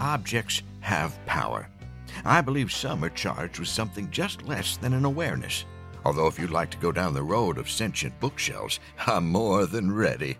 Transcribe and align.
objects 0.00 0.62
have 0.80 1.18
power. 1.26 1.68
I 2.24 2.40
believe 2.40 2.72
some 2.72 3.04
are 3.04 3.10
charged 3.10 3.58
with 3.58 3.68
something 3.68 4.10
just 4.10 4.42
less 4.42 4.76
than 4.76 4.92
an 4.92 5.04
awareness. 5.04 5.64
Although, 6.04 6.26
if 6.26 6.38
you'd 6.38 6.50
like 6.50 6.70
to 6.70 6.78
go 6.78 6.92
down 6.92 7.14
the 7.14 7.22
road 7.22 7.58
of 7.58 7.70
sentient 7.70 8.18
bookshelves, 8.20 8.80
I'm 9.06 9.30
more 9.30 9.66
than 9.66 9.94
ready. 9.94 10.36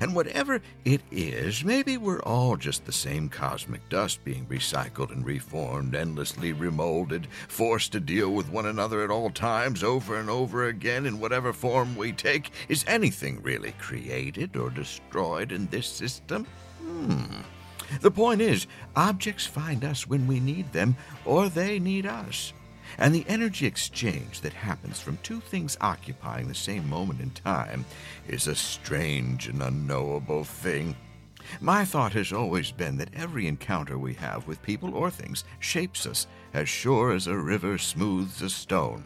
And 0.00 0.14
whatever 0.14 0.60
it 0.84 1.02
is, 1.12 1.64
maybe 1.64 1.96
we're 1.96 2.22
all 2.22 2.56
just 2.56 2.84
the 2.84 2.92
same 2.92 3.28
cosmic 3.28 3.88
dust 3.88 4.24
being 4.24 4.44
recycled 4.46 5.12
and 5.12 5.24
reformed, 5.24 5.94
endlessly 5.94 6.52
remolded, 6.52 7.28
forced 7.46 7.92
to 7.92 8.00
deal 8.00 8.30
with 8.30 8.50
one 8.50 8.66
another 8.66 9.04
at 9.04 9.10
all 9.10 9.30
times, 9.30 9.84
over 9.84 10.18
and 10.18 10.28
over 10.28 10.66
again, 10.66 11.06
in 11.06 11.20
whatever 11.20 11.52
form 11.52 11.94
we 11.94 12.12
take. 12.12 12.50
Is 12.68 12.84
anything 12.88 13.40
really 13.42 13.72
created 13.78 14.56
or 14.56 14.70
destroyed 14.70 15.52
in 15.52 15.66
this 15.68 15.86
system? 15.86 16.44
Hmm. 16.80 17.42
The 18.00 18.10
point 18.10 18.40
is, 18.40 18.66
objects 18.96 19.46
find 19.46 19.84
us 19.84 20.06
when 20.06 20.26
we 20.26 20.40
need 20.40 20.72
them, 20.72 20.96
or 21.24 21.48
they 21.48 21.78
need 21.78 22.06
us. 22.06 22.52
And 22.98 23.14
the 23.14 23.24
energy 23.28 23.66
exchange 23.66 24.40
that 24.42 24.52
happens 24.52 25.00
from 25.00 25.18
two 25.22 25.40
things 25.40 25.76
occupying 25.80 26.48
the 26.48 26.54
same 26.54 26.88
moment 26.88 27.20
in 27.20 27.30
time 27.30 27.84
is 28.28 28.46
a 28.46 28.54
strange 28.54 29.48
and 29.48 29.62
unknowable 29.62 30.44
thing. 30.44 30.96
My 31.60 31.84
thought 31.84 32.12
has 32.12 32.32
always 32.32 32.70
been 32.70 32.96
that 32.98 33.14
every 33.14 33.46
encounter 33.46 33.98
we 33.98 34.14
have 34.14 34.46
with 34.46 34.62
people 34.62 34.94
or 34.94 35.10
things 35.10 35.44
shapes 35.60 36.06
us 36.06 36.26
as 36.52 36.68
sure 36.68 37.12
as 37.12 37.26
a 37.26 37.36
river 37.36 37.78
smooths 37.78 38.40
a 38.42 38.48
stone. 38.48 39.04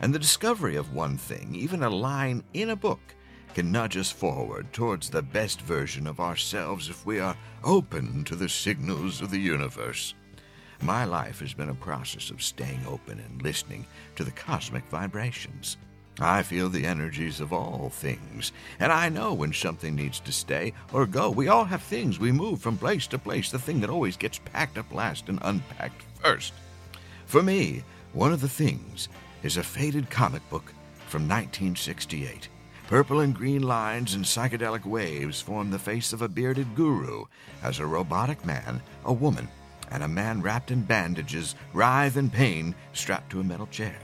And 0.00 0.14
the 0.14 0.18
discovery 0.18 0.76
of 0.76 0.94
one 0.94 1.16
thing, 1.16 1.54
even 1.54 1.82
a 1.82 1.88
line 1.88 2.42
in 2.52 2.70
a 2.70 2.76
book, 2.76 3.00
can 3.54 3.70
nudge 3.70 3.96
us 3.96 4.10
forward 4.10 4.72
towards 4.72 5.10
the 5.10 5.22
best 5.22 5.60
version 5.60 6.06
of 6.06 6.20
ourselves 6.20 6.88
if 6.88 7.04
we 7.04 7.20
are 7.20 7.36
open 7.64 8.24
to 8.24 8.34
the 8.34 8.48
signals 8.48 9.20
of 9.20 9.30
the 9.30 9.40
universe. 9.40 10.14
My 10.80 11.04
life 11.04 11.40
has 11.40 11.54
been 11.54 11.68
a 11.68 11.74
process 11.74 12.30
of 12.30 12.42
staying 12.42 12.84
open 12.88 13.20
and 13.20 13.42
listening 13.42 13.86
to 14.16 14.24
the 14.24 14.30
cosmic 14.30 14.84
vibrations. 14.86 15.76
I 16.18 16.42
feel 16.42 16.68
the 16.68 16.84
energies 16.84 17.40
of 17.40 17.52
all 17.52 17.90
things, 17.90 18.52
and 18.78 18.92
I 18.92 19.08
know 19.08 19.32
when 19.32 19.52
something 19.52 19.94
needs 19.94 20.20
to 20.20 20.32
stay 20.32 20.72
or 20.92 21.06
go. 21.06 21.30
We 21.30 21.48
all 21.48 21.64
have 21.64 21.82
things. 21.82 22.18
We 22.18 22.32
move 22.32 22.60
from 22.60 22.76
place 22.76 23.06
to 23.08 23.18
place, 23.18 23.50
the 23.50 23.58
thing 23.58 23.80
that 23.80 23.90
always 23.90 24.16
gets 24.16 24.38
packed 24.38 24.76
up 24.76 24.92
last 24.92 25.28
and 25.28 25.38
unpacked 25.42 26.02
first. 26.20 26.52
For 27.26 27.42
me, 27.42 27.82
one 28.12 28.32
of 28.32 28.40
the 28.40 28.48
things 28.48 29.08
is 29.42 29.56
a 29.56 29.62
faded 29.62 30.10
comic 30.10 30.48
book 30.50 30.72
from 31.06 31.22
1968. 31.22 32.48
Purple 32.92 33.20
and 33.20 33.34
green 33.34 33.62
lines 33.62 34.12
and 34.12 34.22
psychedelic 34.22 34.84
waves 34.84 35.40
form 35.40 35.70
the 35.70 35.78
face 35.78 36.12
of 36.12 36.20
a 36.20 36.28
bearded 36.28 36.74
guru 36.74 37.24
as 37.62 37.78
a 37.78 37.86
robotic 37.86 38.44
man, 38.44 38.82
a 39.06 39.12
woman, 39.14 39.48
and 39.90 40.02
a 40.02 40.08
man 40.08 40.42
wrapped 40.42 40.70
in 40.70 40.82
bandages 40.82 41.54
writhe 41.72 42.18
in 42.18 42.28
pain 42.28 42.74
strapped 42.92 43.30
to 43.30 43.40
a 43.40 43.44
metal 43.44 43.66
chair. 43.68 43.98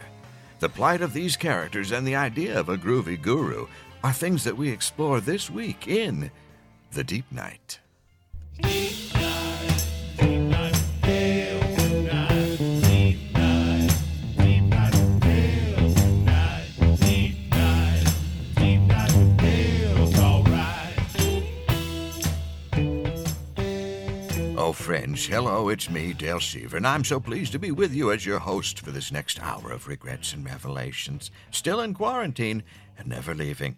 The 0.60 0.70
plight 0.70 1.02
of 1.02 1.12
these 1.12 1.36
characters 1.36 1.92
and 1.92 2.06
the 2.06 2.16
idea 2.16 2.58
of 2.58 2.70
a 2.70 2.78
groovy 2.78 3.20
guru 3.20 3.66
are 4.02 4.14
things 4.14 4.42
that 4.44 4.56
we 4.56 4.70
explore 4.70 5.20
this 5.20 5.50
week 5.50 5.86
in 5.86 6.30
The 6.92 7.04
Deep 7.04 7.30
Night. 7.30 7.80
Friends, 24.72 25.26
hello, 25.26 25.68
it's 25.70 25.88
me, 25.88 26.12
Dale 26.12 26.40
Seaver, 26.40 26.76
and 26.76 26.86
I'm 26.86 27.04
so 27.04 27.18
pleased 27.18 27.52
to 27.52 27.58
be 27.58 27.70
with 27.70 27.94
you 27.94 28.12
as 28.12 28.26
your 28.26 28.38
host 28.38 28.80
for 28.80 28.90
this 28.90 29.10
next 29.10 29.40
hour 29.40 29.72
of 29.72 29.88
regrets 29.88 30.34
and 30.34 30.44
revelations. 30.44 31.30
Still 31.50 31.80
in 31.80 31.94
quarantine 31.94 32.62
and 32.98 33.08
never 33.08 33.34
leaving. 33.34 33.76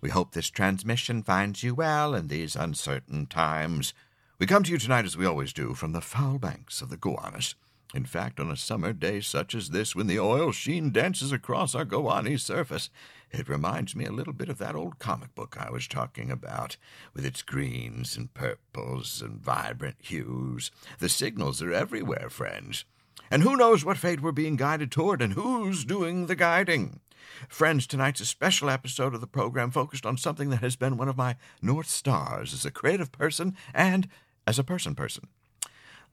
We 0.00 0.10
hope 0.10 0.32
this 0.32 0.48
transmission 0.48 1.22
finds 1.22 1.62
you 1.62 1.74
well 1.74 2.14
in 2.14 2.28
these 2.28 2.54
uncertain 2.54 3.26
times. 3.26 3.92
We 4.38 4.46
come 4.46 4.62
to 4.62 4.70
you 4.70 4.78
tonight, 4.78 5.04
as 5.04 5.16
we 5.16 5.26
always 5.26 5.52
do, 5.52 5.74
from 5.74 5.92
the 5.92 6.00
foul 6.00 6.38
banks 6.38 6.80
of 6.80 6.90
the 6.90 6.96
Gowanus. 6.96 7.54
In 7.92 8.04
fact, 8.04 8.38
on 8.38 8.50
a 8.50 8.56
summer 8.56 8.92
day 8.92 9.20
such 9.20 9.54
as 9.54 9.70
this, 9.70 9.96
when 9.96 10.06
the 10.06 10.20
oil 10.20 10.52
sheen 10.52 10.90
dances 10.90 11.32
across 11.32 11.74
our 11.74 11.84
Gowanese 11.84 12.40
surface, 12.40 12.88
it 13.32 13.48
reminds 13.48 13.94
me 13.94 14.04
a 14.04 14.12
little 14.12 14.32
bit 14.32 14.48
of 14.48 14.58
that 14.58 14.74
old 14.74 14.98
comic 14.98 15.34
book 15.34 15.56
I 15.58 15.70
was 15.70 15.86
talking 15.86 16.30
about, 16.30 16.76
with 17.14 17.24
its 17.24 17.42
greens 17.42 18.16
and 18.16 18.32
purples 18.34 19.22
and 19.22 19.40
vibrant 19.40 19.96
hues. 20.00 20.70
The 20.98 21.08
signals 21.08 21.62
are 21.62 21.72
everywhere, 21.72 22.28
friends. 22.28 22.84
And 23.30 23.42
who 23.42 23.56
knows 23.56 23.84
what 23.84 23.98
fate 23.98 24.20
we're 24.20 24.32
being 24.32 24.56
guided 24.56 24.90
toward 24.90 25.22
and 25.22 25.34
who's 25.34 25.84
doing 25.84 26.26
the 26.26 26.34
guiding? 26.34 27.00
Friends, 27.48 27.86
tonight's 27.86 28.20
a 28.20 28.26
special 28.26 28.68
episode 28.68 29.14
of 29.14 29.20
the 29.20 29.26
program 29.26 29.70
focused 29.70 30.04
on 30.04 30.16
something 30.16 30.50
that 30.50 30.62
has 30.62 30.74
been 30.74 30.96
one 30.96 31.08
of 31.08 31.16
my 31.16 31.36
North 31.62 31.88
Stars 31.88 32.52
as 32.52 32.64
a 32.64 32.70
creative 32.70 33.12
person 33.12 33.56
and 33.72 34.08
as 34.46 34.58
a 34.58 34.64
person 34.64 34.94
person. 34.94 35.28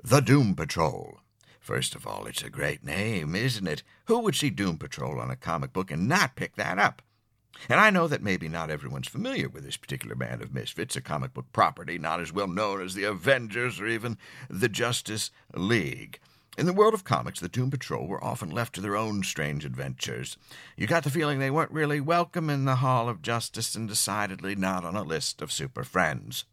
The 0.03 0.19
Doom 0.19 0.53
Patrol. 0.53 1.19
First 1.59 1.95
of 1.95 2.05
all, 2.05 2.27
it's 2.27 2.43
a 2.43 2.49
great 2.49 2.83
name, 2.83 3.35
isn't 3.35 3.67
it? 3.67 3.83
Who 4.05 4.19
would 4.19 4.35
see 4.35 4.51
Doom 4.51 4.77
Patrol 4.77 5.19
on 5.19 5.31
a 5.31 5.35
comic 5.35 5.73
book 5.73 5.89
and 5.91 6.07
not 6.07 6.35
pick 6.35 6.55
that 6.55 6.77
up? 6.77 7.01
And 7.69 7.79
I 7.79 7.89
know 7.89 8.07
that 8.07 8.21
maybe 8.21 8.47
not 8.47 8.69
everyone's 8.69 9.07
familiar 9.07 9.49
with 9.49 9.63
this 9.63 9.77
particular 9.77 10.15
band 10.15 10.41
of 10.41 10.53
misfits, 10.53 10.95
a 10.95 11.01
comic 11.01 11.33
book 11.33 11.51
property 11.51 11.97
not 11.97 12.19
as 12.19 12.31
well 12.31 12.47
known 12.47 12.81
as 12.81 12.93
the 12.93 13.03
Avengers 13.03 13.79
or 13.79 13.87
even 13.87 14.17
the 14.49 14.69
Justice 14.69 15.31
League. 15.53 16.19
In 16.57 16.65
the 16.65 16.73
world 16.73 16.95
of 16.95 17.03
comics, 17.03 17.39
the 17.39 17.47
Doom 17.47 17.69
Patrol 17.69 18.07
were 18.07 18.23
often 18.23 18.49
left 18.49 18.73
to 18.75 18.81
their 18.81 18.95
own 18.95 19.21
strange 19.21 19.63
adventures. 19.63 20.37
You 20.75 20.87
got 20.87 21.03
the 21.03 21.11
feeling 21.11 21.37
they 21.37 21.51
weren't 21.51 21.71
really 21.71 22.01
welcome 22.01 22.49
in 22.49 22.65
the 22.65 22.77
Hall 22.77 23.07
of 23.09 23.21
Justice 23.21 23.75
and 23.75 23.87
decidedly 23.87 24.55
not 24.55 24.83
on 24.83 24.95
a 24.95 25.03
list 25.03 25.41
of 25.41 25.51
super 25.51 25.83
friends. 25.83 26.45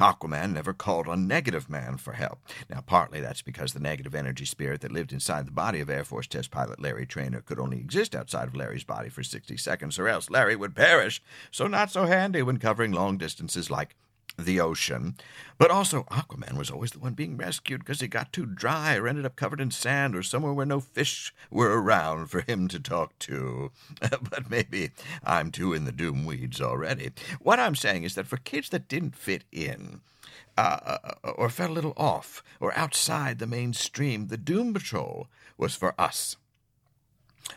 Aquaman 0.00 0.52
never 0.52 0.72
called 0.72 1.08
on 1.08 1.26
Negative 1.26 1.68
Man 1.68 1.96
for 1.96 2.12
help. 2.12 2.40
Now, 2.68 2.80
partly 2.80 3.20
that's 3.20 3.42
because 3.42 3.72
the 3.72 3.80
negative 3.80 4.14
energy 4.14 4.44
spirit 4.44 4.80
that 4.80 4.92
lived 4.92 5.12
inside 5.12 5.46
the 5.46 5.52
body 5.52 5.80
of 5.80 5.90
Air 5.90 6.04
Force 6.04 6.26
test 6.26 6.50
pilot 6.50 6.80
Larry 6.80 7.06
Trainor 7.06 7.40
could 7.40 7.58
only 7.58 7.78
exist 7.78 8.14
outside 8.14 8.48
of 8.48 8.56
Larry's 8.56 8.84
body 8.84 9.08
for 9.08 9.22
60 9.22 9.56
seconds, 9.56 9.98
or 9.98 10.08
else 10.08 10.30
Larry 10.30 10.56
would 10.56 10.74
perish. 10.74 11.22
So, 11.50 11.66
not 11.66 11.90
so 11.90 12.06
handy 12.06 12.42
when 12.42 12.58
covering 12.58 12.92
long 12.92 13.16
distances 13.18 13.70
like 13.70 13.96
the 14.38 14.60
ocean. 14.60 15.16
But 15.58 15.70
also, 15.70 16.04
Aquaman 16.04 16.56
was 16.56 16.70
always 16.70 16.92
the 16.92 16.98
one 16.98 17.14
being 17.14 17.36
rescued 17.36 17.80
because 17.80 18.00
he 18.00 18.08
got 18.08 18.32
too 18.32 18.46
dry 18.46 18.96
or 18.96 19.08
ended 19.08 19.24
up 19.24 19.36
covered 19.36 19.60
in 19.60 19.70
sand 19.70 20.14
or 20.14 20.22
somewhere 20.22 20.52
where 20.52 20.66
no 20.66 20.80
fish 20.80 21.34
were 21.50 21.80
around 21.80 22.26
for 22.26 22.42
him 22.42 22.68
to 22.68 22.78
talk 22.78 23.18
to. 23.20 23.70
but 24.00 24.50
maybe 24.50 24.90
I'm 25.24 25.50
too 25.50 25.72
in 25.72 25.84
the 25.84 25.92
doom 25.92 26.26
weeds 26.26 26.60
already. 26.60 27.10
What 27.40 27.58
I'm 27.58 27.74
saying 27.74 28.04
is 28.04 28.14
that 28.14 28.26
for 28.26 28.36
kids 28.36 28.68
that 28.70 28.88
didn't 28.88 29.16
fit 29.16 29.44
in, 29.50 30.00
uh, 30.56 30.98
or 31.22 31.50
felt 31.50 31.70
a 31.70 31.74
little 31.74 31.94
off, 31.96 32.42
or 32.60 32.76
outside 32.76 33.38
the 33.38 33.46
mainstream, 33.46 34.28
the 34.28 34.36
Doom 34.36 34.72
Patrol 34.72 35.28
was 35.58 35.74
for 35.74 35.98
us. 36.00 36.36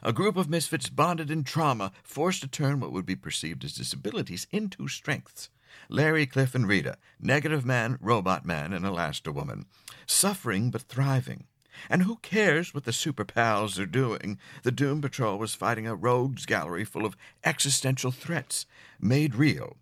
A 0.03 0.13
group 0.13 0.37
of 0.37 0.49
misfits 0.49 0.89
bonded 0.89 1.31
in 1.31 1.43
trauma, 1.43 1.91
forced 2.03 2.41
to 2.41 2.47
turn 2.47 2.79
what 2.79 2.91
would 2.91 3.05
be 3.05 3.15
perceived 3.15 3.63
as 3.63 3.73
disabilities 3.73 4.47
into 4.51 4.87
strengths. 4.87 5.49
Larry, 5.89 6.27
Cliff, 6.27 6.53
and 6.53 6.67
Rita, 6.67 6.97
Negative 7.19 7.65
Man, 7.65 7.97
Robot 7.99 8.45
Man, 8.45 8.73
and 8.73 8.85
Woman, 8.85 9.65
suffering 10.05 10.69
but 10.69 10.83
thriving. 10.83 11.47
And 11.89 12.03
who 12.03 12.17
cares 12.17 12.73
what 12.73 12.83
the 12.83 12.93
super 12.93 13.25
pals 13.25 13.79
are 13.79 13.85
doing? 13.85 14.37
The 14.63 14.71
Doom 14.71 15.01
Patrol 15.01 15.39
was 15.39 15.55
fighting 15.55 15.87
a 15.87 15.95
rogues 15.95 16.45
gallery 16.45 16.85
full 16.85 17.05
of 17.05 17.17
existential 17.43 18.11
threats, 18.11 18.65
made 18.99 19.35
real. 19.35 19.77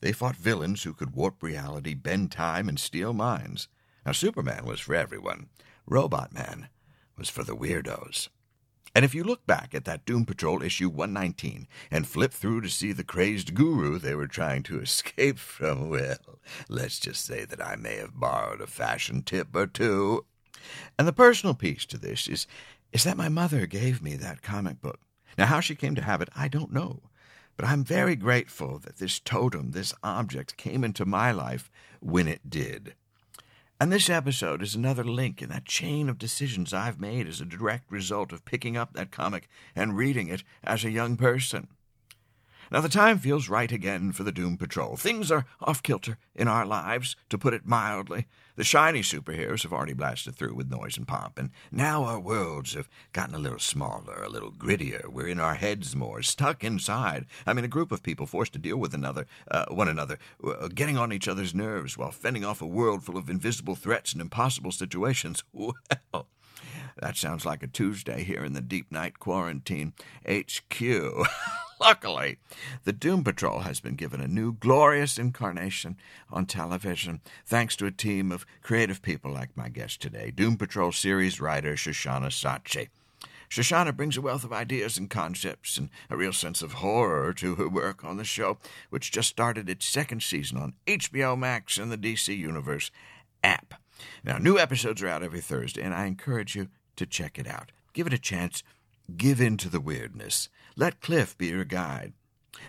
They 0.00 0.12
fought 0.12 0.36
villains 0.36 0.82
who 0.82 0.94
could 0.94 1.14
warp 1.14 1.42
reality, 1.42 1.94
bend 1.94 2.32
time, 2.32 2.68
and 2.68 2.78
steal 2.78 3.12
minds. 3.12 3.68
Now, 4.06 4.12
Superman 4.12 4.64
was 4.64 4.80
for 4.80 4.94
everyone. 4.94 5.48
Robot 5.86 6.32
Man 6.32 6.68
was 7.16 7.28
for 7.28 7.44
the 7.44 7.56
weirdos. 7.56 8.28
And 8.94 9.04
if 9.04 9.14
you 9.14 9.24
look 9.24 9.46
back 9.46 9.74
at 9.74 9.86
that 9.86 10.04
Doom 10.04 10.26
Patrol 10.26 10.62
issue 10.62 10.88
119 10.88 11.66
and 11.90 12.06
flip 12.06 12.32
through 12.32 12.60
to 12.60 12.68
see 12.68 12.92
the 12.92 13.04
crazed 13.04 13.54
guru 13.54 13.98
they 13.98 14.14
were 14.14 14.26
trying 14.26 14.62
to 14.64 14.80
escape 14.82 15.38
from, 15.38 15.88
well, 15.88 16.40
let's 16.68 16.98
just 16.98 17.24
say 17.24 17.44
that 17.44 17.64
I 17.64 17.76
may 17.76 17.96
have 17.96 18.18
borrowed 18.18 18.60
a 18.60 18.66
fashion 18.66 19.22
tip 19.22 19.54
or 19.54 19.66
two. 19.66 20.26
And 20.98 21.08
the 21.08 21.12
personal 21.12 21.54
piece 21.54 21.86
to 21.86 21.98
this 21.98 22.28
is, 22.28 22.46
is 22.92 23.04
that 23.04 23.16
my 23.16 23.28
mother 23.28 23.66
gave 23.66 24.02
me 24.02 24.16
that 24.16 24.42
comic 24.42 24.80
book. 24.80 25.00
Now, 25.38 25.46
how 25.46 25.60
she 25.60 25.74
came 25.74 25.94
to 25.94 26.02
have 26.02 26.20
it, 26.20 26.28
I 26.36 26.48
don't 26.48 26.72
know. 26.72 27.00
But 27.56 27.66
I'm 27.66 27.84
very 27.84 28.16
grateful 28.16 28.78
that 28.80 28.98
this 28.98 29.18
totem, 29.18 29.70
this 29.70 29.94
object, 30.02 30.56
came 30.56 30.84
into 30.84 31.04
my 31.04 31.32
life 31.32 31.70
when 32.00 32.28
it 32.28 32.50
did. 32.50 32.94
And 33.82 33.90
this 33.90 34.08
episode 34.08 34.62
is 34.62 34.76
another 34.76 35.02
link 35.02 35.42
in 35.42 35.48
that 35.48 35.64
chain 35.64 36.08
of 36.08 36.16
decisions 36.16 36.72
I've 36.72 37.00
made 37.00 37.26
as 37.26 37.40
a 37.40 37.44
direct 37.44 37.90
result 37.90 38.32
of 38.32 38.44
picking 38.44 38.76
up 38.76 38.92
that 38.92 39.10
comic 39.10 39.48
and 39.74 39.96
reading 39.96 40.28
it 40.28 40.44
as 40.62 40.84
a 40.84 40.90
young 40.92 41.16
person. 41.16 41.66
Now, 42.72 42.80
the 42.80 42.88
time 42.88 43.18
feels 43.18 43.50
right 43.50 43.70
again 43.70 44.12
for 44.12 44.22
the 44.22 44.32
Doom 44.32 44.56
Patrol. 44.56 44.96
Things 44.96 45.30
are 45.30 45.44
off 45.60 45.82
kilter 45.82 46.16
in 46.34 46.48
our 46.48 46.64
lives, 46.64 47.16
to 47.28 47.36
put 47.36 47.52
it 47.52 47.66
mildly. 47.66 48.28
The 48.56 48.64
shiny 48.64 49.02
superheroes 49.02 49.62
have 49.64 49.74
already 49.74 49.92
blasted 49.92 50.36
through 50.36 50.54
with 50.54 50.70
noise 50.70 50.96
and 50.96 51.06
pomp, 51.06 51.38
and 51.38 51.50
now 51.70 52.04
our 52.04 52.18
worlds 52.18 52.72
have 52.72 52.88
gotten 53.12 53.34
a 53.34 53.38
little 53.38 53.58
smaller, 53.58 54.22
a 54.22 54.30
little 54.30 54.50
grittier. 54.50 55.08
We're 55.08 55.28
in 55.28 55.38
our 55.38 55.56
heads 55.56 55.94
more, 55.94 56.22
stuck 56.22 56.64
inside. 56.64 57.26
I 57.46 57.52
mean, 57.52 57.66
a 57.66 57.68
group 57.68 57.92
of 57.92 58.02
people 58.02 58.24
forced 58.24 58.54
to 58.54 58.58
deal 58.58 58.78
with 58.78 58.94
another, 58.94 59.26
uh, 59.50 59.66
one 59.68 59.88
another, 59.88 60.18
uh, 60.42 60.68
getting 60.68 60.96
on 60.96 61.12
each 61.12 61.28
other's 61.28 61.54
nerves 61.54 61.98
while 61.98 62.10
fending 62.10 62.42
off 62.42 62.62
a 62.62 62.66
world 62.66 63.04
full 63.04 63.18
of 63.18 63.28
invisible 63.28 63.74
threats 63.74 64.14
and 64.14 64.22
impossible 64.22 64.72
situations. 64.72 65.44
Well, 66.14 66.28
that 66.96 67.16
sounds 67.16 67.44
like 67.44 67.62
a 67.62 67.66
Tuesday 67.66 68.22
here 68.22 68.44
in 68.44 68.52
the 68.52 68.60
Deep 68.60 68.90
Night 68.92 69.18
Quarantine 69.18 69.92
HQ. 70.26 70.82
Luckily, 71.82 72.38
the 72.84 72.92
Doom 72.92 73.24
Patrol 73.24 73.60
has 73.60 73.80
been 73.80 73.96
given 73.96 74.20
a 74.20 74.28
new 74.28 74.52
glorious 74.52 75.18
incarnation 75.18 75.96
on 76.30 76.46
television, 76.46 77.20
thanks 77.44 77.74
to 77.74 77.86
a 77.86 77.90
team 77.90 78.30
of 78.30 78.46
creative 78.62 79.02
people 79.02 79.32
like 79.32 79.56
my 79.56 79.68
guest 79.68 80.00
today, 80.00 80.30
Doom 80.30 80.56
Patrol 80.56 80.92
series 80.92 81.40
writer 81.40 81.72
Shoshana 81.72 82.28
Sachi. 82.28 82.88
Shoshana 83.50 83.96
brings 83.96 84.16
a 84.16 84.20
wealth 84.20 84.44
of 84.44 84.52
ideas 84.52 84.96
and 84.96 85.10
concepts 85.10 85.76
and 85.76 85.90
a 86.08 86.16
real 86.16 86.32
sense 86.32 86.62
of 86.62 86.74
horror 86.74 87.32
to 87.34 87.56
her 87.56 87.68
work 87.68 88.04
on 88.04 88.16
the 88.16 88.22
show, 88.22 88.58
which 88.90 89.10
just 89.10 89.30
started 89.30 89.68
its 89.68 89.84
second 89.84 90.22
season 90.22 90.58
on 90.58 90.74
HBO 90.86 91.36
Max 91.36 91.78
and 91.78 91.90
the 91.90 91.98
DC 91.98 92.38
Universe 92.38 92.92
app. 93.42 93.74
Now, 94.22 94.38
new 94.38 94.56
episodes 94.56 95.02
are 95.02 95.08
out 95.08 95.24
every 95.24 95.40
Thursday, 95.40 95.82
and 95.82 95.94
I 95.94 96.06
encourage 96.06 96.54
you 96.54 96.68
to 96.94 97.06
check 97.06 97.40
it 97.40 97.48
out. 97.48 97.72
Give 97.92 98.06
it 98.06 98.12
a 98.12 98.18
chance. 98.18 98.62
Give 99.16 99.40
in 99.40 99.56
to 99.58 99.68
the 99.68 99.80
weirdness. 99.80 100.48
Let 100.76 101.00
Cliff 101.00 101.36
be 101.36 101.48
your 101.48 101.64
guide. 101.64 102.12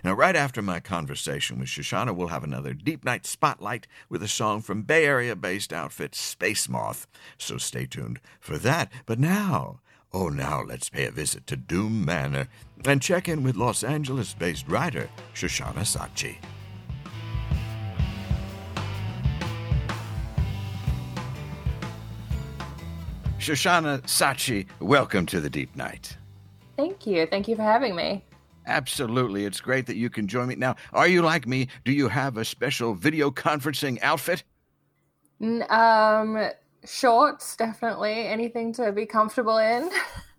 Now, 0.02 0.14
right 0.14 0.34
after 0.34 0.62
my 0.62 0.80
conversation 0.80 1.58
with 1.58 1.68
Shoshana, 1.68 2.14
we'll 2.14 2.28
have 2.28 2.44
another 2.44 2.74
Deep 2.74 3.04
Night 3.04 3.26
Spotlight 3.26 3.86
with 4.08 4.22
a 4.22 4.28
song 4.28 4.60
from 4.60 4.82
Bay 4.82 5.06
Area 5.06 5.36
based 5.36 5.72
outfit 5.72 6.14
Space 6.14 6.68
Moth. 6.68 7.06
So 7.38 7.58
stay 7.58 7.86
tuned 7.86 8.20
for 8.40 8.58
that. 8.58 8.90
But 9.06 9.18
now, 9.18 9.80
oh, 10.12 10.28
now 10.28 10.62
let's 10.62 10.88
pay 10.88 11.04
a 11.04 11.10
visit 11.10 11.46
to 11.48 11.56
Doom 11.56 12.04
Manor 12.04 12.48
and 12.84 13.00
check 13.00 13.28
in 13.28 13.42
with 13.42 13.56
Los 13.56 13.84
Angeles 13.84 14.34
based 14.34 14.68
writer 14.68 15.08
Shoshana 15.34 15.84
Sachi. 15.84 16.36
Shoshana 23.38 24.02
Sachi, 24.02 24.66
welcome 24.80 25.26
to 25.26 25.40
the 25.40 25.50
Deep 25.50 25.76
Night. 25.76 26.16
Thank 26.76 27.06
you. 27.06 27.26
Thank 27.26 27.48
you 27.48 27.56
for 27.56 27.62
having 27.62 27.94
me. 27.94 28.24
Absolutely. 28.66 29.44
It's 29.44 29.60
great 29.60 29.86
that 29.86 29.96
you 29.96 30.10
can 30.10 30.26
join 30.26 30.48
me. 30.48 30.54
Now, 30.54 30.76
are 30.92 31.06
you 31.06 31.22
like 31.22 31.46
me? 31.46 31.68
Do 31.84 31.92
you 31.92 32.08
have 32.08 32.36
a 32.36 32.44
special 32.44 32.94
video 32.94 33.30
conferencing 33.30 33.98
outfit? 34.02 34.42
Um, 35.68 36.50
shorts, 36.84 37.56
definitely. 37.56 38.26
Anything 38.26 38.72
to 38.74 38.92
be 38.92 39.06
comfortable 39.06 39.58
in. 39.58 39.90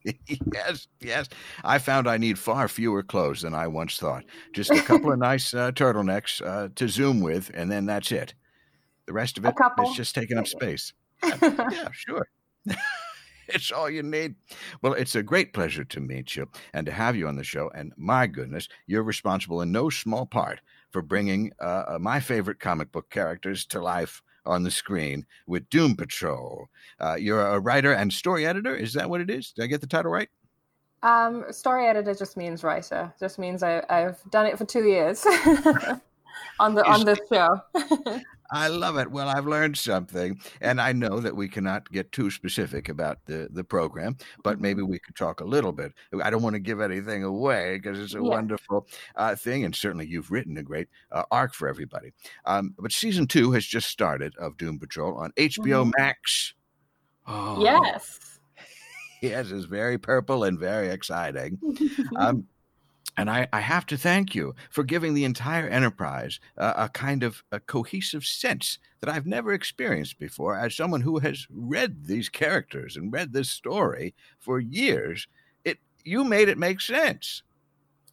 yes, 0.53 0.87
yes. 0.99 1.29
I 1.63 1.77
found 1.77 2.07
I 2.07 2.17
need 2.17 2.39
far 2.39 2.67
fewer 2.67 3.03
clothes 3.03 3.41
than 3.41 3.53
I 3.53 3.67
once 3.67 3.97
thought. 3.97 4.23
Just 4.53 4.71
a 4.71 4.81
couple 4.81 5.11
of 5.11 5.19
nice 5.19 5.53
uh, 5.53 5.71
turtlenecks 5.71 6.45
uh, 6.45 6.69
to 6.75 6.87
zoom 6.87 7.21
with, 7.21 7.51
and 7.53 7.71
then 7.71 7.85
that's 7.85 8.11
it. 8.11 8.33
The 9.05 9.13
rest 9.13 9.37
of 9.37 9.45
it 9.45 9.55
is 9.83 9.95
just 9.95 10.15
taking 10.15 10.37
up 10.37 10.47
space. 10.47 10.93
Yeah, 11.23 11.37
yeah 11.71 11.87
sure. 11.91 12.27
it's 13.49 13.71
all 13.71 13.89
you 13.89 14.03
need. 14.03 14.35
Well, 14.81 14.93
it's 14.93 15.15
a 15.15 15.23
great 15.23 15.53
pleasure 15.53 15.83
to 15.85 15.99
meet 15.99 16.35
you 16.35 16.47
and 16.73 16.85
to 16.85 16.91
have 16.91 17.15
you 17.15 17.27
on 17.27 17.35
the 17.35 17.43
show. 17.43 17.69
And 17.75 17.93
my 17.97 18.27
goodness, 18.27 18.67
you're 18.87 19.03
responsible 19.03 19.61
in 19.61 19.71
no 19.71 19.89
small 19.89 20.25
part 20.25 20.61
for 20.91 21.01
bringing 21.01 21.51
uh, 21.61 21.83
uh, 21.87 21.97
my 21.99 22.19
favorite 22.19 22.59
comic 22.59 22.91
book 22.91 23.09
characters 23.09 23.65
to 23.67 23.81
life 23.81 24.21
on 24.45 24.63
the 24.63 24.71
screen 24.71 25.25
with 25.47 25.69
Doom 25.69 25.95
Patrol. 25.95 26.67
Uh, 26.99 27.15
you're 27.15 27.45
a 27.45 27.59
writer 27.59 27.93
and 27.93 28.13
story 28.13 28.45
editor. 28.45 28.75
Is 28.75 28.93
that 28.93 29.09
what 29.09 29.21
it 29.21 29.29
is? 29.29 29.51
Did 29.51 29.63
I 29.63 29.67
get 29.67 29.81
the 29.81 29.87
title 29.87 30.11
right? 30.11 30.29
Um, 31.03 31.45
story 31.51 31.87
editor 31.87 32.15
just 32.15 32.37
means 32.37 32.63
writer. 32.63 33.13
Just 33.19 33.37
means 33.37 33.61
I, 33.61 33.83
have 33.89 34.19
done 34.31 34.45
it 34.45 34.57
for 34.57 34.65
two 34.65 34.85
years 34.85 35.25
on 36.59 36.73
the 36.73 36.83
on 36.85 37.05
this 37.05 37.19
show. 37.31 37.61
I 38.51 38.67
love 38.67 38.97
it. 38.97 39.11
Well, 39.11 39.27
I've 39.27 39.47
learned 39.47 39.77
something, 39.77 40.39
and 40.61 40.79
I 40.79 40.91
know 40.93 41.19
that 41.19 41.35
we 41.35 41.47
cannot 41.47 41.91
get 41.91 42.11
too 42.11 42.29
specific 42.29 42.89
about 42.89 43.19
the, 43.25 43.47
the 43.51 43.63
program, 43.63 44.17
but 44.43 44.59
maybe 44.59 44.81
mm-hmm. 44.81 44.91
we 44.91 44.99
could 44.99 45.15
talk 45.15 45.41
a 45.41 45.45
little 45.45 45.71
bit. 45.71 45.93
I 46.23 46.29
don't 46.29 46.43
want 46.43 46.55
to 46.55 46.59
give 46.59 46.81
anything 46.81 47.23
away 47.23 47.77
because 47.77 47.99
it's 47.99 48.13
a 48.13 48.17
yeah. 48.17 48.29
wonderful 48.29 48.87
uh, 49.15 49.35
thing, 49.35 49.65
and 49.65 49.75
certainly 49.75 50.07
you've 50.07 50.31
written 50.31 50.57
a 50.57 50.63
great 50.63 50.87
uh, 51.11 51.23
arc 51.31 51.53
for 51.53 51.67
everybody. 51.67 52.11
Um, 52.45 52.75
but 52.77 52.91
season 52.91 53.27
two 53.27 53.51
has 53.51 53.65
just 53.65 53.89
started 53.89 54.35
of 54.37 54.57
Doom 54.57 54.79
Patrol 54.79 55.15
on 55.15 55.31
HBO 55.31 55.83
mm-hmm. 55.83 55.91
Max. 55.97 56.53
Oh. 57.27 57.61
Yes. 57.63 58.39
yes, 59.21 59.51
it's 59.51 59.65
very 59.65 59.97
purple 59.97 60.43
and 60.43 60.59
very 60.59 60.89
exciting. 60.89 61.59
um, 62.15 62.47
and 63.17 63.29
I, 63.29 63.47
I, 63.53 63.61
have 63.61 63.85
to 63.87 63.97
thank 63.97 64.35
you 64.35 64.55
for 64.69 64.83
giving 64.83 65.13
the 65.13 65.23
entire 65.23 65.67
enterprise 65.67 66.39
uh, 66.57 66.73
a 66.75 66.89
kind 66.89 67.23
of 67.23 67.43
a 67.51 67.59
cohesive 67.59 68.25
sense 68.25 68.79
that 68.99 69.09
I've 69.09 69.25
never 69.25 69.53
experienced 69.53 70.19
before 70.19 70.57
as 70.57 70.75
someone 70.75 71.01
who 71.01 71.19
has 71.19 71.47
read 71.49 72.05
these 72.05 72.29
characters 72.29 72.97
and 72.97 73.13
read 73.13 73.31
this 73.31 73.49
story 73.49 74.13
for 74.39 74.59
years. 74.59 75.27
It 75.63 75.79
you 76.03 76.23
made 76.23 76.49
it 76.49 76.57
make 76.57 76.81
sense. 76.81 77.43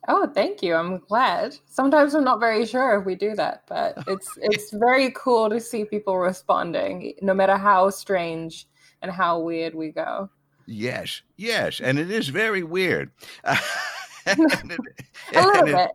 Oh, 0.09 0.29
thank 0.35 0.63
you. 0.63 0.75
I'm 0.75 0.99
glad. 0.99 1.57
Sometimes 1.67 2.15
I'm 2.15 2.25
not 2.25 2.41
very 2.41 2.67
sure 2.67 2.99
if 2.99 3.07
we 3.07 3.15
do 3.15 3.35
that, 3.37 3.63
but 3.69 4.03
it's 4.07 4.29
it's 4.41 4.73
very 4.73 5.13
cool 5.13 5.51
to 5.51 5.61
see 5.61 5.85
people 5.85 6.19
responding 6.19 7.15
no 7.23 7.35
matter 7.35 7.57
how 7.57 7.91
strange 7.91 8.67
and 9.01 9.11
how 9.11 9.41
weird 9.41 9.75
we 9.75 9.91
go. 9.91 10.31
Yes. 10.67 11.23
Yes, 11.37 11.81
and 11.81 11.99
it 11.99 12.11
is 12.11 12.29
very 12.29 12.63
weird. 12.63 13.11
a 15.35 15.47
little 15.47 15.65
bit. 15.65 15.91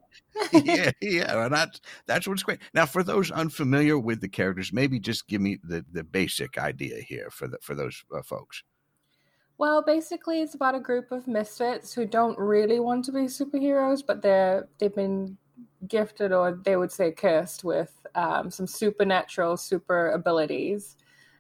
yeah, 0.52 0.92
yeah, 1.02 1.46
and 1.46 1.54
that's 1.54 1.82
that's 2.06 2.28
what's 2.28 2.44
great. 2.44 2.60
Now, 2.74 2.86
for 2.86 3.04
those 3.04 3.32
unfamiliar 3.32 3.98
with 3.98 4.22
the 4.22 4.30
characters, 4.30 4.72
maybe 4.72 5.00
just 5.00 5.28
give 5.28 5.42
me 5.42 5.58
the, 5.64 5.84
the 5.92 6.04
basic 6.04 6.58
idea 6.58 7.02
here 7.02 7.30
for 7.32 7.48
the 7.48 7.58
for 7.62 7.76
those 7.76 8.04
uh, 8.16 8.22
folks. 8.22 8.64
Well, 9.58 9.82
basically, 9.82 10.42
it's 10.42 10.54
about 10.54 10.76
a 10.76 10.80
group 10.80 11.12
of 11.12 11.28
misfits 11.28 11.92
who 11.94 12.06
don't 12.06 12.38
really 12.38 12.80
want 12.80 13.06
to 13.06 13.12
be 13.12 13.22
superheroes, 13.22 14.04
but 14.06 14.22
they're 14.22 14.68
they've 14.78 14.94
been 14.94 15.38
gifted, 15.88 16.32
or 16.32 16.60
they 16.64 16.76
would 16.76 16.92
say 16.92 17.12
cursed, 17.12 17.64
with 17.64 18.06
um, 18.14 18.52
some 18.52 18.68
supernatural 18.68 19.58
super 19.58 20.12
abilities, 20.12 20.98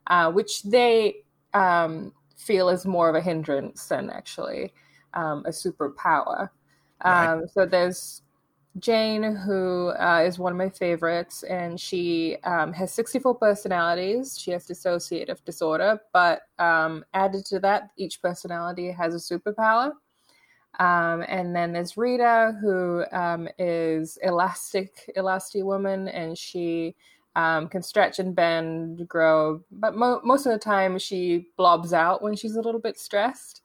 uh, 0.08 0.32
which 0.32 0.64
they 0.64 1.18
um, 1.54 2.14
feel 2.36 2.70
is 2.70 2.86
more 2.86 3.10
of 3.10 3.16
a 3.16 3.22
hindrance 3.22 3.88
than 3.88 4.10
actually 4.10 4.74
um, 5.14 5.44
a 5.46 5.50
superpower. 5.50 6.50
Um, 7.02 7.48
so 7.48 7.66
there's 7.66 8.22
Jane, 8.80 9.24
who 9.24 9.90
uh, 9.90 10.24
is 10.26 10.38
one 10.38 10.52
of 10.52 10.58
my 10.58 10.70
favorites, 10.70 11.44
and 11.44 11.80
she 11.80 12.38
um, 12.44 12.74
has 12.74 12.92
64 12.94 13.36
personalities. 13.36 14.38
She 14.40 14.52
has 14.52 14.68
dissociative 14.68 15.44
disorder, 15.46 16.00
but 16.14 16.42
um, 16.60 17.04
added 17.14 17.46
to 17.46 17.60
that, 17.60 17.90
each 17.98 18.22
personality 18.22 18.92
has 18.92 19.16
a 19.16 19.18
superpower. 19.18 19.94
Um, 20.80 21.24
and 21.28 21.56
then 21.56 21.74
there's 21.74 21.98
Rita, 21.98 22.56
who 22.62 23.04
um, 23.12 23.48
is 23.58 24.20
elastic, 24.22 25.12
elastic 25.16 25.64
woman, 25.64 26.08
and 26.10 26.38
she 26.38 26.96
um, 27.36 27.68
can 27.68 27.82
stretch 27.82 28.20
and 28.20 28.36
bend, 28.36 29.08
grow, 29.08 29.62
but 29.72 29.96
mo- 29.96 30.22
most 30.24 30.46
of 30.46 30.52
the 30.52 30.60
time 30.60 30.98
she 30.98 31.50
blobs 31.56 31.94
out 31.94 32.22
when 32.22 32.36
she's 32.36 32.56
a 32.56 32.62
little 32.62 32.82
bit 32.82 33.00
stressed. 33.00 33.62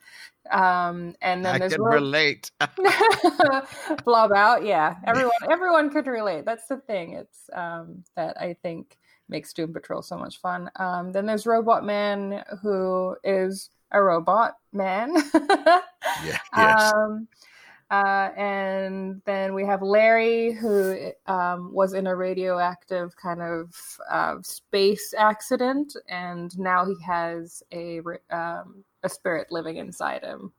Um, 0.50 1.14
and 1.22 1.44
then 1.44 1.54
I 1.54 1.58
there's 1.58 1.74
can 1.74 1.82
relate. 1.82 2.50
blob 4.04 4.32
out, 4.32 4.64
yeah. 4.64 4.96
Everyone, 5.06 5.32
everyone 5.50 5.90
could 5.90 6.06
relate. 6.06 6.44
That's 6.44 6.66
the 6.66 6.78
thing. 6.78 7.12
It's 7.14 7.48
um, 7.52 8.04
that 8.16 8.40
I 8.40 8.56
think 8.62 8.98
makes 9.28 9.52
Doom 9.52 9.72
Patrol 9.72 10.02
so 10.02 10.18
much 10.18 10.40
fun. 10.40 10.70
Um, 10.76 11.12
then 11.12 11.26
there's 11.26 11.46
Robot 11.46 11.84
Man, 11.84 12.44
who 12.62 13.16
is 13.24 13.70
a 13.92 14.02
robot 14.02 14.54
man. 14.72 15.14
yeah. 15.34 16.38
Yes. 16.56 16.92
Um, 16.92 17.28
uh, 17.90 18.30
and 18.38 19.20
then 19.26 19.52
we 19.54 19.66
have 19.66 19.82
Larry, 19.82 20.52
who 20.52 21.12
um, 21.26 21.72
was 21.74 21.92
in 21.92 22.06
a 22.06 22.16
radioactive 22.16 23.14
kind 23.16 23.42
of 23.42 23.74
uh, 24.10 24.36
space 24.42 25.12
accident, 25.16 25.94
and 26.08 26.58
now 26.58 26.86
he 26.86 26.94
has 27.04 27.62
a 27.70 28.00
um, 28.30 28.82
a 29.02 29.08
spirit 29.08 29.48
living 29.50 29.76
inside 29.76 30.22
him, 30.22 30.52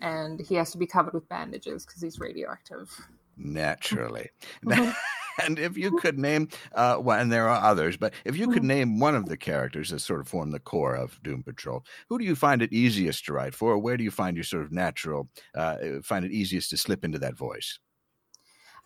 and 0.00 0.40
he 0.40 0.54
has 0.56 0.70
to 0.72 0.78
be 0.78 0.86
covered 0.86 1.14
with 1.14 1.28
bandages 1.28 1.86
because 1.86 2.02
he's 2.02 2.18
radioactive. 2.18 2.90
Naturally. 3.36 4.30
and 5.44 5.58
if 5.58 5.76
you 5.76 5.92
could 5.98 6.18
name, 6.18 6.48
uh, 6.74 6.98
well, 7.00 7.18
and 7.18 7.30
there 7.30 7.48
are 7.48 7.62
others, 7.62 7.96
but 7.96 8.12
if 8.24 8.36
you 8.36 8.48
could 8.48 8.58
mm-hmm. 8.58 8.68
name 8.68 9.00
one 9.00 9.14
of 9.14 9.26
the 9.26 9.36
characters 9.36 9.90
that 9.90 10.00
sort 10.00 10.20
of 10.20 10.28
form 10.28 10.50
the 10.50 10.58
core 10.58 10.94
of 10.94 11.20
Doom 11.22 11.42
Patrol, 11.42 11.84
who 12.08 12.18
do 12.18 12.24
you 12.24 12.34
find 12.34 12.62
it 12.62 12.72
easiest 12.72 13.24
to 13.26 13.32
write 13.32 13.54
for? 13.54 13.72
Or 13.72 13.78
where 13.78 13.96
do 13.96 14.04
you 14.04 14.10
find 14.10 14.36
your 14.36 14.44
sort 14.44 14.64
of 14.64 14.72
natural, 14.72 15.28
uh, 15.54 15.76
find 16.02 16.24
it 16.24 16.32
easiest 16.32 16.70
to 16.70 16.76
slip 16.76 17.04
into 17.04 17.18
that 17.20 17.36
voice? 17.36 17.78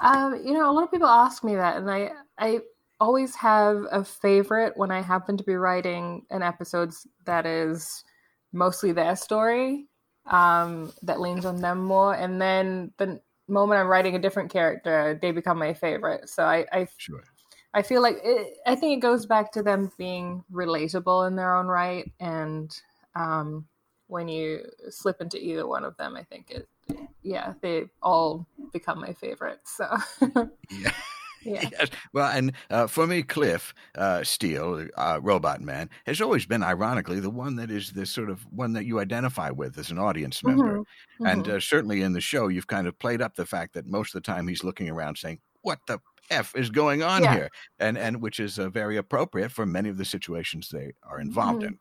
Um, 0.00 0.40
you 0.44 0.52
know, 0.52 0.70
a 0.70 0.72
lot 0.72 0.84
of 0.84 0.90
people 0.90 1.08
ask 1.08 1.44
me 1.44 1.54
that, 1.54 1.76
and 1.76 1.90
I 1.90 2.11
I 2.38 2.61
always 3.00 3.34
have 3.37 3.84
a 3.90 4.04
favorite 4.04 4.76
when 4.76 4.90
I 4.90 5.00
happen 5.00 5.37
to 5.37 5.44
be 5.44 5.54
writing 5.54 6.25
an 6.30 6.42
episode 6.42 6.92
that 7.25 7.46
is 7.46 8.04
mostly 8.52 8.92
their 8.92 9.16
story, 9.16 9.87
um, 10.26 10.92
that 11.02 11.21
leans 11.21 11.44
on 11.44 11.61
them 11.61 11.82
more, 11.82 12.14
and 12.14 12.40
then 12.40 12.92
the 12.99 13.21
moment 13.49 13.80
I'm 13.80 13.88
writing 13.88 14.14
a 14.14 14.21
different 14.21 14.50
character, 14.50 15.18
they 15.21 15.32
become 15.32 15.59
my 15.59 15.75
favorite. 15.75 16.28
So 16.28 16.44
I 16.44 16.66
I, 16.73 16.88
Sure. 16.97 17.25
I 17.75 17.82
feel 17.82 18.02
like 18.02 18.18
it, 18.23 18.59
I 18.66 18.75
think 18.75 18.99
it 18.99 19.00
goes 19.00 19.26
back 19.26 19.52
to 19.52 19.62
them 19.62 19.90
being 19.99 20.44
relatable 20.52 21.26
in 21.26 21.37
their 21.37 21.54
own 21.56 21.66
right, 21.66 22.11
and 22.21 22.71
um, 23.14 23.66
when 24.06 24.28
you 24.28 24.64
slip 24.90 25.21
into 25.21 25.38
either 25.42 25.66
one 25.66 25.85
of 25.85 25.97
them, 25.97 26.16
I 26.16 26.23
think 26.25 26.50
it 26.50 26.68
yeah 27.23 27.54
they 27.62 27.87
all 28.02 28.47
become 28.73 29.00
my 29.00 29.12
favorites. 29.12 29.76
So 29.76 29.97
Yeah. 30.71 30.92
yeah. 31.62 31.68
Yes. 31.72 31.88
Well, 32.12 32.30
and 32.37 32.52
uh, 32.70 32.87
for 32.87 33.06
me, 33.06 33.22
Cliff 33.22 33.75
uh, 33.94 34.22
Steele, 34.25 34.88
uh, 34.96 35.18
Robot 35.22 35.61
Man, 35.61 35.90
has 36.06 36.20
always 36.20 36.46
been, 36.46 36.62
ironically, 36.62 37.20
the 37.20 37.30
one 37.30 37.56
that 37.56 37.70
is 37.70 37.92
the 37.92 38.06
sort 38.06 38.30
of 38.30 38.42
one 38.52 38.72
that 38.75 38.84
you 38.87 39.00
identify 39.00 39.50
with 39.50 39.78
as 39.78 39.90
an 39.90 39.99
audience 39.99 40.44
member. 40.44 40.80
Mhm. 40.80 41.25
And 41.25 41.46
Mhm. 41.46 41.49
uh, 41.49 41.61
certainly 41.61 42.02
in 42.02 42.12
the 42.12 42.20
show, 42.20 42.49
you've 42.49 42.66
kind 42.68 42.87
of 42.87 42.99
played 42.99 43.20
up 43.22 43.34
the 43.34 43.46
fact 43.46 43.75
that 43.75 43.87
most 43.87 44.14
of 44.14 44.22
the 44.22 44.26
time 44.32 44.49
he's 44.49 44.64
looking 44.64 44.88
around 44.88 45.18
saying, 45.18 45.40
"What 45.62 45.80
the 45.87 45.99
f 46.30 46.54
is 46.56 46.70
going 46.70 47.02
on 47.02 47.25
Yeah. 47.25 47.26
here?" 47.26 47.50
And 47.78 47.99
and 47.99 48.20
which 48.22 48.40
is 48.40 48.58
uh, 48.58 48.68
very 48.70 48.96
appropriate 48.96 49.52
for 49.52 49.66
many 49.66 49.88
of 49.88 49.99
the 49.99 50.04
situations 50.04 50.68
they 50.70 50.92
are 51.02 51.20
involved 51.20 51.62
Mhm. 51.62 51.64
in. 51.64 51.78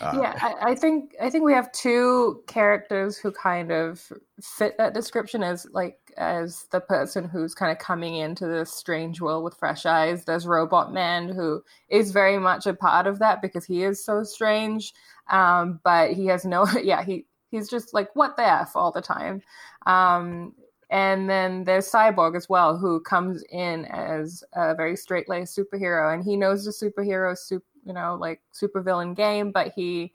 Uh, 0.00 0.18
yeah, 0.20 0.38
I, 0.40 0.70
I 0.70 0.74
think 0.74 1.14
I 1.20 1.30
think 1.30 1.44
we 1.44 1.52
have 1.52 1.70
two 1.72 2.42
characters 2.46 3.16
who 3.16 3.30
kind 3.30 3.70
of 3.70 4.12
fit 4.40 4.76
that 4.78 4.94
description 4.94 5.42
as 5.42 5.66
like 5.72 5.98
as 6.16 6.66
the 6.70 6.80
person 6.80 7.28
who's 7.28 7.54
kind 7.54 7.72
of 7.72 7.78
coming 7.78 8.16
into 8.16 8.46
this 8.46 8.72
strange 8.72 9.20
world 9.20 9.44
with 9.44 9.56
fresh 9.56 9.86
eyes. 9.86 10.24
There's 10.24 10.46
Robot 10.46 10.92
Man 10.92 11.28
who 11.28 11.62
is 11.88 12.12
very 12.12 12.38
much 12.38 12.66
a 12.66 12.74
part 12.74 13.06
of 13.06 13.18
that 13.20 13.40
because 13.42 13.64
he 13.64 13.84
is 13.84 14.04
so 14.04 14.24
strange, 14.24 14.92
um, 15.30 15.80
but 15.84 16.12
he 16.12 16.26
has 16.26 16.44
no 16.44 16.66
yeah 16.82 17.04
he 17.04 17.26
he's 17.50 17.68
just 17.68 17.94
like 17.94 18.14
what 18.14 18.36
the 18.36 18.46
f 18.46 18.72
all 18.74 18.92
the 18.92 19.02
time. 19.02 19.42
Um, 19.86 20.54
and 20.94 21.28
then 21.28 21.64
there's 21.64 21.90
Cyborg 21.90 22.36
as 22.36 22.48
well, 22.48 22.78
who 22.78 23.00
comes 23.00 23.42
in 23.50 23.84
as 23.86 24.44
a 24.52 24.76
very 24.76 24.94
straight 24.96 25.28
laced 25.28 25.58
superhero, 25.58 26.14
and 26.14 26.22
he 26.22 26.36
knows 26.36 26.64
the 26.64 26.70
superhero 26.70 27.36
soup, 27.36 27.64
you 27.84 27.92
know, 27.92 28.16
like 28.20 28.40
supervillain 28.54 29.16
game, 29.16 29.50
but 29.50 29.72
he 29.74 30.12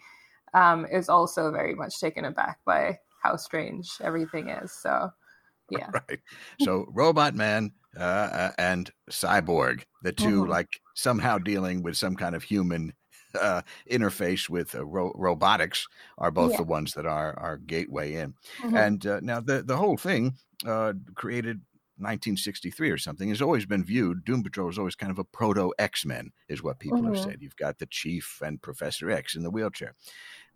um, 0.54 0.86
is 0.86 1.10
also 1.10 1.52
very 1.52 1.76
much 1.76 2.00
taken 2.00 2.24
aback 2.24 2.60
by 2.64 2.98
how 3.22 3.36
strange 3.36 3.92
everything 4.02 4.48
is. 4.48 4.72
So, 4.72 5.12
yeah, 5.70 5.90
right. 5.92 6.20
So 6.62 6.86
Robot 6.94 7.36
Man 7.36 7.74
uh, 8.00 8.04
uh, 8.04 8.52
and 8.58 8.90
Cyborg, 9.12 9.84
the 10.02 10.14
2 10.14 10.46
Mhm. 10.46 10.48
like 10.48 10.80
somehow 10.96 11.40
dealing 11.40 11.84
with 11.84 11.98
some 11.98 12.16
kind 12.16 12.36
of 12.36 12.44
human 12.44 12.94
uh, 13.36 13.62
interface 13.90 14.50
with 14.50 14.76
uh, 14.76 14.86
ro- 14.86 15.14
robotics, 15.16 15.88
are 16.18 16.32
both 16.32 16.52
Yeah. 16.52 16.58
the 16.58 16.64
ones 16.64 16.94
that 16.94 17.06
are 17.06 17.38
our 17.40 17.58
gateway 17.58 18.14
in. 18.16 18.36
Mhm. 18.60 18.76
And 18.78 19.06
uh, 19.06 19.20
now 19.22 19.40
the 19.42 19.64
the 19.64 19.78
whole 19.78 19.98
thing 19.98 20.38
uh, 20.66 20.94
created 21.16 21.62
1963 21.98 22.90
or 22.92 22.98
something 22.98 23.30
has 23.30 23.42
always 23.42 23.66
been 23.66 23.84
viewed. 23.84 24.24
Doom 24.26 24.42
Patrol 24.44 24.70
is 24.70 24.78
always 24.80 24.96
kind 24.96 25.12
of 25.12 25.20
a 25.20 25.24
proto 25.26 25.74
X 25.80 26.06
Men, 26.06 26.32
is 26.48 26.64
what 26.64 26.80
people 26.80 27.06
have 27.06 27.16
Mhm. 27.16 27.18
said. 27.18 27.42
You've 27.42 27.58
got 27.58 27.80
the 27.80 27.86
Chief 27.88 28.42
and 28.44 28.62
Professor 28.62 29.10
X 29.12 29.36
in 29.36 29.44
the 29.44 29.52
wheelchair. 29.52 29.96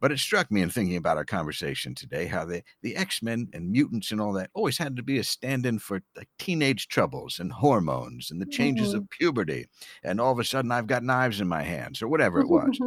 But 0.04 0.12
it 0.12 0.20
struck 0.20 0.52
me 0.52 0.62
in 0.62 0.70
thinking 0.70 0.98
about 0.98 1.18
our 1.18 1.26
conversation 1.26 1.96
today 1.96 2.28
how 2.28 2.46
the, 2.46 2.62
the 2.84 2.96
X 2.98 3.24
Men 3.24 3.50
and 3.54 3.72
mutants 3.72 4.12
and 4.12 4.22
all 4.22 4.34
that 4.34 4.52
always 4.54 4.78
had 4.78 4.98
to 4.98 5.04
be 5.04 5.18
a 5.18 5.24
stand 5.24 5.66
in 5.66 5.80
for 5.80 6.04
like 6.18 6.30
teenage 6.38 6.90
troubles 6.90 7.40
and 7.40 7.54
hormones 7.54 8.30
and 8.30 8.42
the 8.42 8.46
changes 8.46 8.94
of 8.94 9.10
puberty. 9.10 9.68
And 10.04 10.22
all 10.22 10.34
of 10.34 10.40
a 10.40 10.44
sudden, 10.44 10.74
I've 10.74 10.88
got 10.88 11.04
knives 11.06 11.42
in 11.42 11.48
my 11.48 11.64
hands 11.64 12.02
or 12.02 12.10
whatever 12.10 12.42
it 12.42 12.50
was. 12.50 12.82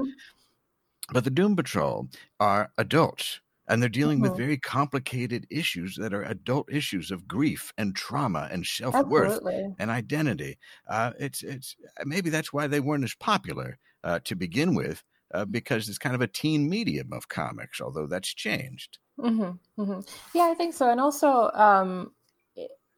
But 1.12 1.24
the 1.24 1.30
Doom 1.30 1.56
Patrol 1.56 2.08
are 2.38 2.72
adults, 2.78 3.40
and 3.68 3.82
they're 3.82 3.88
dealing 3.88 4.20
with 4.20 4.34
Mhm. 4.34 4.36
very 4.36 4.56
complicated 4.58 5.46
issues 5.50 5.96
that 5.96 6.14
are 6.14 6.22
adult 6.22 6.70
issues 6.72 7.10
of 7.10 7.26
grief 7.26 7.72
and 7.78 7.96
trauma 7.96 8.48
and 8.52 8.64
self 8.66 9.02
worth 9.02 9.40
Absolutely. 9.40 9.76
and 9.78 9.90
identity. 9.90 10.58
Uh, 10.86 11.12
it's 11.18 11.42
it's 11.42 11.76
maybe 12.04 12.30
that's 12.30 12.52
why 12.52 12.68
they 12.68 12.80
weren't 12.80 13.04
as 13.04 13.14
popular 13.16 13.78
uh, 14.04 14.20
to 14.20 14.36
begin 14.36 14.74
with, 14.76 15.02
uh, 15.34 15.44
because 15.44 15.88
it's 15.88 15.98
kind 15.98 16.14
of 16.14 16.20
a 16.20 16.26
teen 16.26 16.68
medium 16.68 17.12
of 17.12 17.28
comics. 17.28 17.80
Although 17.80 18.06
that's 18.06 18.32
changed. 18.32 18.98
hmm 19.18 19.50
hmm 19.76 20.00
Yeah, 20.34 20.48
I 20.50 20.54
think 20.54 20.74
so. 20.74 20.90
And 20.90 21.00
also, 21.00 21.50
um, 21.54 22.12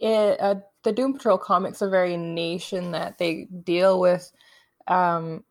it, 0.01 0.41
uh, 0.41 0.57
the 0.85 0.93
Doom 0.93 1.15
Patrol 1.15 1.39
comics 1.39 1.83
are 1.83 1.91
very 1.91 2.17
niche 2.17 2.73
in 2.73 2.93
that 2.93 3.19
they 3.19 3.49
deal 3.65 3.99
with 4.01 4.31
um, 4.87 5.45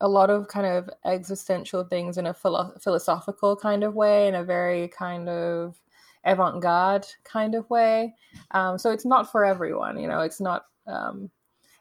a 0.00 0.08
lot 0.08 0.30
of 0.30 0.48
kind 0.48 0.66
of 0.66 0.88
existential 1.04 1.84
things 1.84 2.18
in 2.18 2.26
a 2.26 2.34
philo- 2.34 2.74
philosophical 2.82 3.56
kind 3.56 3.84
of 3.84 3.94
way, 3.94 4.28
in 4.28 4.34
a 4.34 4.44
very 4.44 4.88
kind 4.88 5.28
of 5.28 5.76
avant 6.24 6.62
garde 6.62 7.06
kind 7.24 7.54
of 7.54 7.68
way. 7.70 8.14
Um, 8.52 8.78
so 8.78 8.90
it's 8.90 9.04
not 9.04 9.30
for 9.30 9.44
everyone, 9.44 9.98
you 9.98 10.08
know, 10.08 10.20
it's 10.20 10.40
not. 10.40 10.66
Um, 10.86 11.30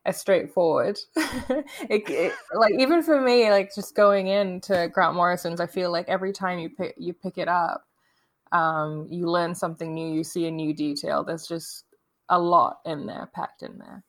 as 0.07 0.17
straightforward. 0.17 0.97
it, 1.15 2.09
it, 2.09 2.33
like 2.55 2.73
even 2.79 3.03
for 3.03 3.21
me, 3.21 3.51
like 3.51 3.75
just 3.75 3.93
going 3.93 4.27
into 4.27 4.89
Grant 4.91 5.15
Morrison's, 5.15 5.59
I 5.59 5.67
feel 5.67 5.91
like 5.91 6.07
every 6.07 6.31
time 6.31 6.57
you 6.57 6.69
pick 6.69 6.95
you 6.97 7.13
pick 7.13 7.37
it 7.37 7.49
up, 7.49 7.83
um, 8.53 9.07
you 9.11 9.29
learn 9.29 9.53
something 9.53 9.93
new, 9.93 10.11
you 10.11 10.23
see 10.23 10.47
a 10.47 10.51
new 10.51 10.73
detail. 10.73 11.23
There's 11.23 11.45
just 11.45 11.83
a 12.29 12.39
lot 12.39 12.79
in 12.85 13.05
there, 13.05 13.29
packed 13.35 13.61
in 13.61 13.77
there. 13.77 14.03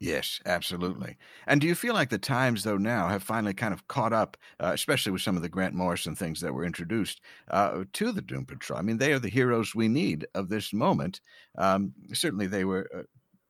Yes, 0.00 0.40
absolutely. 0.46 1.16
And 1.48 1.60
do 1.60 1.66
you 1.66 1.74
feel 1.74 1.92
like 1.92 2.08
the 2.08 2.18
times, 2.18 2.62
though, 2.62 2.76
now 2.76 3.08
have 3.08 3.22
finally 3.22 3.52
kind 3.52 3.74
of 3.74 3.88
caught 3.88 4.12
up, 4.12 4.36
uh, 4.60 4.70
especially 4.72 5.10
with 5.10 5.22
some 5.22 5.34
of 5.34 5.42
the 5.42 5.48
Grant 5.48 5.74
Morrison 5.74 6.14
things 6.14 6.40
that 6.40 6.54
were 6.54 6.64
introduced 6.64 7.20
uh, 7.50 7.82
to 7.94 8.12
the 8.12 8.22
Doom 8.22 8.46
Patrol? 8.46 8.78
I 8.78 8.82
mean, 8.82 8.98
they 8.98 9.12
are 9.12 9.18
the 9.18 9.28
heroes 9.28 9.74
we 9.74 9.88
need 9.88 10.24
of 10.36 10.50
this 10.50 10.72
moment. 10.72 11.20
Um, 11.56 11.94
certainly, 12.12 12.46
they 12.46 12.64
were 12.64 12.88
uh, 12.96 13.02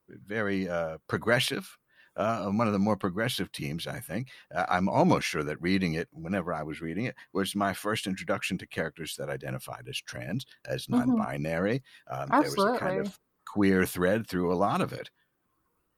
very 0.08 0.68
uh, 0.68 0.98
progressive. 1.08 1.76
Uh, 2.16 2.50
one 2.50 2.66
of 2.66 2.72
the 2.72 2.78
more 2.80 2.96
progressive 2.96 3.52
teams, 3.52 3.86
I 3.86 4.00
think. 4.00 4.30
Uh, 4.52 4.66
I'm 4.68 4.88
almost 4.88 5.26
sure 5.28 5.44
that 5.44 5.60
reading 5.62 5.94
it, 5.94 6.08
whenever 6.10 6.52
I 6.52 6.64
was 6.64 6.80
reading 6.80 7.04
it, 7.04 7.14
was 7.32 7.54
my 7.54 7.72
first 7.72 8.08
introduction 8.08 8.58
to 8.58 8.66
characters 8.66 9.14
that 9.16 9.30
identified 9.30 9.86
as 9.88 10.00
trans, 10.00 10.44
as 10.66 10.88
Mhm. 10.90 11.28
non-binary. 11.28 11.82
Um, 12.08 12.34
there 12.38 12.50
was 12.50 12.64
a 12.64 12.70
kind 12.70 12.98
of 12.98 13.20
queer 13.46 13.86
thread 13.86 14.26
through 14.26 14.52
a 14.52 14.56
lot 14.56 14.80
of 14.80 14.92
it. 14.92 15.10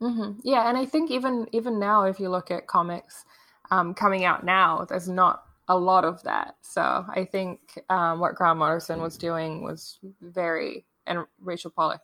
hmm 0.01 0.33
Yeah, 0.43 0.69
and 0.69 0.79
I 0.79 0.87
think 0.87 1.11
even 1.11 1.47
even 1.53 1.79
now, 1.79 2.05
if 2.05 2.19
you 2.19 2.29
look 2.31 2.51
at 2.51 2.67
comics 2.67 3.25
um, 3.71 3.95
coming 3.95 4.25
out 4.25 4.45
now, 4.45 4.85
there's 4.85 5.09
not 5.09 5.45
a 5.69 5.77
lot 5.79 6.05
of 6.05 6.23
that. 6.25 6.57
So 6.63 7.05
I 7.09 7.25
think 7.25 7.79
um, 7.91 8.19
what 8.21 8.35
Grant 8.35 8.59
Morrison 8.59 9.01
was 9.01 9.17
doing 9.19 9.63
was 9.63 9.99
very, 10.21 10.87
and 11.07 11.27
Rachel 11.39 11.71
Pollack 11.71 12.01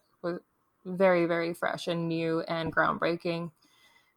very, 0.86 1.26
very 1.26 1.54
fresh 1.54 1.88
and 1.88 2.08
new 2.08 2.42
and 2.42 2.74
groundbreaking 2.74 3.52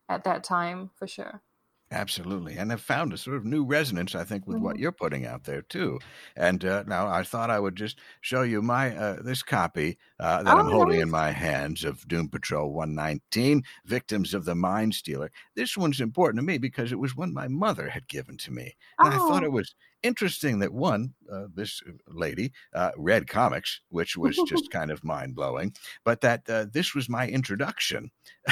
at 0.09 0.23
that 0.25 0.43
time 0.43 0.91
for 0.95 1.07
sure. 1.07 1.43
Absolutely, 1.91 2.55
and 2.55 2.69
have 2.69 2.81
found 2.81 3.13
a 3.13 3.17
sort 3.17 3.35
of 3.35 3.45
new 3.45 3.65
resonance, 3.65 4.13
I 4.13 4.23
think, 4.23 4.45
with 4.45 4.59
what 4.59 4.77
you're 4.77 4.91
putting 4.91 5.25
out 5.25 5.45
there 5.45 5.63
too. 5.63 5.99
And 6.35 6.63
uh, 6.63 6.83
now 6.85 7.07
I 7.07 7.23
thought 7.23 7.49
I 7.49 7.59
would 7.59 7.75
just 7.75 7.99
show 8.21 8.43
you 8.43 8.61
my 8.61 8.95
uh, 8.95 9.23
this 9.23 9.41
copy 9.41 9.97
uh, 10.19 10.43
that 10.43 10.55
I'm 10.59 10.67
Oh, 10.67 10.67
holding 10.67 10.99
nice. 10.99 10.99
in 10.99 11.09
my 11.09 11.31
hands 11.31 11.83
of 11.83 12.07
Doom 12.07 12.29
Patrol 12.29 12.71
119: 12.73 13.63
Victims 13.85 14.35
of 14.35 14.45
the 14.45 14.53
Mind 14.53 14.93
Stealer. 14.93 15.31
This 15.55 15.75
one's 15.75 15.99
important 15.99 16.37
to 16.41 16.45
me 16.45 16.59
because 16.59 16.91
it 16.91 16.99
was 16.99 17.15
one 17.15 17.33
my 17.33 17.47
mother 17.47 17.89
had 17.89 18.07
given 18.07 18.37
to 18.37 18.51
me, 18.51 18.75
and 19.01 19.11
I 19.11 19.17
thought 19.17 19.41
Oh. 19.41 19.43
it 19.43 19.51
was 19.51 19.73
interesting 20.03 20.59
that 20.59 20.73
one, 20.73 21.13
uh, 21.31 21.45
this 21.53 21.81
lady, 22.07 22.51
uh, 22.73 22.91
read 22.97 23.27
comics, 23.27 23.81
which 23.89 24.17
was 24.17 24.39
just 24.47 24.69
kind 24.71 24.91
of 24.91 25.03
mind 25.03 25.35
blowing, 25.35 25.73
but 26.03 26.21
that 26.21 26.49
uh, 26.49 26.65
this 26.71 26.93
was 26.93 27.09
my 27.09 27.27
introduction. 27.27 28.11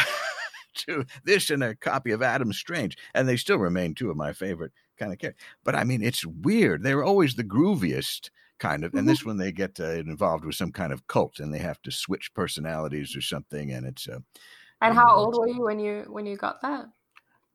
to 0.78 1.06
this 1.24 1.50
and 1.50 1.64
a 1.64 1.76
copy 1.76 2.12
of 2.12 2.22
Adam 2.22 2.54
Strange, 2.54 2.98
and 3.16 3.28
they 3.28 3.36
still 3.36 3.58
remain 3.58 3.96
two 3.96 4.12
of 4.12 4.16
my 4.16 4.32
favorite 4.32 4.72
kind 4.98 5.12
of 5.12 5.20
characters. 5.20 5.44
But 5.64 5.76
I 5.76 5.84
mean, 5.84 6.04
it's 6.04 6.26
weird. 6.26 6.84
They're 6.84 7.04
always 7.04 7.36
the 7.36 7.44
grooviest 7.44 8.30
kind 8.60 8.84
of, 8.84 8.94
and 8.94 9.08
this 9.08 9.26
one 9.26 9.38
they 9.38 9.52
get 9.52 9.80
uh, 9.80 9.92
involved 9.92 10.46
with 10.46 10.56
some 10.56 10.72
kind 10.72 10.94
of 10.94 11.08
cult, 11.08 11.40
and 11.40 11.54
they 11.54 11.60
have 11.60 11.82
to 11.84 11.92
switch 11.92 12.34
personalities 12.34 13.16
or 13.16 13.22
something, 13.22 13.72
and 13.72 13.86
it's 13.86 14.08
uh, 14.08 14.20
And 14.82 14.96
how 14.96 15.16
old 15.16 15.36
were 15.38 15.48
you 15.48 15.64
when 15.64 15.80
you 15.80 16.06
when 16.10 16.26
you 16.26 16.38
got 16.38 16.62
that? 16.62 16.86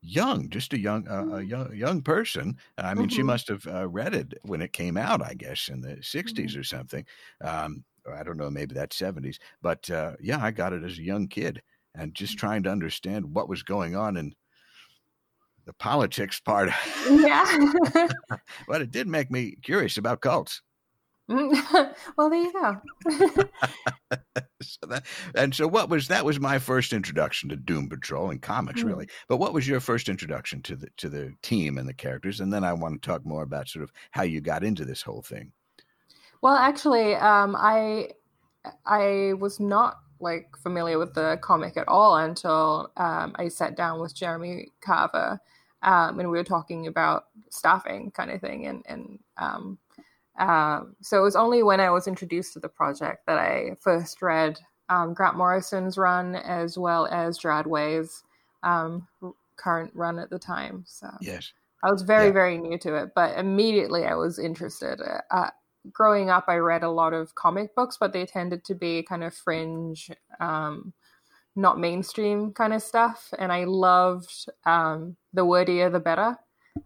Young, 0.03 0.49
just 0.49 0.73
a 0.73 0.79
young, 0.79 1.07
uh, 1.07 1.25
a 1.37 1.41
young, 1.41 1.75
young 1.75 2.01
person. 2.01 2.57
I 2.77 2.93
mean, 2.95 3.09
she 3.09 3.23
Mhm. 3.23 3.23
must 3.23 3.47
have 3.47 3.65
uh, 3.67 3.87
read 3.87 4.13
it 4.13 4.33
when 4.43 4.61
it 4.61 4.73
came 4.73 4.97
out, 4.97 5.21
I 5.21 5.33
guess, 5.33 5.69
in 5.69 5.81
the 5.81 6.01
'60s 6.03 6.55
or 6.55 6.63
something. 6.63 7.05
Um, 7.41 7.85
or 8.05 8.13
I 8.15 8.23
don't 8.23 8.37
know, 8.37 8.49
maybe 8.51 8.75
that 8.75 8.93
'70s. 8.93 9.39
But 9.61 9.89
uh, 9.89 10.15
yeah, 10.21 10.43
I 10.43 10.51
got 10.51 10.73
it 10.73 10.83
as 10.83 10.97
a 10.99 11.03
young 11.03 11.27
kid, 11.27 11.61
and 11.95 12.15
just 12.15 12.37
trying 12.37 12.63
to 12.63 12.71
understand 12.71 13.33
what 13.35 13.49
was 13.49 13.63
going 13.63 13.95
on 13.95 14.17
in 14.17 14.35
the 15.65 15.73
politics 15.73 16.39
part. 16.39 16.69
Yeah. 17.05 17.45
but 18.67 18.81
it 18.81 18.91
did 18.91 19.07
make 19.07 19.31
me 19.31 19.55
curious 19.63 19.97
about 19.97 20.21
cults. 20.21 20.61
well, 21.27 22.29
there 22.29 22.41
you 22.41 22.53
go. 22.53 22.81
so 24.61 24.87
that, 24.87 25.03
and 25.35 25.55
so, 25.55 25.67
what 25.67 25.89
was 25.89 26.09
that? 26.09 26.25
Was 26.25 26.39
my 26.39 26.59
first 26.59 26.91
introduction 26.91 27.49
to 27.49 27.55
Doom 27.55 27.87
Patrol 27.89 28.29
and 28.29 28.41
comics, 28.41 28.81
mm. 28.81 28.87
really. 28.87 29.07
But 29.29 29.37
what 29.37 29.53
was 29.53 29.67
your 29.67 29.79
first 29.79 30.09
introduction 30.09 30.61
to 30.63 30.75
the 30.75 30.87
to 30.97 31.09
the 31.09 31.33
team 31.41 31.77
and 31.77 31.87
the 31.87 31.93
characters? 31.93 32.41
And 32.41 32.51
then 32.51 32.63
I 32.63 32.73
want 32.73 33.01
to 33.01 33.07
talk 33.07 33.25
more 33.25 33.43
about 33.43 33.69
sort 33.69 33.83
of 33.83 33.91
how 34.11 34.23
you 34.23 34.41
got 34.41 34.63
into 34.63 34.83
this 34.83 35.01
whole 35.01 35.21
thing. 35.21 35.53
Well, 36.41 36.55
actually, 36.55 37.15
um, 37.15 37.55
I 37.57 38.09
I 38.85 39.33
was 39.39 39.61
not 39.61 39.99
like 40.19 40.55
familiar 40.57 40.97
with 40.99 41.13
the 41.13 41.37
comic 41.41 41.77
at 41.77 41.87
all 41.87 42.17
until 42.17 42.91
um, 42.97 43.33
I 43.37 43.47
sat 43.47 43.77
down 43.77 44.01
with 44.01 44.13
Jeremy 44.13 44.69
Carver 44.81 45.39
um, 45.83 46.19
and 46.19 46.29
we 46.29 46.37
were 46.37 46.43
talking 46.43 46.87
about 46.87 47.25
staffing 47.49 48.11
kind 48.11 48.31
of 48.31 48.41
thing 48.41 48.65
and 48.65 48.83
and 48.87 49.19
um, 50.39 50.95
so 51.01 51.19
it 51.19 51.23
was 51.23 51.35
only 51.35 51.63
when 51.63 51.79
I 51.79 51.91
was 51.91 52.07
introduced 52.07 52.53
to 52.53 52.59
the 52.59 52.69
project 52.69 53.25
that 53.27 53.37
I 53.37 53.75
first 53.79 54.21
read 54.21 54.59
um, 54.89 55.13
Grant 55.13 55.37
Morrison's 55.37 55.97
run 55.97 56.35
as 56.35 56.77
well 56.77 57.07
as 57.07 57.37
Gerard 57.37 57.67
Way's 57.67 58.23
um, 58.63 59.07
current 59.55 59.91
run 59.93 60.19
at 60.19 60.29
the 60.29 60.39
time. 60.39 60.83
So 60.87 61.09
yes, 61.21 61.51
I 61.83 61.91
was 61.91 62.01
very 62.01 62.27
yeah. 62.27 62.33
very 62.33 62.57
new 62.57 62.77
to 62.79 62.95
it, 62.95 63.11
but 63.15 63.37
immediately 63.37 64.05
I 64.05 64.15
was 64.15 64.39
interested. 64.39 64.99
Uh, 65.31 65.49
growing 65.91 66.29
up, 66.29 66.45
I 66.47 66.57
read 66.57 66.83
a 66.83 66.89
lot 66.89 67.13
of 67.13 67.35
comic 67.35 67.75
books, 67.75 67.97
but 67.99 68.13
they 68.13 68.25
tended 68.25 68.63
to 68.65 68.75
be 68.75 69.03
kind 69.03 69.23
of 69.23 69.33
fringe, 69.33 70.09
um, 70.39 70.93
not 71.55 71.79
mainstream 71.79 72.53
kind 72.53 72.73
of 72.73 72.81
stuff. 72.81 73.33
And 73.37 73.51
I 73.51 73.65
loved 73.65 74.47
um, 74.65 75.15
the 75.33 75.45
wordier 75.45 75.89
the 75.89 75.99
better 75.99 76.37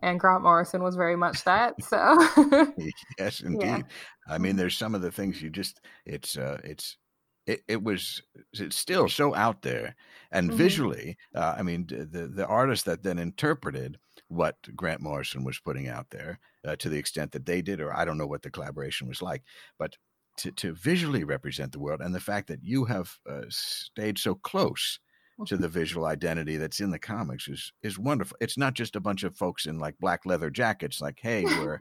and 0.01 0.19
Grant 0.19 0.43
Morrison 0.43 0.83
was 0.83 0.95
very 0.95 1.15
much 1.15 1.43
that. 1.43 1.81
So 1.83 2.17
yes, 3.17 3.39
indeed. 3.45 3.67
Yeah. 3.67 3.81
I 4.27 4.37
mean, 4.37 4.55
there's 4.55 4.77
some 4.77 4.95
of 4.95 5.01
the 5.01 5.11
things 5.11 5.41
you 5.41 5.49
just 5.49 5.81
it's 6.05 6.37
uh, 6.37 6.59
it's 6.63 6.97
it, 7.45 7.61
it 7.67 7.83
was 7.83 8.21
it's 8.53 8.75
still 8.75 9.07
so 9.07 9.33
out 9.33 9.61
there 9.61 9.95
and 10.31 10.49
mm-hmm. 10.49 10.57
visually. 10.57 11.17
Uh, 11.33 11.55
I 11.57 11.63
mean, 11.63 11.87
the 11.87 12.27
the 12.27 12.45
artist 12.45 12.85
that 12.85 13.03
then 13.03 13.19
interpreted 13.19 13.97
what 14.29 14.55
Grant 14.75 15.01
Morrison 15.01 15.43
was 15.43 15.59
putting 15.59 15.87
out 15.87 16.09
there 16.09 16.39
uh, 16.65 16.75
to 16.77 16.89
the 16.89 16.97
extent 16.97 17.31
that 17.31 17.45
they 17.45 17.61
did, 17.61 17.79
or 17.79 17.95
I 17.95 18.03
don't 18.03 18.17
know 18.17 18.27
what 18.27 18.41
the 18.41 18.51
collaboration 18.51 19.07
was 19.07 19.21
like, 19.21 19.43
but 19.79 19.95
to, 20.39 20.51
to 20.51 20.73
visually 20.73 21.23
represent 21.23 21.71
the 21.71 21.79
world 21.79 22.01
and 22.01 22.13
the 22.13 22.19
fact 22.19 22.47
that 22.47 22.63
you 22.63 22.85
have 22.85 23.11
uh, 23.27 23.41
stayed 23.49 24.19
so 24.19 24.35
close 24.35 24.99
to 25.45 25.57
the 25.57 25.67
visual 25.67 26.05
identity 26.05 26.57
that's 26.57 26.79
in 26.79 26.91
the 26.91 26.99
comics 26.99 27.47
is 27.47 27.71
is 27.83 27.99
wonderful. 27.99 28.37
It's 28.41 28.57
not 28.57 28.73
just 28.73 28.95
a 28.95 28.99
bunch 28.99 29.23
of 29.23 29.35
folks 29.35 29.65
in 29.65 29.77
like 29.77 29.99
black 29.99 30.25
leather 30.25 30.49
jackets, 30.49 31.01
like, 31.01 31.19
hey, 31.21 31.43
we're 31.43 31.79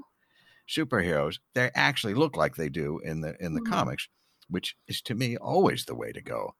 superheroes. 0.68 1.38
They 1.54 1.70
actually 1.75 2.14
look 2.14 2.36
like 2.36 2.56
they 2.56 2.68
do 2.68 3.00
in 3.04 3.20
the 3.20 3.36
in 3.40 3.54
the 3.54 3.60
mm-hmm. 3.60 3.72
comics, 3.72 4.08
which 4.50 4.76
is 4.88 5.00
to 5.02 5.14
me 5.14 5.36
always 5.36 5.84
the 5.84 5.94
way 5.94 6.12
to 6.12 6.20
go. 6.20 6.54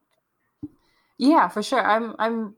Yeah, 1.19 1.49
for 1.49 1.63
sure. 1.63 1.85
I'm 1.85 2.15
I'm 2.19 2.55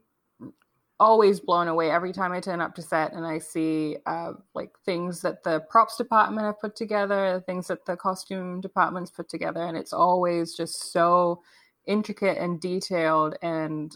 always 0.99 1.39
blown 1.39 1.69
away 1.69 1.89
every 1.89 2.11
time 2.11 2.33
I 2.33 2.41
turn 2.41 2.59
up 2.59 2.75
to 2.75 2.81
set 2.81 3.13
and 3.13 3.25
I 3.25 3.39
see 3.39 3.97
uh, 4.05 4.33
like 4.53 4.71
things 4.85 5.21
that 5.21 5.43
the 5.43 5.61
props 5.61 5.95
department 5.95 6.45
have 6.45 6.59
put 6.59 6.75
together, 6.75 7.41
things 7.45 7.67
that 7.67 7.85
the 7.85 7.95
costume 7.95 8.59
departments 8.59 9.09
put 9.09 9.29
together, 9.29 9.61
and 9.61 9.77
it's 9.77 9.93
always 9.93 10.55
just 10.55 10.91
so 10.91 11.41
intricate 11.87 12.37
and 12.37 12.59
detailed 12.59 13.35
and 13.41 13.95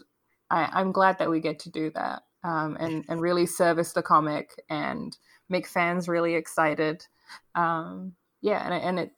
I, 0.50 0.80
am 0.80 0.92
glad 0.92 1.18
that 1.18 1.30
we 1.30 1.40
get 1.40 1.58
to 1.60 1.70
do 1.70 1.90
that 1.90 2.22
um, 2.42 2.76
and 2.78 3.04
and 3.08 3.20
really 3.20 3.46
service 3.46 3.92
the 3.92 4.02
comic 4.02 4.62
and 4.68 5.16
make 5.48 5.66
fans 5.66 6.08
really 6.08 6.34
excited. 6.34 7.06
Um, 7.54 8.14
yeah, 8.40 8.64
and 8.64 8.74
and 8.74 8.98
it 8.98 9.12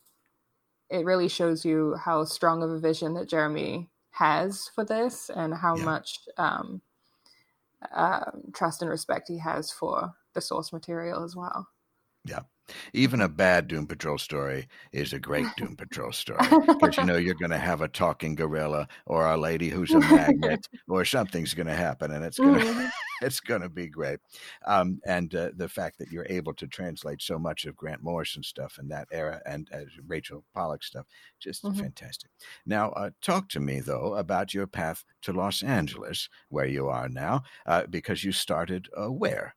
it 0.88 1.04
really 1.04 1.28
shows 1.28 1.64
you 1.64 1.96
how 1.96 2.24
strong 2.24 2.62
of 2.62 2.70
a 2.70 2.78
vision 2.78 3.14
that 3.14 3.28
Jeremy 3.28 3.90
has 4.10 4.70
for 4.74 4.84
this 4.84 5.30
and 5.34 5.52
how 5.52 5.76
yeah. 5.76 5.84
much 5.84 6.20
um, 6.38 6.80
uh, 7.94 8.30
trust 8.54 8.82
and 8.82 8.90
respect 8.90 9.28
he 9.28 9.38
has 9.38 9.70
for 9.70 10.14
the 10.34 10.40
source 10.40 10.72
material 10.72 11.24
as 11.24 11.34
well. 11.34 11.68
Yeah. 12.24 12.40
Even 12.92 13.20
a 13.20 13.28
bad 13.28 13.68
Doom 13.68 13.86
Patrol 13.86 14.18
story 14.18 14.68
is 14.92 15.12
a 15.12 15.18
great 15.18 15.46
Doom 15.56 15.76
Patrol 15.76 16.12
story 16.12 16.40
because 16.66 16.96
you 16.96 17.04
know 17.06 17.16
you're 17.16 17.34
going 17.34 17.50
to 17.50 17.58
have 17.58 17.80
a 17.80 17.88
talking 17.88 18.34
gorilla 18.34 18.88
or 19.06 19.26
a 19.26 19.36
lady 19.36 19.68
who's 19.68 19.92
a 19.92 20.00
magnet 20.00 20.66
or 20.88 21.04
something's 21.04 21.54
going 21.54 21.66
to 21.66 21.74
happen, 21.74 22.10
and 22.12 22.24
it's 22.24 22.38
going 22.38 22.58
to 22.58 22.64
mm-hmm. 22.64 22.86
it's 23.22 23.40
going 23.40 23.62
to 23.62 23.68
be 23.68 23.86
great. 23.86 24.18
Um, 24.66 25.00
and 25.06 25.34
uh, 25.34 25.50
the 25.56 25.68
fact 25.68 25.98
that 25.98 26.10
you're 26.10 26.26
able 26.28 26.54
to 26.54 26.66
translate 26.66 27.22
so 27.22 27.38
much 27.38 27.64
of 27.64 27.76
Grant 27.76 28.02
Morrison 28.02 28.42
stuff 28.42 28.78
in 28.78 28.88
that 28.88 29.08
era 29.12 29.40
and 29.46 29.68
uh, 29.72 29.80
Rachel 30.06 30.44
Pollack 30.54 30.82
stuff, 30.82 31.06
just 31.38 31.64
mm-hmm. 31.64 31.80
fantastic. 31.80 32.30
Now, 32.66 32.90
uh, 32.90 33.10
talk 33.22 33.48
to 33.50 33.60
me 33.60 33.80
though 33.80 34.14
about 34.14 34.54
your 34.54 34.66
path 34.66 35.04
to 35.22 35.32
Los 35.32 35.62
Angeles, 35.62 36.28
where 36.48 36.66
you 36.66 36.88
are 36.88 37.08
now, 37.08 37.42
uh, 37.66 37.84
because 37.88 38.24
you 38.24 38.32
started 38.32 38.88
uh, 38.96 39.10
where. 39.10 39.54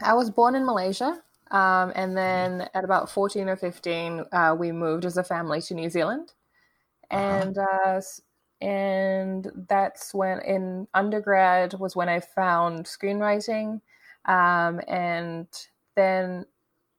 I 0.00 0.14
was 0.14 0.30
born 0.30 0.54
in 0.54 0.64
Malaysia. 0.64 1.20
Um, 1.50 1.92
and 1.94 2.16
then 2.16 2.68
at 2.74 2.84
about 2.84 3.10
14 3.10 3.48
or 3.48 3.56
15, 3.56 4.24
uh, 4.32 4.56
we 4.58 4.72
moved 4.72 5.04
as 5.04 5.16
a 5.16 5.24
family 5.24 5.60
to 5.62 5.74
New 5.74 5.88
Zealand. 5.88 6.32
Uh-huh. 7.10 7.22
And 7.22 7.58
uh, 7.58 8.00
and 8.60 9.50
that's 9.68 10.12
when 10.12 10.40
in 10.40 10.88
undergrad 10.94 11.74
was 11.78 11.94
when 11.94 12.08
I 12.08 12.20
found 12.20 12.86
screenwriting. 12.86 13.80
Um, 14.26 14.80
and 14.88 15.46
then 15.96 16.44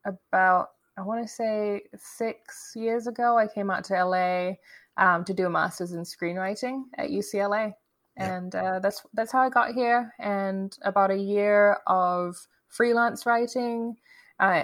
about 0.05 0.69
I 0.97 1.01
want 1.01 1.25
to 1.25 1.33
say 1.33 1.83
six 1.95 2.73
years 2.75 3.07
ago, 3.07 3.37
I 3.37 3.47
came 3.47 3.69
out 3.69 3.83
to 3.85 4.03
LA 4.03 4.53
um, 4.97 5.23
to 5.25 5.33
do 5.33 5.45
a 5.45 5.49
master's 5.49 5.93
in 5.93 6.01
screenwriting 6.01 6.83
at 6.97 7.09
UCLA, 7.09 7.73
yeah. 8.17 8.37
and 8.37 8.55
uh, 8.55 8.79
that's 8.79 9.05
that's 9.13 9.31
how 9.31 9.41
I 9.41 9.49
got 9.49 9.73
here. 9.73 10.13
And 10.19 10.77
about 10.81 11.11
a 11.11 11.17
year 11.17 11.77
of 11.87 12.35
freelance 12.67 13.25
writing, 13.25 13.95
uh, 14.39 14.63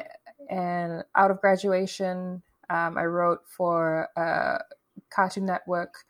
and 0.50 1.04
out 1.16 1.32
of 1.32 1.42
graduation, 1.42 2.42
um, 2.70 2.98
I 2.98 3.06
wrote 3.06 3.42
for 3.48 4.08
a 4.16 4.60
Cartoon 5.10 5.46
Network 5.46 6.06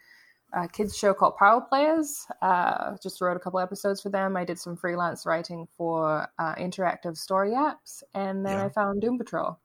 a 0.55 0.67
kids 0.69 0.97
show 0.97 1.13
called 1.13 1.35
Power 1.35 1.61
Players. 1.61 2.25
Uh, 2.41 2.95
just 3.03 3.19
wrote 3.19 3.35
a 3.35 3.39
couple 3.39 3.59
episodes 3.59 4.01
for 4.01 4.09
them. 4.09 4.37
I 4.37 4.45
did 4.45 4.57
some 4.57 4.77
freelance 4.77 5.25
writing 5.25 5.67
for 5.77 6.27
uh, 6.39 6.55
interactive 6.55 7.17
story 7.17 7.51
apps, 7.51 8.03
and 8.13 8.45
then 8.45 8.57
yeah. 8.57 8.65
I 8.65 8.69
found 8.69 9.01
Doom 9.01 9.17
Patrol. 9.17 9.59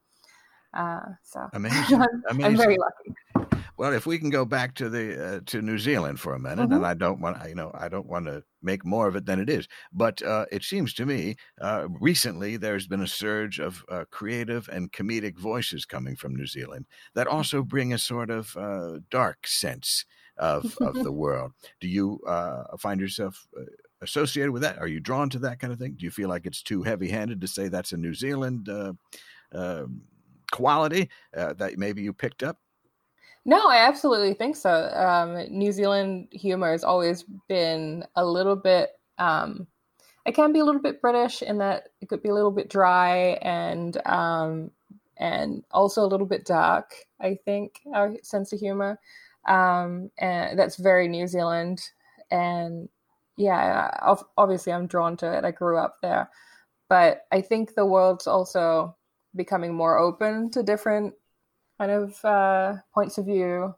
Uh, 0.74 1.00
so 1.22 1.48
amazing. 1.52 2.02
I'm, 2.02 2.22
amazing. 2.30 2.44
I'm 2.44 2.56
very 2.56 2.76
lucky. 2.76 3.46
Well, 3.80 3.94
if 3.94 4.04
we 4.04 4.18
can 4.18 4.28
go 4.28 4.44
back 4.44 4.74
to 4.74 4.90
the 4.90 5.36
uh, 5.36 5.40
to 5.46 5.62
New 5.62 5.78
Zealand 5.78 6.20
for 6.20 6.34
a 6.34 6.38
minute, 6.38 6.64
mm-hmm. 6.64 6.74
and 6.74 6.86
I 6.86 6.92
don't 6.92 7.18
want 7.18 7.38
you 7.48 7.54
know 7.54 7.70
I 7.72 7.88
don't 7.88 8.06
want 8.06 8.26
to 8.26 8.44
make 8.60 8.84
more 8.84 9.08
of 9.08 9.16
it 9.16 9.24
than 9.24 9.40
it 9.40 9.48
is, 9.48 9.68
but 9.90 10.20
uh, 10.20 10.44
it 10.52 10.64
seems 10.64 10.92
to 10.92 11.06
me 11.06 11.36
uh, 11.62 11.88
recently 11.98 12.58
there's 12.58 12.86
been 12.86 13.00
a 13.00 13.06
surge 13.06 13.58
of 13.58 13.82
uh, 13.88 14.04
creative 14.10 14.68
and 14.68 14.92
comedic 14.92 15.38
voices 15.38 15.86
coming 15.86 16.14
from 16.14 16.36
New 16.36 16.46
Zealand 16.46 16.84
that 17.14 17.26
also 17.26 17.62
bring 17.62 17.94
a 17.94 17.96
sort 17.96 18.28
of 18.28 18.54
uh, 18.54 18.98
dark 19.10 19.46
sense 19.46 20.04
of 20.36 20.76
of 20.82 21.02
the 21.02 21.12
world. 21.24 21.52
Do 21.80 21.88
you 21.88 22.20
uh, 22.26 22.76
find 22.76 23.00
yourself? 23.00 23.48
associated 24.02 24.50
with 24.50 24.62
that 24.62 24.78
are 24.78 24.88
you 24.88 24.98
drawn 24.98 25.28
to 25.28 25.38
that 25.38 25.60
kind 25.60 25.74
of 25.74 25.78
thing 25.78 25.92
do 25.92 26.06
you 26.06 26.10
feel 26.10 26.30
like 26.30 26.46
it's 26.46 26.62
too 26.62 26.82
heavy 26.82 27.10
handed 27.10 27.38
to 27.38 27.46
say 27.46 27.68
that's 27.68 27.92
a 27.92 27.96
new 27.98 28.14
zealand 28.14 28.66
um, 29.52 30.00
quality 30.50 31.10
that 31.34 31.76
maybe 31.76 32.00
you 32.00 32.10
picked 32.10 32.42
up 32.42 32.56
no, 33.44 33.68
I 33.68 33.86
absolutely 33.88 34.34
think 34.34 34.56
so. 34.56 34.90
Um, 34.94 35.46
New 35.50 35.72
Zealand 35.72 36.28
humor 36.30 36.72
has 36.72 36.84
always 36.84 37.24
been 37.48 38.04
a 38.16 38.24
little 38.24 38.56
bit. 38.56 38.90
Um, 39.18 39.66
it 40.26 40.34
can 40.34 40.52
be 40.52 40.58
a 40.58 40.64
little 40.64 40.82
bit 40.82 41.00
British 41.00 41.42
in 41.42 41.58
that 41.58 41.88
it 42.00 42.08
could 42.08 42.22
be 42.22 42.28
a 42.28 42.34
little 42.34 42.50
bit 42.50 42.68
dry 42.68 43.38
and 43.42 43.96
um, 44.06 44.70
and 45.16 45.64
also 45.70 46.02
a 46.02 46.08
little 46.08 46.26
bit 46.26 46.44
dark. 46.44 46.94
I 47.20 47.38
think 47.44 47.80
our 47.94 48.14
sense 48.22 48.52
of 48.52 48.60
humor, 48.60 49.00
um, 49.48 50.10
and 50.18 50.58
that's 50.58 50.76
very 50.76 51.08
New 51.08 51.26
Zealand. 51.26 51.80
And 52.30 52.88
yeah, 53.36 53.90
obviously 54.36 54.72
I'm 54.72 54.86
drawn 54.86 55.16
to 55.18 55.38
it. 55.38 55.44
I 55.44 55.50
grew 55.50 55.78
up 55.78 55.96
there, 56.02 56.28
but 56.88 57.22
I 57.32 57.40
think 57.40 57.74
the 57.74 57.86
world's 57.86 58.26
also 58.26 58.96
becoming 59.34 59.72
more 59.72 59.98
open 59.98 60.50
to 60.50 60.62
different 60.62 61.14
kind 61.80 61.90
of 61.90 62.24
uh, 62.24 62.74
points 62.92 63.16
of 63.16 63.24
view, 63.24 63.74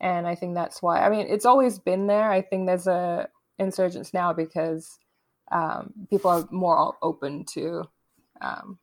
and 0.00 0.26
I 0.26 0.34
think 0.34 0.54
that's 0.54 0.80
why. 0.80 1.04
I 1.04 1.10
mean, 1.10 1.26
it's 1.28 1.46
always 1.46 1.78
been 1.78 2.06
there. 2.06 2.30
I 2.30 2.42
think 2.42 2.66
there's 2.66 2.86
a 2.86 3.28
insurgence 3.58 4.14
now 4.14 4.32
because 4.32 4.98
um, 5.50 5.92
people 6.08 6.30
are 6.30 6.46
more 6.50 6.96
open 7.02 7.44
to 7.54 7.84
um, 8.40 8.78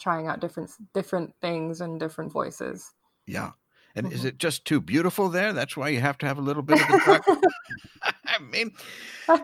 trying 0.00 0.26
out 0.26 0.40
different 0.40 0.70
different 0.94 1.34
things 1.40 1.80
and 1.80 2.00
different 2.00 2.32
voices. 2.32 2.92
Yeah. 3.26 3.52
And 3.94 4.06
mm-hmm. 4.06 4.14
is 4.14 4.24
it 4.24 4.38
just 4.38 4.64
too 4.64 4.80
beautiful 4.80 5.28
there? 5.28 5.52
That's 5.52 5.76
why 5.76 5.88
you 5.88 6.00
have 6.00 6.18
to 6.18 6.26
have 6.26 6.38
a 6.38 6.42
little 6.42 6.62
bit 6.62 6.80
of 6.80 6.88
the 6.88 7.48
I 8.26 8.38
mean, 8.42 8.72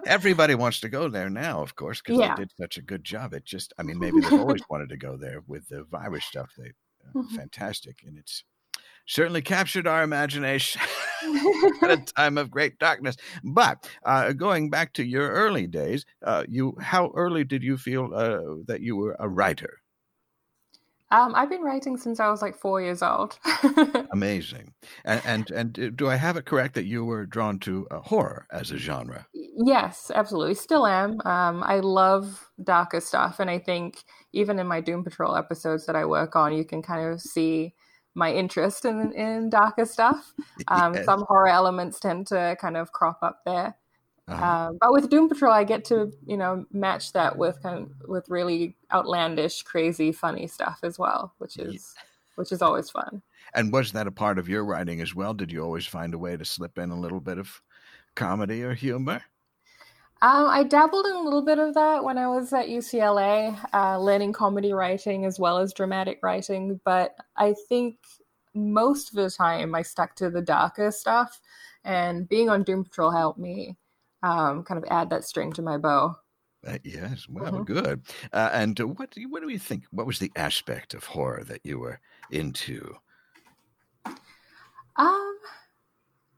everybody 0.07 0.55
wants 0.55 0.81
to 0.81 0.89
go 0.89 1.09
there 1.09 1.31
now, 1.31 1.63
of 1.63 1.75
course, 1.75 2.01
because 2.01 2.19
yeah. 2.19 2.35
they 2.35 2.43
did 2.43 2.53
such 2.61 2.77
a 2.77 2.83
good 2.83 3.05
job. 3.05 3.33
It 3.33 3.45
just, 3.45 3.73
I 3.79 3.83
mean, 3.83 3.99
maybe 3.99 4.21
they've 4.21 4.33
always 4.41 4.63
wanted 4.69 4.91
to 4.91 4.97
go 4.97 5.17
there 5.17 5.43
with 5.47 5.69
the 5.69 5.85
virus 5.85 6.25
stuff. 6.25 6.51
They, 6.59 6.69
uh, 6.69 7.19
mm-hmm. 7.19 7.37
fantastic, 7.37 8.01
and 8.07 8.19
it's 8.19 8.45
certainly 9.07 9.43
captured 9.43 9.87
our 9.87 10.03
imagination 10.03 10.81
at 11.83 11.91
a 11.91 11.97
time 12.17 12.39
of 12.39 12.51
great 12.51 12.79
darkness. 12.79 13.17
But 13.45 13.89
uh, 14.05 14.33
going 14.33 14.71
back 14.71 14.93
to 14.95 15.05
your 15.05 15.31
early 15.31 15.67
days, 15.67 16.05
uh, 16.25 16.45
you 16.49 16.77
how 16.81 17.13
early 17.15 17.45
did 17.45 17.63
you 17.63 17.77
feel 17.77 18.11
uh, 18.15 18.63
that 18.67 18.81
you 18.81 18.97
were 18.97 19.17
a 19.19 19.29
writer? 19.29 19.79
Um, 21.13 21.35
I've 21.35 21.51
been 21.51 21.61
writing 21.61 21.99
since 21.99 22.21
I 22.21 22.31
was 22.31 22.41
like 22.41 22.57
four 22.57 22.81
years 22.81 23.03
old. 23.03 23.39
Amazing. 24.13 24.73
And, 25.05 25.21
and 25.27 25.51
and 25.51 25.79
uh, 25.79 25.91
do 25.95 26.09
I 26.09 26.17
have 26.17 26.39
it 26.39 26.47
correct 26.47 26.75
that 26.75 26.87
you 26.87 27.05
were 27.05 27.27
drawn 27.27 27.59
to 27.61 27.87
uh, 27.91 28.01
horror 28.01 28.47
as 28.51 28.71
a 28.71 28.79
genre? 28.79 29.27
Yes, 29.35 30.11
absolutely. 30.15 30.55
Still 30.55 30.87
am. 30.87 31.21
Um, 31.27 31.63
I 31.65 31.81
love 31.81 32.51
darker 32.65 33.01
stuff, 33.01 33.41
and 33.41 33.51
I 33.51 33.59
think 33.59 34.05
even 34.33 34.59
in 34.59 34.67
my 34.67 34.81
Doom 34.81 35.05
Patrol 35.05 35.37
episodes 35.37 35.85
that 35.85 35.97
I 35.97 36.07
work 36.07 36.35
on, 36.35 36.55
you 36.55 36.65
can 36.65 36.81
kind 36.81 37.07
of 37.07 37.21
see 37.21 37.75
my 38.15 38.33
interest 38.33 38.85
in 38.85 39.13
in 39.13 39.51
darker 39.51 39.87
stuff. 39.87 40.33
Um, 40.69 40.95
yes. 40.95 41.05
Some 41.05 41.23
horror 41.23 41.49
elements 41.49 41.99
tend 41.99 42.29
to 42.29 42.57
kind 42.61 42.77
of 42.77 42.93
crop 42.93 43.19
up 43.23 43.41
there. 43.45 43.77
Uh-huh. 44.29 44.45
Uh, 44.45 44.73
but 44.81 44.93
with 44.93 45.11
Doom 45.11 45.29
Patrol, 45.29 45.53
I 45.53 45.65
get 45.65 45.85
to 45.87 46.13
you 46.25 46.37
know 46.37 46.65
match 46.73 47.13
that 47.13 47.37
with 47.37 47.61
kind 47.63 47.79
of, 47.79 48.09
with 48.09 48.29
really 48.29 48.77
outlandish, 48.93 49.63
crazy, 49.63 50.13
funny 50.13 50.47
stuff 50.47 50.79
as 50.83 50.99
well, 50.99 51.35
which 51.39 51.57
is 51.57 51.95
yeah. 51.97 52.03
which 52.37 52.53
is 52.53 52.63
always 52.63 52.91
fun. 52.91 53.23
And 53.55 53.73
was 53.73 53.93
that 53.93 54.07
a 54.07 54.13
part 54.13 54.39
of 54.39 54.49
your 54.49 54.65
writing 54.65 55.01
as 55.01 55.15
well? 55.15 55.35
Did 55.35 55.51
you 55.51 55.63
always 55.63 55.87
find 55.87 56.15
a 56.15 56.19
way 56.19 56.37
to 56.37 56.45
slip 56.45 56.79
in 56.79 56.91
a 56.91 57.01
little 57.01 57.21
bit 57.21 57.39
of 57.39 57.61
comedy 58.15 58.63
or 58.63 58.75
humor? 58.75 59.23
Um, 60.23 60.47
I 60.47 60.63
dabbled 60.63 61.05
in 61.07 61.15
a 61.15 61.21
little 61.21 61.43
bit 61.43 61.59
of 61.59 61.75
that 61.75 62.05
when 62.05 62.17
I 62.17 62.29
was 62.29 62.53
at 62.53 62.69
UCLA, 62.69 63.59
uh, 63.75 63.99
learning 63.99 64.33
comedy 64.33 64.73
writing 64.73 65.25
as 65.25 65.41
well 65.41 65.59
as 65.59 65.73
dramatic 65.73 66.21
writing. 66.23 66.81
But 66.85 67.17
I 67.37 67.57
think 67.69 67.97
most 68.55 69.09
of 69.09 69.17
the 69.17 69.31
time 69.31 69.75
I 69.75 69.83
stuck 69.83 70.15
to 70.17 70.31
the 70.31 70.41
darker 70.41 70.93
stuff, 70.93 71.41
and 71.85 72.29
being 72.29 72.49
on 72.49 72.63
Doom 72.63 72.85
Patrol 72.85 73.11
helped 73.11 73.41
me 73.41 73.77
um, 74.23 74.63
kind 74.63 74.79
of 74.79 74.89
add 74.93 75.11
that 75.11 75.25
string 75.25 75.53
to 75.55 75.63
my 75.63 75.77
bow. 75.77 76.15
Uh, 76.65 76.79
yes, 76.85 77.27
well, 77.29 77.55
mm-hmm. 77.55 77.65
good. 77.65 78.03
Uh, 78.33 78.51
and 78.53 78.81
uh, 78.81 78.87
what 78.87 79.13
what 79.29 79.43
do 79.43 79.49
you 79.49 79.59
think? 79.59 79.87
What 79.91 80.07
was 80.07 80.21
the 80.21 80.31
aspect 80.37 80.95
of 80.95 81.03
horror 81.03 81.43
that 81.49 81.63
you 81.65 81.81
were 81.81 81.99
into? 82.31 82.95
Um, 84.95 85.37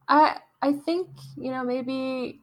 I 0.09 0.39
I 0.63 0.73
think 0.73 1.11
you 1.37 1.51
know 1.51 1.63
maybe 1.63 2.41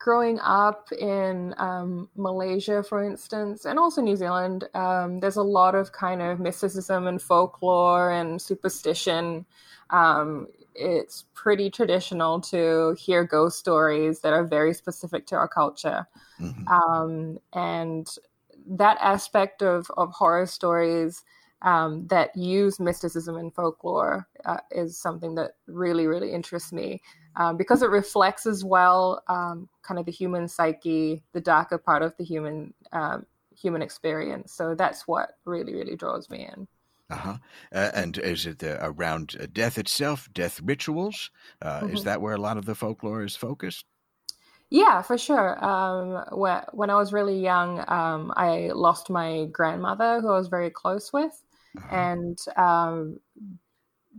growing 0.00 0.40
up 0.40 0.90
in 0.92 1.54
um, 1.58 2.08
Malaysia, 2.16 2.82
for 2.82 3.04
instance, 3.04 3.66
and 3.66 3.78
also 3.78 4.00
New 4.00 4.16
Zealand, 4.16 4.64
um, 4.74 5.20
there's 5.20 5.36
a 5.36 5.42
lot 5.42 5.74
of 5.74 5.92
kind 5.92 6.22
of 6.22 6.40
mysticism 6.40 7.06
and 7.06 7.20
folklore 7.20 8.10
and 8.10 8.40
superstition. 8.40 9.44
Um, 9.90 10.48
it's 10.74 11.26
pretty 11.34 11.70
traditional 11.70 12.40
to 12.40 12.96
hear 12.98 13.24
ghost 13.24 13.58
stories 13.58 14.20
that 14.20 14.32
are 14.32 14.44
very 14.44 14.72
specific 14.72 15.26
to 15.26 15.36
our 15.36 15.48
culture. 15.48 16.08
Mm-hmm. 16.40 16.66
Um, 16.68 17.38
and 17.52 18.08
that 18.66 18.96
aspect 19.02 19.62
of, 19.62 19.90
of 19.98 20.12
horror 20.12 20.46
stories 20.46 21.24
um, 21.60 22.06
that 22.06 22.34
use 22.34 22.80
mysticism 22.80 23.36
and 23.36 23.54
folklore 23.54 24.26
uh, 24.46 24.58
is 24.70 24.96
something 24.96 25.34
that 25.34 25.56
really, 25.66 26.06
really 26.06 26.32
interests 26.32 26.72
me 26.72 27.02
um, 27.40 27.56
because 27.56 27.80
it 27.80 27.88
reflects 27.88 28.44
as 28.44 28.62
well 28.62 29.22
um, 29.26 29.66
kind 29.82 29.98
of 29.98 30.04
the 30.04 30.12
human 30.12 30.46
psyche, 30.46 31.22
the 31.32 31.40
darker 31.40 31.78
part 31.78 32.02
of 32.02 32.14
the 32.18 32.24
human 32.24 32.74
um, 32.92 33.24
human 33.56 33.80
experience. 33.80 34.52
So 34.52 34.74
that's 34.74 35.08
what 35.08 35.38
really, 35.46 35.74
really 35.74 35.96
draws 35.96 36.28
me 36.28 36.46
in. 36.52 36.68
Uh-huh. 37.08 37.38
Uh, 37.72 37.90
and 37.94 38.18
is 38.18 38.44
it 38.44 38.62
uh, 38.62 38.76
around 38.82 39.36
uh, 39.40 39.46
death 39.50 39.78
itself, 39.78 40.28
death 40.34 40.60
rituals? 40.62 41.30
Uh, 41.62 41.80
mm-hmm. 41.80 41.96
Is 41.96 42.04
that 42.04 42.20
where 42.20 42.34
a 42.34 42.40
lot 42.40 42.58
of 42.58 42.66
the 42.66 42.74
folklore 42.74 43.24
is 43.24 43.36
focused? 43.36 43.86
Yeah, 44.68 45.00
for 45.00 45.16
sure. 45.16 45.64
Um, 45.64 46.22
when 46.72 46.90
I 46.90 46.94
was 46.94 47.12
really 47.12 47.40
young, 47.40 47.82
um, 47.88 48.32
I 48.36 48.70
lost 48.74 49.08
my 49.08 49.46
grandmother, 49.46 50.20
who 50.20 50.28
I 50.28 50.38
was 50.38 50.48
very 50.48 50.70
close 50.70 51.10
with, 51.10 51.42
uh-huh. 51.76 51.96
and 51.96 52.38
um, 52.56 53.18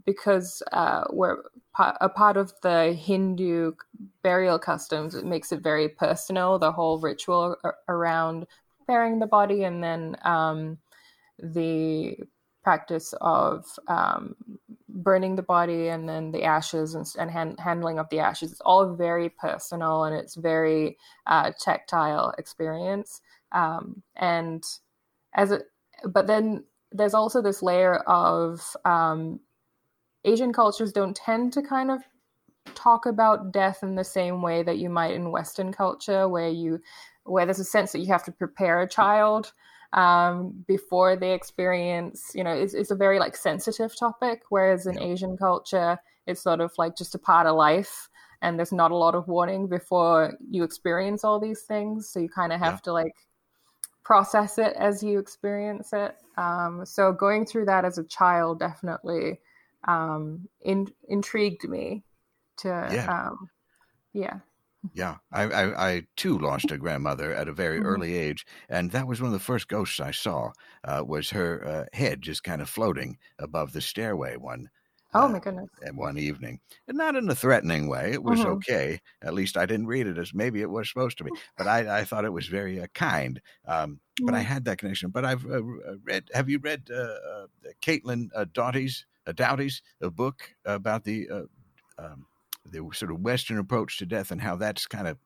because 0.06 0.64
uh, 0.72 1.04
we're 1.10 1.38
a 1.78 2.10
part 2.10 2.38
of 2.38 2.54
the 2.62 2.94
Hindu 2.94 3.74
burial 4.24 4.60
customs, 4.60 5.16
it 5.16 5.26
makes 5.26 5.52
it 5.52 5.62
very 5.62 5.90
personal. 5.90 6.60
The 6.60 6.72
whole 6.72 7.00
ritual 7.00 7.56
around 7.88 8.48
burying 8.88 9.20
the 9.20 9.28
body, 9.28 9.64
and 9.64 9.84
then 9.84 10.18
um, 10.24 10.78
the 11.40 12.18
practice 12.64 13.14
of 13.22 13.66
um, 13.88 14.36
burning 14.88 15.36
the 15.36 15.42
body 15.42 15.88
and 15.88 16.08
then 16.08 16.32
the 16.32 16.44
ashes 16.44 16.94
and, 16.96 17.08
and 17.18 17.32
hand, 17.32 17.60
handling 17.60 17.98
of 17.98 18.08
the 18.10 18.20
ashes. 18.20 18.52
It's 18.52 18.62
all 18.62 18.94
very 18.94 19.30
personal 19.30 20.04
and 20.04 20.16
it's 20.16 20.36
very 20.36 20.98
uh, 21.28 21.52
tactile 21.60 22.34
experience. 22.38 23.22
Um, 23.52 24.04
and 24.16 24.64
as 25.34 25.52
it, 25.52 25.64
but 26.06 26.28
then 26.28 26.64
there's 26.92 27.14
also 27.14 27.42
this 27.42 27.64
layer 27.64 27.98
of 27.98 28.62
um, 28.86 29.40
Asian 30.26 30.54
cultures 30.54 30.92
don't 30.92 31.16
tend 31.16 31.54
to 31.54 31.62
kind 31.62 31.92
of 31.92 32.02
talk 32.76 33.06
about 33.06 33.52
death 33.52 33.80
in 33.82 33.96
the 33.96 34.04
same 34.04 34.42
way 34.42 34.64
that 34.64 34.78
you 34.78 34.90
might 34.90 35.14
in 35.14 35.32
Western 35.32 35.72
culture, 35.72 36.28
where 36.28 36.50
you 36.50 36.80
where 37.24 37.46
there's 37.46 37.60
a 37.60 37.64
sense 37.64 37.92
that 37.92 38.00
you 38.00 38.08
have 38.08 38.24
to 38.24 38.32
prepare 38.32 38.82
a 38.82 38.90
child 38.90 39.54
um, 39.94 40.64
before 40.68 41.16
they 41.16 41.34
experience, 41.34 42.32
you 42.34 42.44
know, 42.44 42.54
it's, 42.54 42.74
it's 42.74 42.92
a 42.92 42.96
very 42.96 43.20
like 43.20 43.36
sensitive 43.36 43.96
topic. 43.96 44.44
Whereas 44.50 44.86
in. 44.86 45.00
Asian 45.00 45.38
culture, 45.38 46.00
it's 46.28 46.42
sort 46.42 46.62
of 46.62 46.72
like 46.78 46.96
just 46.98 47.16
a 47.16 47.20
part 47.20 47.48
of 47.48 47.56
life 47.56 48.10
and 48.42 48.58
there's 48.58 48.72
not 48.72 48.92
a 48.92 48.96
lot 48.96 49.16
of 49.16 49.28
warning 49.28 49.68
before 49.68 50.34
you 50.50 50.64
experience 50.64 51.24
all 51.24 51.40
these 51.40 51.62
things. 51.62 52.10
So 52.10 52.20
you 52.20 52.30
kind 52.30 52.52
of 52.52 52.60
have 52.60 52.76
yeah. 52.76 52.80
to 52.86 52.94
like 52.94 53.16
process 54.04 54.58
it 54.58 54.74
as 54.78 55.04
you 55.04 55.20
experience 55.20 55.92
it. 55.94 56.16
Um, 56.38 56.84
so 56.86 57.12
going 57.12 57.46
through 57.46 57.66
that 57.66 57.86
as 57.86 57.98
a 57.98 58.04
child 58.06 58.60
definitely 58.60 59.40
um, 59.88 60.48
in, 60.62 60.88
intrigued 61.08 61.68
me 61.68 62.04
to, 62.58 62.68
yeah. 62.68 63.28
Um, 63.28 63.50
yeah. 64.14 64.40
Yeah, 64.94 65.18
I, 65.32 65.44
I, 65.44 65.90
I, 65.90 66.08
too 66.16 66.40
lost 66.40 66.72
a 66.72 66.78
grandmother 66.78 67.34
at 67.34 67.48
a 67.48 67.54
very 67.54 67.78
mm-hmm. 67.78 67.88
early 67.88 68.16
age, 68.16 68.48
and 68.68 68.90
that 68.92 69.08
was 69.08 69.22
one 69.22 69.28
of 69.28 69.34
the 69.34 69.40
first 69.40 69.68
ghosts 69.68 70.00
I 70.00 70.10
saw. 70.10 70.54
Uh, 70.84 71.04
was 71.06 71.30
her 71.30 71.66
uh, 71.66 71.86
head 71.96 72.24
just 72.24 72.44
kind 72.44 72.64
of 72.64 72.70
floating 72.70 73.20
above 73.38 73.74
the 73.74 73.82
stairway 73.82 74.38
one. 74.38 74.70
Oh 75.14 75.26
uh, 75.26 75.28
my 75.28 75.40
goodness! 75.40 75.70
One 75.94 76.18
evening, 76.18 76.62
and 76.88 76.98
not 76.98 77.16
in 77.16 77.30
a 77.30 77.36
threatening 77.36 77.90
way. 77.90 78.12
It 78.12 78.24
was 78.24 78.40
mm-hmm. 78.40 78.54
okay. 78.54 79.02
At 79.22 79.36
least 79.36 79.56
I 79.56 79.68
didn't 79.68 79.86
read 79.86 80.08
it 80.08 80.18
as 80.18 80.34
maybe 80.34 80.62
it 80.62 80.70
was 80.70 80.90
supposed 80.90 81.20
to 81.20 81.26
be, 81.26 81.32
but 81.58 81.68
I, 81.68 82.00
I 82.00 82.04
thought 82.04 82.26
it 82.26 82.34
was 82.34 82.48
very 82.48 82.82
uh, 82.82 82.88
kind. 82.96 83.40
Um, 83.68 84.00
mm-hmm. 84.20 84.26
But 84.26 84.36
I 84.36 84.42
mm. 84.42 84.46
had 84.46 84.66
that 84.66 84.80
connection. 84.80 85.12
But 85.12 85.26
I've 85.26 85.46
uh, 85.46 85.62
read. 86.04 86.30
Have 86.34 86.50
you 86.50 86.58
read 86.58 86.90
uh, 86.90 87.46
Caitlin 87.84 88.30
Doughty's 89.26 89.34
Doughty's 89.34 89.82
a 90.02 90.10
book 90.10 90.54
about 90.66 91.04
the 91.04 91.30
um, 91.98 92.26
the 92.66 92.88
sort 92.94 93.12
of 93.12 93.22
Western 93.22 93.58
approach 93.58 93.98
to 93.98 94.06
death 94.06 94.32
and 94.32 94.42
how 94.42 94.56
that's 94.56 94.88
kind 94.88 95.08
of 95.08 95.18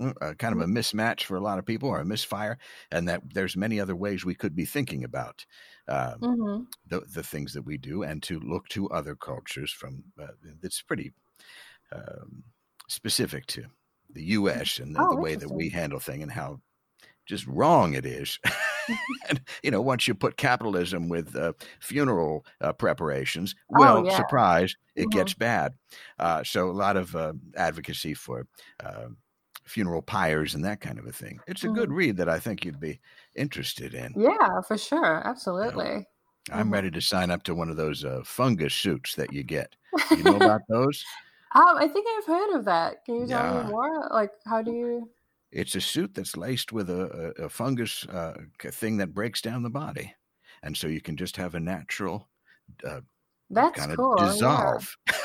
uh, 0.00 0.34
kind 0.38 0.54
of 0.54 0.60
a 0.60 0.66
mismatch 0.66 1.22
for 1.22 1.36
a 1.36 1.40
lot 1.40 1.58
of 1.58 1.66
people 1.66 1.88
or 1.88 2.00
a 2.00 2.04
misfire, 2.04 2.58
and 2.90 3.08
that 3.08 3.22
there's 3.32 3.56
many 3.56 3.78
other 3.78 3.94
ways 3.94 4.24
we 4.24 4.34
could 4.34 4.56
be 4.56 4.64
thinking 4.64 5.04
about 5.04 5.46
um, 5.88 6.20
mm-hmm. 6.20 6.62
the 6.88 7.00
the 7.14 7.22
things 7.22 7.52
that 7.52 7.64
we 7.64 7.78
do, 7.78 8.02
and 8.02 8.22
to 8.22 8.40
look 8.40 8.68
to 8.68 8.88
other 8.90 9.14
cultures 9.14 9.70
from 9.70 10.02
uh, 10.20 10.28
that's 10.60 10.82
pretty 10.82 11.12
um, 11.92 12.42
specific 12.88 13.46
to 13.46 13.64
the 14.10 14.24
U.S. 14.24 14.78
and 14.78 14.94
the, 14.94 15.00
oh, 15.00 15.10
the 15.10 15.20
way 15.20 15.34
that 15.36 15.50
we 15.50 15.68
handle 15.68 16.00
things 16.00 16.22
and 16.22 16.32
how 16.32 16.60
just 17.26 17.46
wrong 17.46 17.94
it 17.94 18.04
is. 18.04 18.38
and, 19.28 19.40
you 19.62 19.70
know, 19.70 19.80
once 19.80 20.06
you 20.08 20.14
put 20.14 20.36
capitalism 20.36 21.08
with 21.08 21.34
uh, 21.36 21.52
funeral 21.80 22.44
uh, 22.60 22.72
preparations, 22.72 23.54
oh, 23.74 23.80
well, 23.80 23.98
oh, 23.98 24.04
yeah. 24.04 24.16
surprise, 24.16 24.76
it 24.96 25.02
mm-hmm. 25.02 25.18
gets 25.18 25.34
bad. 25.34 25.74
Uh, 26.18 26.42
so 26.44 26.70
a 26.70 26.72
lot 26.72 26.96
of 26.96 27.14
uh, 27.16 27.32
advocacy 27.56 28.14
for 28.14 28.46
uh, 28.84 29.06
funeral 29.64 30.02
pyres 30.02 30.54
and 30.54 30.64
that 30.64 30.80
kind 30.80 30.98
of 30.98 31.06
a 31.06 31.12
thing. 31.12 31.40
It's 31.46 31.64
a 31.64 31.68
mm. 31.68 31.74
good 31.74 31.90
read 31.90 32.16
that 32.18 32.28
I 32.28 32.38
think 32.38 32.64
you'd 32.64 32.80
be 32.80 33.00
interested 33.34 33.94
in. 33.94 34.12
Yeah, 34.16 34.60
for 34.66 34.76
sure. 34.76 35.26
Absolutely. 35.26 35.84
You 35.84 35.90
know, 35.90 36.04
I'm 36.52 36.64
mm-hmm. 36.64 36.74
ready 36.74 36.90
to 36.90 37.00
sign 37.00 37.30
up 37.30 37.42
to 37.44 37.54
one 37.54 37.70
of 37.70 37.76
those 37.76 38.04
uh, 38.04 38.20
fungus 38.24 38.74
suits 38.74 39.14
that 39.14 39.32
you 39.32 39.42
get. 39.42 39.74
You 40.10 40.22
know 40.22 40.36
about 40.36 40.60
those? 40.68 41.02
Um, 41.54 41.76
I 41.76 41.88
think 41.88 42.06
I've 42.18 42.26
heard 42.26 42.56
of 42.56 42.64
that. 42.66 43.04
Can 43.04 43.20
you 43.20 43.26
tell 43.26 43.54
yeah. 43.54 43.62
me 43.62 43.70
more? 43.70 44.08
Like, 44.10 44.32
how 44.44 44.60
do 44.60 44.72
you? 44.72 45.08
It's 45.54 45.74
a 45.74 45.80
suit 45.80 46.14
that's 46.14 46.36
laced 46.36 46.72
with 46.72 46.90
a, 46.90 47.32
a, 47.38 47.44
a 47.44 47.48
fungus 47.48 48.06
uh, 48.08 48.34
thing 48.58 48.96
that 48.98 49.14
breaks 49.14 49.40
down 49.40 49.62
the 49.62 49.70
body, 49.70 50.12
and 50.62 50.76
so 50.76 50.88
you 50.88 51.00
can 51.00 51.16
just 51.16 51.36
have 51.36 51.54
a 51.54 51.60
natural 51.60 52.28
uh, 52.86 53.00
that's 53.50 53.78
kind 53.78 53.92
of 53.92 53.96
cool. 53.96 54.16
dissolve. 54.16 54.96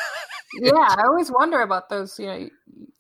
Yeah. 0.60 0.72
yeah, 0.74 0.96
I 0.98 1.04
always 1.06 1.32
wonder 1.32 1.62
about 1.62 1.90
those, 1.90 2.18
you 2.20 2.26
know, 2.26 2.50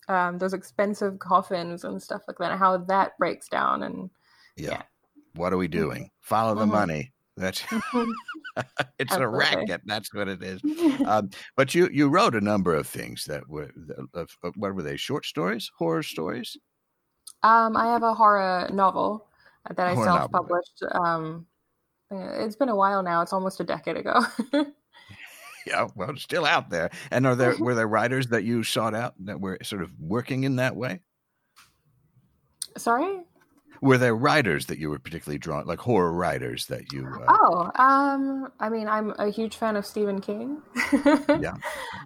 um, 0.07 0.37
those 0.37 0.53
expensive 0.53 1.17
coffins 1.17 1.83
and 1.83 1.99
stuff 1.99 2.21
like 2.27 2.37
that, 2.37 2.59
how 2.59 2.77
that 2.77 3.17
breaks 3.17 3.49
down. 3.49 3.81
And 3.81 4.11
yeah, 4.55 4.69
yeah. 4.69 4.81
what 5.33 5.51
are 5.51 5.57
we 5.57 5.67
doing? 5.67 6.11
Follow 6.21 6.53
the 6.53 6.61
mm-hmm. 6.61 6.73
money. 6.73 7.11
That's 7.37 7.63
it's 8.99 9.11
Absolutely. 9.11 9.23
a 9.23 9.27
racket. 9.29 9.81
That's 9.83 10.13
what 10.13 10.27
it 10.27 10.43
is. 10.43 10.61
um, 11.07 11.31
but 11.55 11.73
you 11.73 11.89
you 11.91 12.07
wrote 12.07 12.35
a 12.35 12.41
number 12.41 12.75
of 12.75 12.85
things 12.85 13.25
that 13.25 13.49
were 13.49 13.71
uh, 14.13 14.25
what 14.55 14.75
were 14.75 14.83
they? 14.83 14.95
Short 14.95 15.25
stories, 15.25 15.71
horror 15.75 16.03
stories. 16.03 16.55
Um, 17.43 17.77
I 17.77 17.87
have 17.93 18.03
a 18.03 18.13
horror 18.13 18.69
novel 18.71 19.27
that 19.75 19.87
I 19.87 19.95
self 19.95 20.31
published. 20.31 20.83
Um, 20.91 21.45
it's 22.11 22.55
been 22.55 22.69
a 22.69 22.75
while 22.75 23.03
now. 23.03 23.21
It's 23.21 23.33
almost 23.33 23.59
a 23.59 23.63
decade 23.63 23.97
ago. 23.97 24.25
yeah, 25.67 25.87
well, 25.95 26.09
it's 26.11 26.23
still 26.23 26.45
out 26.45 26.69
there. 26.69 26.89
And 27.11 27.25
are 27.25 27.35
there 27.35 27.55
were 27.57 27.75
there 27.75 27.87
writers 27.87 28.27
that 28.27 28.43
you 28.43 28.63
sought 28.63 28.95
out 28.95 29.13
that 29.25 29.39
were 29.39 29.59
sort 29.63 29.83
of 29.83 29.91
working 29.99 30.43
in 30.43 30.57
that 30.57 30.75
way? 30.75 31.01
Sorry 32.77 33.21
were 33.81 33.97
there 33.97 34.15
writers 34.15 34.65
that 34.67 34.77
you 34.77 34.89
were 34.89 34.99
particularly 34.99 35.37
drawn, 35.37 35.65
like 35.65 35.79
horror 35.79 36.11
writers 36.11 36.65
that 36.67 36.91
you? 36.91 37.07
Uh... 37.07 37.25
Oh, 37.27 37.71
um, 37.75 38.51
I 38.59 38.69
mean, 38.69 38.87
I'm 38.87 39.13
a 39.17 39.29
huge 39.29 39.55
fan 39.55 39.75
of 39.75 39.85
Stephen 39.85 40.21
King. 40.21 40.61
yeah, 40.93 41.53
people 41.53 41.57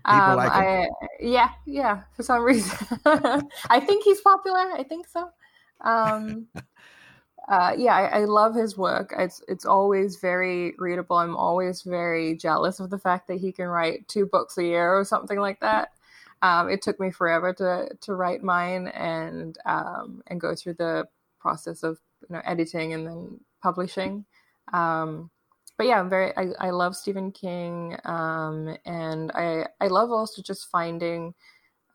um, 0.06 0.38
like 0.38 0.52
him. 0.52 0.62
I, 0.62 0.88
yeah, 1.20 1.50
yeah. 1.66 2.02
For 2.16 2.24
some 2.24 2.44
reason, 2.44 2.78
I 3.06 3.80
think 3.80 4.04
he's 4.04 4.22
popular. 4.22 4.72
I 4.74 4.84
think 4.84 5.08
so. 5.08 5.30
Um, 5.82 6.48
uh, 7.48 7.74
yeah, 7.78 7.96
I, 7.96 8.22
I, 8.22 8.26
love 8.26 8.56
his 8.56 8.78
work. 8.78 9.14
It's 9.18 9.42
it's 9.48 9.66
always 9.66 10.18
very 10.18 10.76
readable. 10.78 11.18
I'm 11.18 11.36
always 11.36 11.82
very 11.82 12.38
jealous 12.38 12.80
of 12.80 12.90
the 12.90 13.00
fact 13.00 13.28
that 13.28 13.40
he 13.40 13.52
can 13.52 13.68
write 13.68 14.08
two 14.08 14.26
books 14.26 14.58
a 14.58 14.64
year 14.64 14.98
or 14.98 15.04
something 15.04 15.40
like 15.40 15.60
that. 15.60 15.90
Um, 16.42 16.70
it 16.70 16.82
took 16.82 17.00
me 17.00 17.12
forever 17.12 17.54
to 17.54 17.90
to 18.02 18.16
write 18.16 18.44
mine 18.44 18.88
and 18.88 19.58
um, 19.66 20.24
and 20.28 20.40
go 20.40 20.56
through 20.56 20.76
the 20.76 21.06
process 21.44 21.84
of 21.84 22.00
you 22.22 22.36
know 22.36 22.42
editing 22.46 22.94
and 22.94 23.06
then 23.06 23.40
publishing. 23.62 24.26
Um, 24.72 25.30
but 25.78 25.88
yeah, 25.88 26.00
I'm 26.00 26.10
very 26.10 26.36
I, 26.38 26.48
I 26.60 26.70
love 26.72 26.96
Stephen 26.96 27.32
King, 27.32 27.98
um, 28.06 28.76
and 28.86 29.32
I 29.36 29.68
I 29.82 29.88
love 29.88 30.10
also 30.12 30.42
just 30.42 30.70
finding 30.72 31.34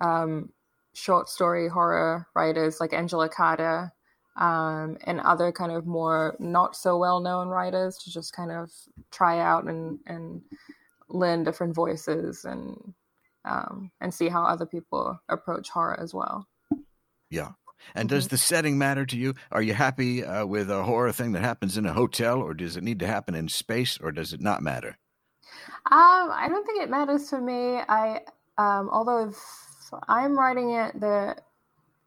um, 0.01 0.53
short 0.95 1.29
story 1.29 1.69
horror 1.69 2.27
writers 2.35 2.81
like 2.81 2.93
Angela 2.93 3.29
Carter 3.29 3.93
um, 4.37 4.99
and 5.05 5.21
other 5.21 5.51
kind 5.51 5.73
of 5.73 5.87
more 5.87 6.37
not 6.39 6.77
so 6.77 6.99
well 6.99 7.21
known 7.21 7.49
writers 7.49 7.99
to 7.99 8.11
just 8.11 8.33
kind 8.33 8.53
of 8.53 8.71
try 9.11 9.41
out 9.41 9.65
and 9.65 9.99
and 10.07 10.43
learn 11.09 11.45
different 11.45 11.75
voices 11.75 12.45
and 12.45 12.95
um, 13.45 13.91
and 14.01 14.13
see 14.13 14.29
how 14.29 14.43
other 14.45 14.67
people 14.67 15.19
approach 15.29 15.71
horror 15.71 15.99
as 16.01 16.13
well. 16.13 16.47
Yeah, 17.31 17.53
and 17.95 18.09
does 18.09 18.25
mm-hmm. 18.25 18.35
the 18.35 18.39
setting 18.39 18.79
matter 18.79 19.07
to 19.07 19.17
you? 19.17 19.35
Are 19.51 19.63
you 19.63 19.75
happy 19.75 20.25
uh, 20.25 20.47
with 20.47 20.71
a 20.71 20.85
horror 20.85 21.13
thing 21.13 21.33
that 21.33 21.43
happens 21.43 21.77
in 21.77 21.87
a 21.87 21.93
hotel, 21.93 22.41
or 22.41 22.55
does 22.55 22.77
it 22.77 22.85
need 22.85 23.01
to 23.01 23.07
happen 23.07 23.35
in 23.35 23.49
space, 23.49 23.99
or 24.01 24.13
does 24.13 24.33
it 24.33 24.41
not 24.41 24.63
matter? 24.63 24.99
Um, 25.91 26.31
I 26.33 26.47
don't 26.49 26.67
think 26.67 26.83
it 26.83 26.91
matters 26.91 27.31
for 27.31 27.41
me. 27.41 27.81
I, 27.89 28.21
um, 28.59 28.91
although 28.91 29.29
if 29.29 29.37
I'm 30.09 30.39
writing 30.39 30.71
it, 30.73 31.01
the 31.01 31.37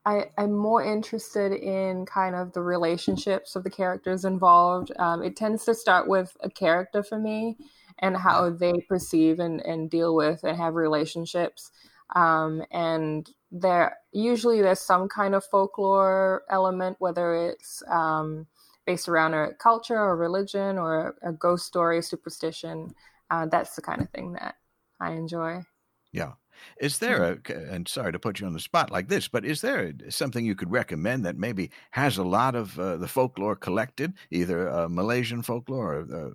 I, 0.06 0.26
am 0.38 0.54
more 0.54 0.84
interested 0.84 1.52
in 1.52 2.06
kind 2.06 2.36
of 2.36 2.54
the 2.54 2.62
relationships 2.62 3.56
of 3.56 3.64
the 3.64 3.70
characters 3.70 4.26
involved. 4.26 4.92
Um, 4.98 5.24
it 5.24 5.36
tends 5.36 5.66
to 5.66 5.76
start 5.76 6.08
with 6.08 6.36
a 6.42 6.50
character 6.50 7.04
for 7.04 7.20
me 7.20 7.58
and 8.00 8.18
how 8.18 8.50
they 8.50 8.74
perceive 8.88 9.40
and, 9.40 9.62
and 9.62 9.90
deal 9.90 10.16
with 10.16 10.44
and 10.44 10.58
have 10.58 10.74
relationships. 10.74 11.72
Um, 12.16 12.64
and 12.72 13.30
there 13.52 13.98
usually 14.12 14.62
there's 14.62 14.80
some 14.80 15.10
kind 15.10 15.36
of 15.36 15.44
folklore 15.46 16.44
element, 16.50 16.98
whether 17.00 17.36
it's 17.36 17.84
um, 17.88 18.48
based 18.86 19.10
around 19.10 19.34
a 19.34 19.54
culture 19.54 19.98
or 19.98 20.16
religion 20.16 20.78
or 20.78 21.16
a, 21.22 21.32
ghost 21.34 21.66
story, 21.66 22.02
superstition. 22.02 22.94
Uh, 23.30 23.46
that's 23.46 23.76
the 23.76 23.82
kind 23.82 24.02
of 24.02 24.10
thing 24.10 24.34
that 24.34 24.56
I 25.00 25.12
enjoy. 25.12 25.64
Yeah. 26.12 26.34
Is 26.80 27.00
there 27.00 27.36
mm-hmm. 27.36 27.70
a, 27.70 27.74
and 27.74 27.88
sorry 27.88 28.12
to 28.12 28.20
put 28.20 28.40
you 28.40 28.48
on 28.48 28.54
the 28.54 28.60
spot 28.60 28.92
like 28.92 29.08
this, 29.08 29.28
but 29.28 29.46
is 29.46 29.62
there 29.62 29.94
something 30.10 30.46
you 30.46 30.56
could 30.56 30.72
recommend 30.72 31.26
that 31.26 31.38
maybe 31.38 31.72
has 31.92 32.18
a 32.18 32.24
lot 32.24 32.56
of 32.56 32.78
uh, 32.80 32.98
the 32.98 33.08
folklore 33.08 33.56
collected, 33.56 34.14
either 34.30 34.70
uh, 34.70 34.88
Malaysian 34.88 35.42
folklore 35.42 35.94
or 35.96 36.28
uh, 36.28 36.30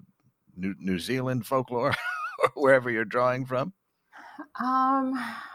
New, 0.57 0.75
New 0.79 0.99
Zealand 0.99 1.47
folklore, 1.47 1.95
or 2.43 2.51
wherever 2.55 2.91
you're 2.91 3.05
drawing 3.05 3.47
from? 3.47 3.73
Um, 4.39 5.13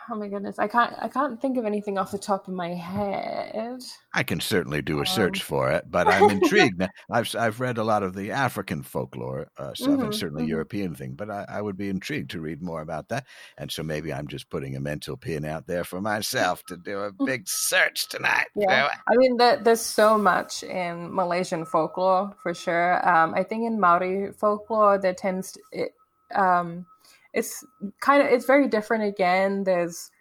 oh 0.10 0.16
my 0.16 0.28
goodness, 0.28 0.60
I 0.60 0.68
can't 0.68 0.94
I 1.00 1.08
can't 1.08 1.40
think 1.42 1.58
of 1.58 1.66
anything 1.66 1.98
off 1.98 2.12
the 2.12 2.18
top 2.18 2.48
of 2.48 2.54
my 2.54 2.70
head. 2.70 3.82
I 4.14 4.24
can 4.24 4.40
certainly 4.40 4.82
do 4.82 5.02
a 5.02 5.06
search 5.06 5.42
um. 5.42 5.46
for 5.46 5.72
it, 5.72 5.86
but 5.90 6.08
I'm 6.08 6.30
intrigued. 6.42 6.84
I've 7.10 7.34
I've 7.36 7.60
read 7.60 7.78
a 7.78 7.84
lot 7.84 8.04
of 8.04 8.16
the 8.16 8.32
African 8.32 8.84
folklore 8.84 9.50
uh, 9.58 9.74
stuff 9.74 9.90
mm-hmm, 9.90 10.02
and 10.04 10.16
certainly 10.16 10.44
mm-hmm. 10.44 10.52
European 10.52 10.96
thing, 10.96 11.14
but 11.14 11.30
I, 11.30 11.46
I, 11.48 11.62
would 11.62 11.78
be 11.78 11.90
intrigued 11.90 12.32
to 12.32 12.42
read 12.42 12.62
more 12.62 12.82
about 12.82 13.10
that. 13.10 13.26
And 13.58 13.72
so 13.72 13.84
maybe 13.84 14.12
I'm 14.14 14.28
just 14.28 14.50
putting 14.50 14.76
a 14.76 14.80
mental 14.80 15.18
pin 15.18 15.46
out 15.46 15.68
there 15.68 15.84
for 15.84 16.02
myself 16.02 16.64
to 16.66 16.78
do 16.78 17.00
a 17.00 17.12
big 17.26 17.48
search 17.48 18.10
tonight. 18.10 18.48
Yeah, 18.56 18.90
I 19.08 19.16
mean, 19.16 19.38
there's 19.38 19.82
so 19.82 20.18
much 20.18 20.64
in 20.64 21.14
Malaysian 21.14 21.66
folklore 21.66 22.36
for 22.42 22.54
sure. 22.54 23.08
Um, 23.08 23.34
I 23.36 23.44
think 23.44 23.66
in 23.66 23.80
Maori 23.80 24.32
folklore 24.34 24.98
there 24.98 25.14
tends 25.14 25.54
to, 25.54 25.60
it, 25.72 25.92
um 26.36 26.86
it's 27.34 27.66
kind 28.02 28.22
of 28.22 28.28
it's 28.30 28.46
very 28.46 28.68
different 28.68 29.04
again. 29.04 29.64
There's 29.64 30.12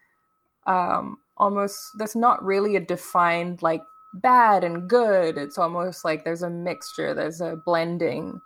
um 0.67 1.19
almost 1.37 1.79
there's 1.99 2.17
not 2.17 2.45
really 2.45 2.77
a 2.77 2.81
defined 2.81 3.63
like 3.63 3.83
bad 4.15 4.65
and 4.65 4.89
good. 4.89 5.39
It's 5.39 5.59
almost 5.59 6.05
like 6.05 6.25
there's 6.25 6.43
a 6.43 6.51
mixture 6.51 7.15
there's 7.15 7.41
a 7.41 7.57
blending 7.65 8.41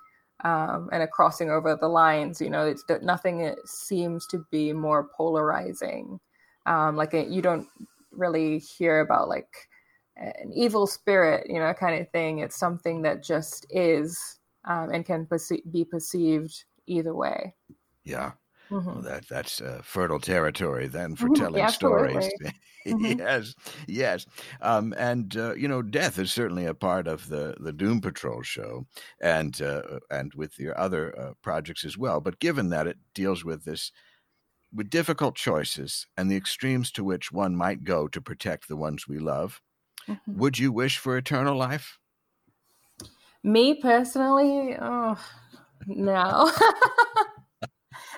um, 0.45 0.91
and 0.93 1.03
a 1.03 1.09
crossing 1.09 1.51
over 1.51 1.77
the 1.77 1.89
lines 1.89 2.41
you 2.41 2.51
know? 2.51 2.67
It's 2.67 2.85
nothing 3.03 3.41
it 3.41 3.59
seems 3.67 4.27
to 4.29 4.45
be 4.51 4.73
more 4.73 5.09
polarizing. 5.17 6.21
Um, 6.67 6.97
like 6.97 7.13
you 7.13 7.43
don't 7.43 7.67
really 8.13 8.59
hear 8.59 9.01
about 9.01 9.29
like 9.29 9.49
an 10.17 10.53
evil 10.55 10.87
spirit 10.87 11.47
you 11.51 11.59
know 11.59 11.75
kind 11.75 12.01
of 12.01 12.11
thing. 12.11 12.39
It's 12.39 12.57
something 12.59 13.03
that 13.03 13.23
just 13.23 13.67
is 13.71 14.39
um, 14.67 14.91
and 14.91 15.05
can 15.05 15.27
perce- 15.27 15.61
be 15.71 15.85
perceived 15.85 16.65
either 16.87 17.15
way. 17.15 17.55
Yeah 18.05 18.33
Mm-hmm. 18.71 19.03
That 19.03 19.29
that's 19.29 19.61
uh, 19.61 19.81
fertile 19.83 20.21
territory 20.21 20.89
then 20.89 21.17
for 21.17 21.29
mm-hmm. 21.29 21.43
telling 21.43 21.69
stories. 21.69 22.29
mm-hmm. 22.87 23.19
yes, 23.19 23.55
yes, 23.87 24.27
um, 24.63 24.95
and 24.97 25.37
uh, 25.37 25.55
you 25.55 25.69
know, 25.69 25.83
death 25.83 26.19
is 26.19 26.33
certainly 26.33 26.65
a 26.65 26.75
part 26.75 27.07
of 27.07 27.29
the 27.29 27.55
the 27.61 27.73
Doom 27.73 28.01
Patrol 28.01 28.43
show, 28.43 28.87
and 29.21 29.61
uh, 29.61 29.83
and 30.11 30.33
with 30.35 30.59
your 30.59 30.79
other 30.79 31.19
uh, 31.19 31.33
projects 31.43 31.85
as 31.85 31.99
well. 31.99 32.21
But 32.21 32.41
given 32.41 32.71
that 32.71 32.87
it 32.87 32.97
deals 33.13 33.45
with 33.45 33.65
this 33.65 33.93
with 34.75 34.91
difficult 34.91 35.37
choices 35.37 36.07
and 36.17 36.31
the 36.31 36.37
extremes 36.37 36.91
to 36.93 37.05
which 37.05 37.31
one 37.31 37.55
might 37.55 37.85
go 37.85 38.09
to 38.09 38.21
protect 38.21 38.67
the 38.67 38.77
ones 38.77 39.07
we 39.07 39.19
love, 39.19 39.61
mm-hmm. 40.09 40.39
would 40.39 40.59
you 40.59 40.73
wish 40.73 40.99
for 40.99 41.17
eternal 41.17 41.57
life? 41.57 41.99
Me 43.43 43.75
personally, 43.75 44.75
oh 44.81 45.17
no. 45.87 46.51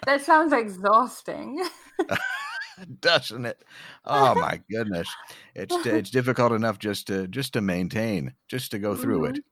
that 0.04 0.20
sounds 0.22 0.52
exhausting. 0.52 1.64
Doesn't 3.00 3.46
it? 3.46 3.62
Oh 4.04 4.34
my 4.34 4.60
goodness. 4.70 5.08
It's 5.54 5.74
it's 5.86 6.10
difficult 6.10 6.52
enough 6.52 6.78
just 6.78 7.06
to 7.06 7.26
just 7.26 7.54
to 7.54 7.60
maintain, 7.60 8.34
just 8.48 8.70
to 8.72 8.78
go 8.78 8.94
through 8.94 9.22
mm-hmm. 9.22 9.36
it. 9.36 9.44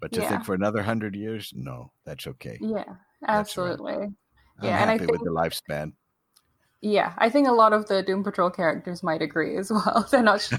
But 0.00 0.12
to 0.12 0.20
yeah. 0.20 0.28
think 0.30 0.44
for 0.44 0.54
another 0.54 0.82
hundred 0.82 1.14
years, 1.14 1.52
no, 1.54 1.92
that's 2.04 2.26
okay. 2.26 2.58
Yeah, 2.60 2.84
absolutely. 3.26 3.92
Right. 3.92 4.08
I'm 4.58 4.64
yeah, 4.64 4.78
happy 4.78 4.82
and 4.82 4.90
I 4.90 4.98
think, 4.98 5.12
with 5.12 5.20
the 5.22 5.30
lifespan. 5.30 5.92
Yeah, 6.80 7.12
I 7.18 7.30
think 7.30 7.46
a 7.46 7.52
lot 7.52 7.72
of 7.72 7.86
the 7.86 8.02
Doom 8.02 8.24
Patrol 8.24 8.50
characters 8.50 9.04
might 9.04 9.22
agree 9.22 9.56
as 9.56 9.70
well. 9.72 10.08
They're 10.10 10.22
not. 10.22 10.50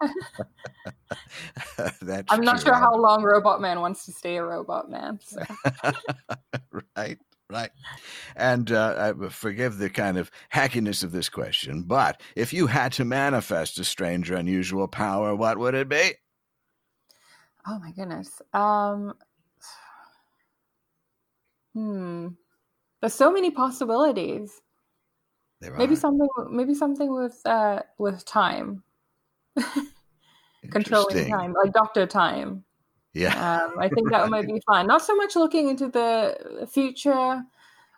That's 2.00 2.32
I'm 2.32 2.40
not 2.40 2.60
sure 2.60 2.74
how 2.74 2.96
long 2.96 3.22
Robot 3.22 3.60
Man 3.60 3.80
wants 3.80 4.04
to 4.06 4.12
stay 4.12 4.38
a 4.38 4.44
Robot 4.44 4.90
Man. 4.90 5.20
So. 5.22 5.42
right 6.96 7.18
right? 7.50 7.70
And 8.36 8.70
uh, 8.70 9.14
I 9.20 9.28
forgive 9.28 9.78
the 9.78 9.90
kind 9.90 10.18
of 10.18 10.30
hackiness 10.52 11.02
of 11.02 11.12
this 11.12 11.28
question, 11.28 11.82
but 11.82 12.20
if 12.36 12.52
you 12.52 12.66
had 12.66 12.92
to 12.92 13.04
manifest 13.04 13.78
a 13.78 13.84
strange 13.84 14.30
or 14.30 14.36
unusual 14.36 14.88
power, 14.88 15.34
what 15.34 15.58
would 15.58 15.74
it 15.74 15.88
be? 15.88 16.12
Oh 17.66 17.78
my 17.80 17.90
goodness. 17.92 18.40
Um, 18.52 19.14
hmm. 21.74 22.28
There's 23.00 23.14
so 23.14 23.30
many 23.30 23.50
possibilities. 23.50 24.60
Maybe 25.60 25.96
something. 25.96 26.28
Maybe 26.50 26.74
something 26.74 27.12
with 27.12 27.40
uh, 27.44 27.82
with 27.98 28.24
time. 28.24 28.84
Controlling 30.70 31.28
time, 31.28 31.52
like 31.52 31.72
Doctor 31.72 32.06
Time. 32.06 32.64
Yeah. 33.14 33.62
Um, 33.62 33.78
I 33.78 33.88
think 33.88 34.10
that 34.10 34.28
might 34.28 34.46
be 34.54 34.60
fun. 34.66 34.86
Not 34.86 35.02
so 35.02 35.16
much 35.16 35.36
looking 35.36 35.68
into 35.68 35.88
the 35.88 36.68
future, 36.70 37.42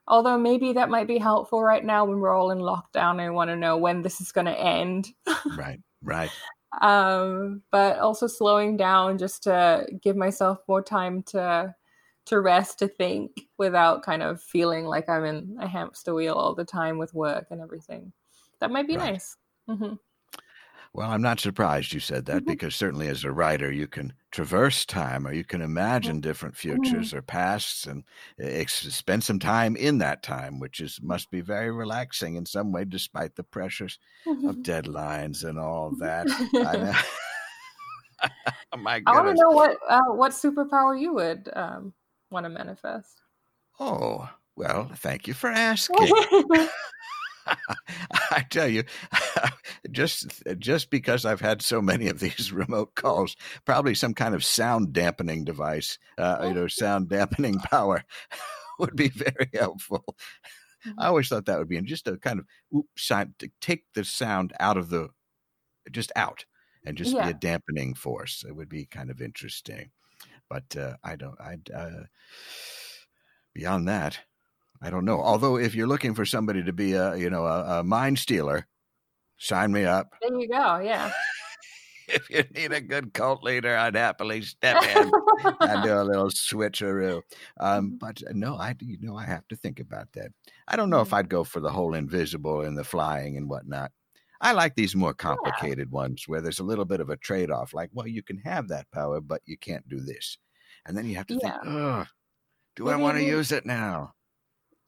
although 0.06 0.38
maybe 0.38 0.72
that 0.72 0.88
might 0.88 1.06
be 1.06 1.18
helpful 1.18 1.62
right 1.62 1.84
now 1.84 2.04
when 2.04 2.20
we're 2.20 2.34
all 2.34 2.50
in 2.50 2.58
lockdown 2.58 3.24
and 3.24 3.34
want 3.34 3.50
to 3.50 3.56
know 3.56 3.76
when 3.76 4.02
this 4.02 4.20
is 4.20 4.32
going 4.32 4.46
to 4.46 4.58
end. 4.58 5.08
right, 5.56 5.80
right. 6.02 6.30
Um, 6.82 7.62
but 7.72 7.98
also 7.98 8.28
slowing 8.28 8.76
down 8.76 9.18
just 9.18 9.42
to 9.42 9.88
give 10.00 10.14
myself 10.14 10.60
more 10.68 10.80
time 10.80 11.24
to 11.24 11.74
to 12.26 12.40
rest, 12.40 12.78
to 12.78 12.86
think 12.86 13.40
without 13.58 14.04
kind 14.04 14.22
of 14.22 14.40
feeling 14.40 14.84
like 14.84 15.08
I'm 15.08 15.24
in 15.24 15.56
a 15.60 15.66
hamster 15.66 16.14
wheel 16.14 16.34
all 16.34 16.54
the 16.54 16.64
time 16.64 16.96
with 16.96 17.12
work 17.12 17.48
and 17.50 17.60
everything. 17.60 18.12
That 18.60 18.70
might 18.70 18.86
be 18.86 18.96
right. 18.96 19.14
nice. 19.14 19.36
Mm-hmm. 19.68 19.94
Well, 20.92 21.10
I'm 21.10 21.22
not 21.22 21.40
surprised 21.40 21.92
you 21.92 21.98
said 21.98 22.26
that 22.26 22.42
mm-hmm. 22.42 22.50
because 22.50 22.76
certainly 22.76 23.08
as 23.08 23.24
a 23.24 23.32
writer, 23.32 23.72
you 23.72 23.88
can 23.88 24.12
traverse 24.30 24.84
time 24.84 25.26
or 25.26 25.32
you 25.32 25.44
can 25.44 25.60
imagine 25.60 26.16
mm-hmm. 26.16 26.20
different 26.20 26.56
futures 26.56 27.08
mm-hmm. 27.08 27.18
or 27.18 27.22
pasts 27.22 27.86
and 27.86 28.04
ex- 28.38 28.92
spend 28.94 29.24
some 29.24 29.38
time 29.38 29.76
in 29.76 29.98
that 29.98 30.22
time, 30.22 30.58
which 30.60 30.80
is 30.80 31.00
must 31.02 31.30
be 31.30 31.40
very 31.40 31.70
relaxing 31.70 32.36
in 32.36 32.46
some 32.46 32.72
way, 32.72 32.84
despite 32.84 33.34
the 33.34 33.42
pressures 33.42 33.98
of 34.26 34.36
mm-hmm. 34.36 34.62
deadlines 34.62 35.44
and 35.44 35.58
all 35.58 35.92
that. 35.98 36.26
oh 38.72 38.76
my 38.76 39.00
goodness. 39.00 39.04
I 39.06 39.22
want 39.22 39.36
to 39.36 39.42
know 39.42 39.50
what 39.50 39.76
uh, 39.88 40.12
what 40.12 40.32
superpower 40.32 40.98
you 40.98 41.14
would 41.14 41.48
um, 41.54 41.92
want 42.30 42.44
to 42.44 42.50
manifest. 42.50 43.20
Oh 43.78 44.28
well, 44.56 44.90
thank 44.96 45.26
you 45.26 45.34
for 45.34 45.48
asking. 45.48 45.96
I 48.30 48.44
tell 48.50 48.68
you, 48.68 48.84
just 49.90 50.42
just 50.58 50.90
because 50.90 51.24
I've 51.24 51.40
had 51.40 51.62
so 51.62 51.80
many 51.80 52.08
of 52.08 52.20
these 52.20 52.52
remote 52.52 52.94
calls, 52.94 53.36
probably 53.64 53.94
some 53.94 54.14
kind 54.14 54.34
of 54.34 54.44
sound 54.44 54.92
dampening 54.92 55.44
device, 55.44 55.98
uh, 56.18 56.44
you 56.48 56.54
know, 56.54 56.66
sound 56.66 57.08
dampening 57.08 57.58
power 57.58 58.04
would 58.78 58.96
be 58.96 59.08
very 59.08 59.50
helpful. 59.54 60.04
I 60.84 60.88
mm-hmm. 60.88 61.00
always 61.00 61.28
thought 61.28 61.46
that 61.46 61.58
would 61.58 61.68
be, 61.68 61.76
and 61.76 61.86
just 61.86 62.08
a 62.08 62.16
kind 62.16 62.40
of 62.40 62.46
oops, 62.74 63.08
to 63.08 63.50
take 63.60 63.84
the 63.94 64.04
sound 64.04 64.52
out 64.58 64.76
of 64.76 64.88
the, 64.88 65.10
just 65.90 66.12
out, 66.16 66.46
and 66.84 66.96
just 66.96 67.14
yeah. 67.14 67.26
be 67.26 67.30
a 67.30 67.34
dampening 67.34 67.94
force. 67.94 68.44
It 68.46 68.56
would 68.56 68.68
be 68.68 68.86
kind 68.86 69.10
of 69.10 69.20
interesting, 69.20 69.90
but 70.48 70.76
uh, 70.76 70.94
I 71.04 71.16
don't. 71.16 71.38
I 71.40 71.56
uh, 71.74 72.04
beyond 73.52 73.88
that, 73.88 74.20
I 74.82 74.90
don't 74.90 75.04
know. 75.04 75.20
Although, 75.20 75.56
if 75.56 75.74
you're 75.74 75.86
looking 75.86 76.14
for 76.14 76.24
somebody 76.24 76.62
to 76.64 76.72
be 76.72 76.94
a, 76.94 77.16
you 77.16 77.30
know, 77.30 77.44
a, 77.46 77.80
a 77.80 77.84
mind 77.84 78.18
stealer, 78.18 78.66
sign 79.38 79.72
me 79.72 79.84
up. 79.84 80.14
There 80.22 80.38
you 80.38 80.48
go. 80.48 80.78
Yeah. 80.78 81.12
if 82.08 82.30
you 82.30 82.44
need 82.54 82.72
a 82.72 82.80
good 82.80 83.12
cult 83.12 83.42
leader, 83.42 83.76
I'd 83.76 83.94
happily 83.94 84.42
step 84.42 84.82
in 84.82 85.10
and 85.60 85.82
do 85.82 85.92
a 85.94 86.04
little 86.04 86.30
switcheroo. 86.30 87.22
Um, 87.58 87.86
mm-hmm. 87.86 87.96
but 87.96 88.22
uh, 88.28 88.32
no, 88.34 88.56
I, 88.56 88.74
you 88.80 88.98
know, 89.00 89.16
I 89.16 89.24
have 89.24 89.46
to 89.48 89.56
think 89.56 89.80
about 89.80 90.12
that. 90.14 90.32
I 90.68 90.76
don't 90.76 90.90
know 90.90 91.00
if 91.00 91.08
mm-hmm. 91.08 91.16
I'd 91.16 91.28
go 91.28 91.44
for 91.44 91.60
the 91.60 91.70
whole 91.70 91.94
invisible 91.94 92.62
and 92.62 92.76
the 92.76 92.84
flying 92.84 93.36
and 93.36 93.48
whatnot. 93.48 93.92
I 94.40 94.52
like 94.52 94.74
these 94.74 94.96
more 94.96 95.12
complicated 95.12 95.88
yeah. 95.90 95.96
ones 95.96 96.24
where 96.26 96.40
there's 96.40 96.60
a 96.60 96.64
little 96.64 96.86
bit 96.86 97.00
of 97.00 97.10
a 97.10 97.16
trade 97.16 97.50
off. 97.50 97.74
Like, 97.74 97.90
well, 97.92 98.06
you 98.06 98.22
can 98.22 98.38
have 98.38 98.68
that 98.68 98.90
power, 98.90 99.20
but 99.20 99.42
you 99.44 99.58
can't 99.58 99.86
do 99.88 100.00
this, 100.00 100.38
and 100.86 100.96
then 100.96 101.06
you 101.06 101.16
have 101.16 101.26
to 101.26 101.34
yeah. 101.34 101.58
think, 101.60 101.66
oh, 101.66 102.06
do 102.76 102.84
Maybe 102.84 102.94
I 102.94 102.96
want 102.96 103.18
to 103.18 103.24
use 103.24 103.52
it 103.52 103.66
now? 103.66 104.14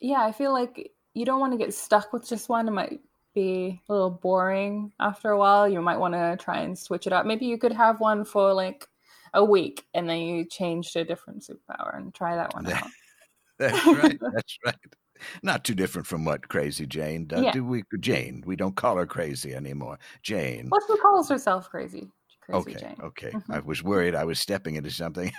Yeah, 0.02 0.22
I 0.22 0.32
feel 0.32 0.52
like 0.52 0.92
you 1.14 1.24
don't 1.24 1.40
want 1.40 1.52
to 1.52 1.58
get 1.58 1.72
stuck 1.74 2.12
with 2.12 2.28
just 2.28 2.48
one. 2.48 2.68
It 2.68 2.72
might 2.72 3.00
be 3.34 3.80
a 3.88 3.92
little 3.92 4.10
boring 4.10 4.92
after 5.00 5.30
a 5.30 5.38
while. 5.38 5.68
You 5.68 5.80
might 5.80 5.98
want 5.98 6.14
to 6.14 6.36
try 6.42 6.60
and 6.60 6.78
switch 6.78 7.06
it 7.06 7.12
up. 7.12 7.24
Maybe 7.24 7.46
you 7.46 7.56
could 7.56 7.72
have 7.72 8.00
one 8.00 8.24
for 8.24 8.52
like 8.52 8.86
a 9.34 9.44
week 9.44 9.84
and 9.94 10.08
then 10.08 10.20
you 10.20 10.44
change 10.44 10.92
to 10.92 11.00
a 11.00 11.04
different 11.04 11.42
superpower 11.42 11.96
and 11.96 12.14
try 12.14 12.36
that 12.36 12.52
one 12.54 12.66
out. 12.66 12.88
That's 13.58 13.86
right. 13.86 14.18
That's 14.20 14.58
right. 14.64 14.74
Not 15.42 15.64
too 15.64 15.74
different 15.74 16.06
from 16.06 16.24
what 16.24 16.48
Crazy 16.48 16.84
Jane 16.84 17.26
does. 17.26 17.44
Yeah. 17.44 17.52
Do 17.52 17.64
we 17.64 17.84
Jane? 18.00 18.42
We 18.44 18.56
don't 18.56 18.74
call 18.74 18.96
her 18.96 19.06
crazy 19.06 19.54
anymore. 19.54 20.00
Jane. 20.22 20.68
What 20.68 20.82
she 20.88 20.98
calls 20.98 21.28
herself 21.28 21.70
crazy. 21.70 22.10
Crazy 22.42 22.58
okay, 22.58 22.80
Jane. 22.80 22.96
okay. 23.00 23.30
Mm-hmm. 23.30 23.52
I 23.52 23.60
was 23.60 23.84
worried 23.84 24.16
I 24.16 24.24
was 24.24 24.40
stepping 24.40 24.74
into 24.74 24.90
something, 24.90 25.30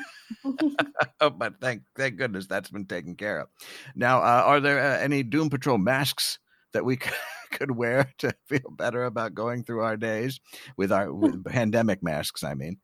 but 1.20 1.60
thank 1.60 1.84
thank 1.98 2.16
goodness 2.16 2.48
that's 2.48 2.70
been 2.70 2.86
taken 2.86 3.16
care 3.16 3.42
of. 3.42 3.50
Now, 3.94 4.20
uh, 4.20 4.44
are 4.46 4.60
there 4.62 4.80
uh, 4.80 5.00
any 5.00 5.22
Doom 5.22 5.50
Patrol 5.50 5.78
masks 5.78 6.39
that 6.72 6.86
we 6.86 6.98
could 7.52 7.72
wear 7.72 8.12
to 8.20 8.34
feel 8.48 8.72
better 8.72 9.04
about 9.04 9.34
going 9.34 9.63
through 9.63 9.82
our 9.82 9.98
days 9.98 10.39
with 10.78 10.94
our 10.94 11.13
with 11.13 11.44
pandemic 11.46 12.02
masks? 12.02 12.44
I 12.44 12.54
mean. 12.54 12.78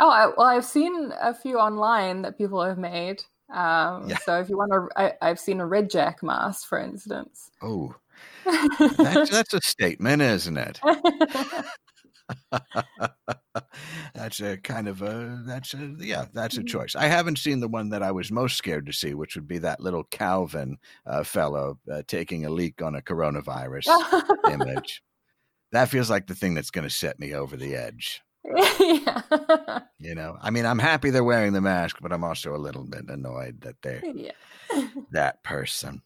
Oh 0.00 0.08
I, 0.08 0.26
well, 0.26 0.46
I've 0.46 0.64
seen 0.64 1.12
a 1.20 1.34
few 1.34 1.58
online 1.58 2.22
that 2.22 2.38
people 2.38 2.64
have 2.64 2.78
made. 2.78 3.22
Um, 3.52 4.08
yeah. 4.08 4.18
So 4.24 4.40
if 4.40 4.48
you 4.48 4.56
want 4.56 4.72
to, 4.72 4.88
I, 4.96 5.12
I've 5.20 5.40
seen 5.40 5.60
a 5.60 5.66
red 5.66 5.90
jack 5.90 6.22
mask, 6.22 6.68
for 6.68 6.78
instance. 6.78 7.50
Oh, 7.62 7.94
that's, 8.78 9.30
that's 9.30 9.54
a 9.54 9.60
statement, 9.60 10.22
isn't 10.22 10.56
it? 10.56 10.80
that's 14.14 14.40
a 14.40 14.56
kind 14.58 14.88
of 14.88 15.02
a 15.02 15.42
that's 15.46 15.74
a 15.74 15.94
yeah 15.98 16.26
that's 16.32 16.56
a 16.56 16.60
mm-hmm. 16.60 16.66
choice. 16.66 16.94
I 16.96 17.06
haven't 17.06 17.38
seen 17.38 17.60
the 17.60 17.68
one 17.68 17.90
that 17.90 18.02
I 18.02 18.12
was 18.12 18.30
most 18.30 18.56
scared 18.56 18.86
to 18.86 18.92
see, 18.92 19.14
which 19.14 19.34
would 19.34 19.48
be 19.48 19.58
that 19.58 19.80
little 19.80 20.04
Calvin 20.04 20.78
uh, 21.06 21.24
fellow 21.24 21.78
uh, 21.90 22.02
taking 22.06 22.44
a 22.44 22.50
leak 22.50 22.82
on 22.82 22.94
a 22.94 23.02
coronavirus 23.02 23.86
image. 24.50 25.02
That 25.72 25.88
feels 25.88 26.08
like 26.08 26.26
the 26.26 26.34
thing 26.34 26.54
that's 26.54 26.70
going 26.70 26.88
to 26.88 26.94
set 26.94 27.18
me 27.18 27.34
over 27.34 27.56
the 27.56 27.74
edge. 27.74 28.22
yeah. 28.80 29.80
you 29.98 30.14
know, 30.14 30.38
I 30.40 30.50
mean, 30.50 30.64
I'm 30.64 30.78
happy 30.78 31.10
they're 31.10 31.24
wearing 31.24 31.52
the 31.52 31.60
mask, 31.60 31.98
but 32.00 32.12
I'm 32.12 32.24
also 32.24 32.54
a 32.54 32.56
little 32.56 32.84
bit 32.84 33.08
annoyed 33.08 33.60
that 33.62 33.76
they're 33.82 34.02
yeah. 34.04 34.32
that 35.10 35.42
person. 35.44 36.02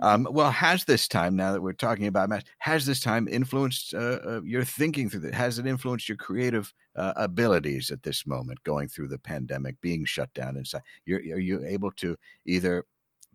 Um, 0.00 0.26
well, 0.30 0.50
has 0.50 0.84
this 0.84 1.08
time, 1.08 1.36
now 1.36 1.52
that 1.52 1.60
we're 1.60 1.72
talking 1.72 2.06
about 2.06 2.28
math, 2.28 2.44
has 2.58 2.86
this 2.86 3.00
time 3.00 3.28
influenced 3.28 3.94
uh, 3.94 4.18
uh, 4.26 4.40
your 4.42 4.64
thinking 4.64 5.08
through 5.08 5.28
it? 5.28 5.34
Has 5.34 5.58
it 5.58 5.66
influenced 5.66 6.08
your 6.08 6.16
creative 6.16 6.72
uh, 6.96 7.12
abilities 7.16 7.90
at 7.90 8.02
this 8.02 8.26
moment, 8.26 8.62
going 8.64 8.88
through 8.88 9.08
the 9.08 9.18
pandemic, 9.18 9.80
being 9.80 10.04
shut 10.04 10.32
down 10.34 10.56
inside? 10.56 10.82
You're, 11.04 11.20
are 11.20 11.40
you 11.40 11.64
able 11.64 11.90
to 11.92 12.16
either 12.46 12.84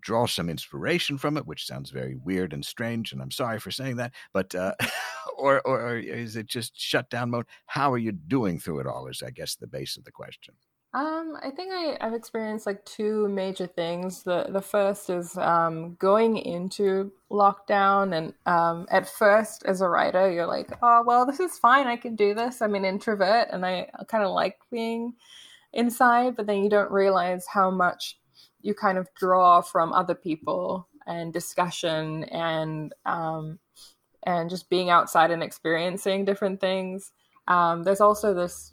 draw 0.02 0.26
some 0.26 0.50
inspiration 0.50 1.18
from 1.18 1.38
it, 1.38 1.46
which 1.46 1.66
sounds 1.66 1.90
very 1.90 2.16
weird 2.16 2.54
and 2.54 2.64
strange, 2.64 3.12
and 3.12 3.22
I'm 3.22 3.32
sorry 3.32 3.60
for 3.60 3.72
saying 3.72 3.98
that, 3.98 4.14
but 4.34 4.54
uh, 4.56 4.74
or, 5.38 5.62
or, 5.62 5.82
or 5.82 5.98
is 5.98 6.36
it 6.36 6.48
just 6.48 6.80
shut 6.80 7.10
down 7.10 7.32
mode? 7.32 7.46
How 7.66 7.92
are 7.92 7.98
you 7.98 8.12
doing 8.12 8.60
through 8.60 8.80
it 8.80 8.88
all? 8.88 9.08
Is 9.08 9.22
I 9.22 9.32
guess 9.32 9.56
the 9.56 9.68
base 9.68 9.98
of 9.98 10.04
the 10.04 10.12
question. 10.12 10.56
Um, 10.98 11.38
I 11.44 11.52
think 11.52 11.72
I, 11.72 11.96
I've 12.02 12.16
experienced 12.16 12.66
like 12.66 12.84
two 12.84 13.28
major 13.28 13.68
things. 13.68 14.24
The 14.24 14.48
the 14.50 14.64
first 14.64 15.12
is 15.12 15.38
um, 15.38 15.94
going 16.00 16.38
into 16.38 17.12
lockdown, 17.30 18.18
and 18.18 18.34
um, 18.48 18.88
at 18.90 19.08
first, 19.08 19.64
as 19.68 19.82
a 19.82 19.90
writer, 19.90 20.32
you're 20.32 20.48
like, 20.48 20.72
oh 20.82 21.04
well, 21.06 21.28
this 21.28 21.40
is 21.40 21.60
fine. 21.60 21.86
I 21.86 21.98
can 21.98 22.16
do 22.16 22.34
this. 22.34 22.64
I'm 22.64 22.74
an 22.74 22.84
introvert, 22.84 23.50
and 23.52 23.64
I 23.64 23.92
kind 24.08 24.24
of 24.24 24.32
like 24.32 24.58
being 24.72 25.14
inside. 25.72 26.36
But 26.36 26.48
then 26.48 26.64
you 26.64 26.70
don't 26.70 26.90
realize 26.90 27.46
how 27.46 27.70
much 27.70 28.18
you 28.62 28.74
kind 28.74 28.98
of 28.98 29.08
draw 29.14 29.62
from 29.62 29.94
other 29.94 30.16
people 30.16 30.88
and 31.06 31.32
discussion 31.32 32.24
and 32.24 32.92
um, 33.06 33.60
and 34.24 34.50
just 34.50 34.68
being 34.68 34.90
outside 34.90 35.30
and 35.30 35.44
experiencing 35.44 36.26
different 36.26 36.60
things. 36.60 37.12
Um, 37.48 37.84
there's 37.84 38.02
also 38.02 38.34
this 38.34 38.72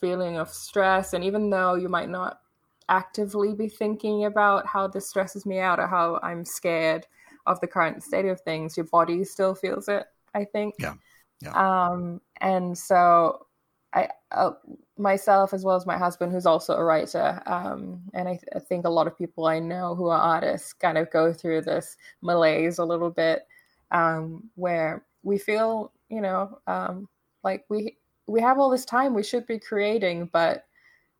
feeling 0.00 0.36
of 0.36 0.50
stress. 0.50 1.12
And 1.12 1.24
even 1.24 1.50
though 1.50 1.74
you 1.74 1.88
might 1.88 2.08
not 2.08 2.40
actively 2.88 3.54
be 3.54 3.68
thinking 3.68 4.24
about 4.24 4.66
how 4.66 4.86
this 4.86 5.08
stresses 5.08 5.46
me 5.46 5.58
out 5.58 5.80
or 5.80 5.86
how 5.86 6.20
I'm 6.22 6.44
scared 6.44 7.06
of 7.46 7.60
the 7.60 7.66
current 7.66 8.02
state 8.02 8.26
of 8.26 8.40
things, 8.40 8.76
your 8.76 8.86
body 8.86 9.24
still 9.24 9.54
feels 9.54 9.88
it, 9.88 10.04
I 10.34 10.44
think. 10.44 10.74
Yeah. 10.78 10.94
Yeah. 11.42 11.52
Um, 11.52 12.20
and 12.40 12.76
so 12.76 13.46
I, 13.92 14.08
uh, 14.30 14.52
myself, 14.96 15.52
as 15.52 15.64
well 15.64 15.76
as 15.76 15.86
my 15.86 15.98
husband, 15.98 16.32
who's 16.32 16.46
also 16.46 16.74
a 16.74 16.84
writer, 16.84 17.42
um, 17.46 18.00
and 18.14 18.28
I, 18.28 18.38
I, 18.54 18.58
think 18.58 18.84
a 18.84 18.90
lot 18.90 19.06
of 19.06 19.16
people 19.16 19.46
I 19.46 19.58
know 19.58 19.94
who 19.94 20.08
are 20.08 20.18
artists 20.18 20.72
kind 20.72 20.98
of 20.98 21.10
go 21.10 21.32
through 21.32 21.62
this 21.62 21.96
malaise 22.22 22.78
a 22.78 22.84
little 22.84 23.10
bit, 23.10 23.46
um, 23.90 24.48
where 24.54 25.04
we 25.22 25.38
feel, 25.38 25.92
you 26.08 26.20
know, 26.20 26.58
um, 26.66 27.08
like 27.44 27.64
we 27.68 27.96
we 28.26 28.40
have 28.40 28.58
all 28.58 28.70
this 28.70 28.84
time 28.84 29.14
we 29.14 29.22
should 29.22 29.46
be 29.46 29.58
creating 29.58 30.28
but 30.32 30.66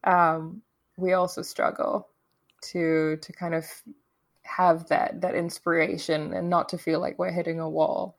um, 0.04 0.62
we 0.96 1.12
also 1.12 1.42
struggle 1.42 2.08
to 2.62 3.16
to 3.16 3.32
kind 3.32 3.54
of 3.54 3.66
have 4.42 4.88
that 4.88 5.20
that 5.20 5.34
inspiration 5.34 6.32
and 6.32 6.48
not 6.48 6.68
to 6.70 6.78
feel 6.78 7.00
like 7.00 7.18
we're 7.18 7.32
hitting 7.32 7.60
a 7.60 7.68
wall. 7.68 8.16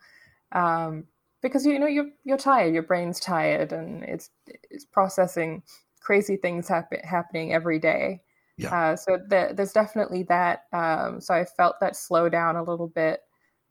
Um, 0.51 1.05
because 1.41 1.65
you 1.65 1.79
know 1.79 1.87
you're 1.87 2.09
you're 2.23 2.37
tired 2.37 2.73
your 2.73 2.83
brain's 2.83 3.19
tired 3.19 3.71
and 3.71 4.03
it's 4.03 4.29
it's 4.69 4.85
processing 4.85 5.63
crazy 6.01 6.35
things 6.35 6.67
happen, 6.67 6.99
happening 7.03 7.53
every 7.53 7.79
day. 7.79 8.21
Yeah. 8.57 8.73
Uh, 8.73 8.95
so 8.95 9.19
the, 9.27 9.51
there's 9.53 9.71
definitely 9.71 10.23
that 10.23 10.63
um, 10.73 11.21
so 11.21 11.33
i 11.33 11.45
felt 11.45 11.75
that 11.79 11.95
slow 11.95 12.27
down 12.27 12.55
a 12.55 12.63
little 12.63 12.87
bit 12.87 13.21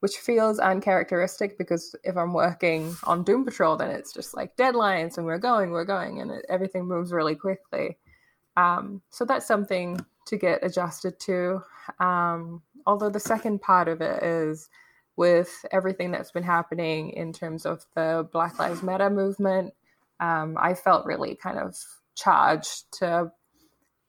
which 0.01 0.17
feels 0.17 0.59
uncharacteristic 0.59 1.57
because 1.59 1.95
if 2.05 2.17
I'm 2.17 2.33
working 2.33 2.95
on 3.05 3.25
Doom 3.25 3.45
Patrol, 3.45 3.77
then 3.77 3.91
it's 3.91 4.13
just 4.13 4.37
like 4.37 4.57
deadlines 4.57 5.17
and 5.17 5.27
we're 5.27 5.39
going, 5.39 5.71
we're 5.71 5.85
going, 5.85 6.21
and 6.21 6.31
it, 6.31 6.45
everything 6.49 6.87
moves 6.87 7.13
really 7.13 7.35
quickly. 7.35 7.99
Um, 8.57 9.03
so 9.11 9.25
that's 9.25 9.47
something 9.47 9.99
to 10.27 10.37
get 10.37 10.65
adjusted 10.65 11.19
to. 11.21 11.63
Um, 12.01 12.63
although 12.87 13.11
the 13.11 13.21
second 13.21 13.63
part 13.63 13.89
of 13.89 14.01
it 14.01 14.23
is 14.23 14.69
with 15.17 15.65
everything 15.73 16.11
that's 16.11 16.31
been 16.31 16.43
happening 16.43 17.11
in 17.11 17.33
terms 17.33 17.65
of 17.65 17.85
the 17.95 18.29
Black 18.33 18.59
Lives 18.59 18.83
Matter 18.83 19.09
movement, 19.09 19.73
um, 20.21 20.57
I 20.61 20.75
felt 20.75 21.07
really 21.07 21.37
kind 21.37 21.59
of 21.59 21.75
charged 22.15 22.85
to 22.99 23.33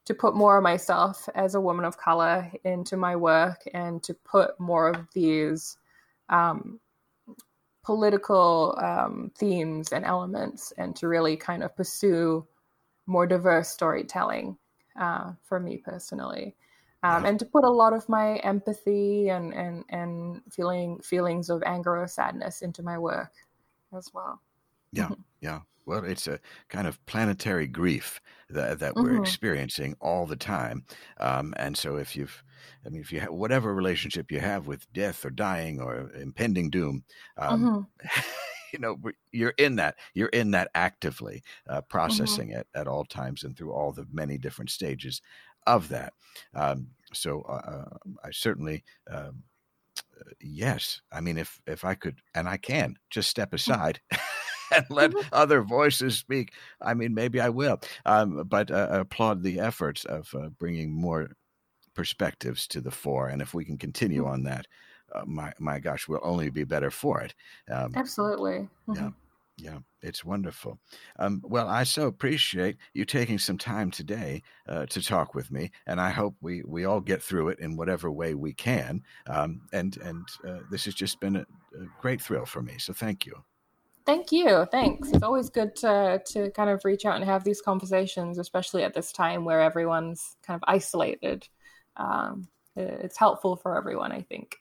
to 0.07 0.13
put 0.13 0.33
more 0.33 0.55
of 0.55 0.63
myself 0.63 1.27
as 1.35 1.53
a 1.53 1.59
woman 1.59 1.83
of 1.83 1.97
color 1.97 2.49
into 2.63 2.95
my 2.95 3.13
work 3.13 3.61
and 3.73 4.01
to 4.03 4.13
put 4.13 4.57
more 4.57 4.87
of 4.87 5.05
these 5.13 5.77
um, 6.29 6.79
political 7.83 8.79
um, 8.81 9.29
themes 9.37 9.91
and 9.91 10.05
elements 10.05 10.71
and 10.77 10.95
to 10.95 11.09
really 11.09 11.35
kind 11.35 11.61
of 11.61 11.75
pursue 11.75 12.47
more 13.05 13.27
diverse 13.27 13.67
storytelling 13.67 14.57
uh, 14.97 15.33
for 15.43 15.59
me 15.59 15.75
personally. 15.75 16.55
Um, 17.03 17.25
and 17.25 17.37
to 17.39 17.45
put 17.45 17.65
a 17.65 17.69
lot 17.69 17.91
of 17.91 18.07
my 18.07 18.37
empathy 18.37 19.27
and, 19.27 19.53
and, 19.53 19.83
and 19.89 20.41
feeling 20.49 20.99
feelings 20.99 21.49
of 21.49 21.61
anger 21.65 21.97
or 21.97 22.07
sadness 22.07 22.61
into 22.61 22.81
my 22.81 22.97
work 22.97 23.33
as 23.95 24.09
well. 24.13 24.41
Yeah, 24.93 25.05
mm-hmm. 25.05 25.21
yeah. 25.41 25.59
Well, 25.87 26.03
it's 26.03 26.27
a 26.27 26.39
kind 26.67 26.85
of 26.85 27.03
planetary 27.05 27.65
grief 27.65 28.19
that, 28.49 28.79
that 28.79 28.95
we're 28.95 29.11
mm-hmm. 29.11 29.21
experiencing 29.21 29.95
all 30.01 30.27
the 30.27 30.35
time. 30.35 30.83
Um, 31.17 31.53
and 31.55 31.77
so, 31.77 31.95
if 31.95 32.13
you've, 32.13 32.43
I 32.85 32.89
mean, 32.89 33.01
if 33.01 33.13
you 33.13 33.21
have 33.21 33.31
whatever 33.31 33.73
relationship 33.73 34.29
you 34.29 34.41
have 34.41 34.67
with 34.67 34.91
death 34.91 35.25
or 35.25 35.29
dying 35.29 35.79
or 35.79 36.11
impending 36.11 36.69
doom, 36.69 37.05
um, 37.37 37.87
mm-hmm. 38.03 38.21
you 38.73 38.79
know, 38.79 38.97
you're 39.31 39.53
in 39.57 39.77
that. 39.77 39.95
You're 40.13 40.27
in 40.27 40.51
that 40.51 40.69
actively, 40.75 41.41
uh, 41.69 41.77
mm-hmm. 41.77 41.87
processing 41.87 42.51
it 42.51 42.67
at 42.75 42.87
all 42.87 43.05
times 43.05 43.43
and 43.43 43.57
through 43.57 43.71
all 43.71 43.93
the 43.93 44.05
many 44.11 44.37
different 44.37 44.71
stages 44.71 45.21
of 45.65 45.87
that. 45.87 46.11
Um, 46.53 46.87
so, 47.13 47.43
uh, 47.43 47.71
uh 47.71 47.97
I 48.25 48.31
certainly. 48.31 48.83
Um, 49.09 49.43
uh, 50.19 50.31
yes, 50.41 51.01
I 51.11 51.21
mean, 51.21 51.37
if 51.37 51.61
if 51.65 51.85
I 51.85 51.95
could, 51.95 52.17
and 52.35 52.47
I 52.47 52.57
can, 52.57 52.97
just 53.09 53.29
step 53.29 53.51
mm. 53.51 53.55
aside 53.55 54.01
and 54.75 54.85
let 54.89 55.11
mm-hmm. 55.11 55.27
other 55.33 55.61
voices 55.61 56.17
speak. 56.17 56.53
I 56.81 56.93
mean, 56.93 57.13
maybe 57.13 57.41
I 57.41 57.49
will. 57.49 57.79
Um, 58.05 58.43
but 58.47 58.71
uh, 58.71 58.87
applaud 58.91 59.43
the 59.43 59.59
efforts 59.59 60.05
of 60.05 60.33
uh, 60.35 60.49
bringing 60.59 60.91
more 60.91 61.29
perspectives 61.93 62.67
to 62.67 62.81
the 62.81 62.91
fore, 62.91 63.29
and 63.29 63.41
if 63.41 63.53
we 63.53 63.65
can 63.65 63.77
continue 63.77 64.23
mm-hmm. 64.23 64.33
on 64.33 64.43
that, 64.43 64.67
uh, 65.13 65.23
my 65.25 65.51
my 65.59 65.79
gosh, 65.79 66.07
we'll 66.07 66.19
only 66.23 66.49
be 66.49 66.63
better 66.63 66.91
for 66.91 67.21
it. 67.21 67.33
Um, 67.71 67.93
Absolutely. 67.95 68.67
Mm-hmm. 68.87 68.95
Yeah. 68.95 69.09
Yeah, 69.59 69.79
it's 70.03 70.23
wonderful. 70.23 70.77
Um, 71.17 71.41
well, 71.43 71.67
I 71.67 71.83
so 71.83 72.05
appreciate 72.05 72.77
you 72.93 73.05
taking 73.05 73.39
some 73.39 73.57
time 73.57 73.89
today 73.89 74.43
uh, 74.69 74.85
to 74.85 75.01
talk 75.01 75.33
with 75.33 75.49
me, 75.49 75.71
and 75.87 75.99
I 75.99 76.11
hope 76.11 76.35
we, 76.41 76.61
we 76.63 76.85
all 76.85 77.01
get 77.01 77.23
through 77.23 77.49
it 77.49 77.59
in 77.59 77.75
whatever 77.75 78.11
way 78.11 78.35
we 78.35 78.53
can. 78.53 79.01
Um, 79.25 79.61
and 79.73 79.97
and 79.97 80.27
uh, 80.47 80.59
this 80.69 80.85
has 80.85 80.93
just 80.93 81.19
been 81.19 81.37
a, 81.37 81.41
a, 81.41 81.87
great 81.99 82.21
thrill 82.21 82.45
for 82.45 82.61
me. 82.61 82.75
So 82.77 82.93
thank 82.93 83.25
you. 83.25 83.33
Thank 84.07 84.31
you. 84.31 84.65
Thanks. 84.71 85.11
It's 85.11 85.21
always 85.21 85.49
good 85.49 85.75
to 85.77 86.21
to 86.27 86.49
kind 86.51 86.69
of 86.69 86.85
reach 86.85 87.05
out 87.05 87.17
and 87.17 87.25
have 87.25 87.43
these 87.43 87.61
conversations, 87.61 88.37
especially 88.37 88.83
at 88.83 88.93
this 88.93 89.11
time 89.11 89.43
where 89.43 89.59
everyone's 89.59 90.37
kind 90.41 90.55
of 90.55 90.63
isolated. 90.65 91.45
Um, 91.97 92.47
it's 92.77 93.17
helpful 93.17 93.57
for 93.57 93.75
everyone, 93.77 94.13
I 94.13 94.21
think. 94.21 94.55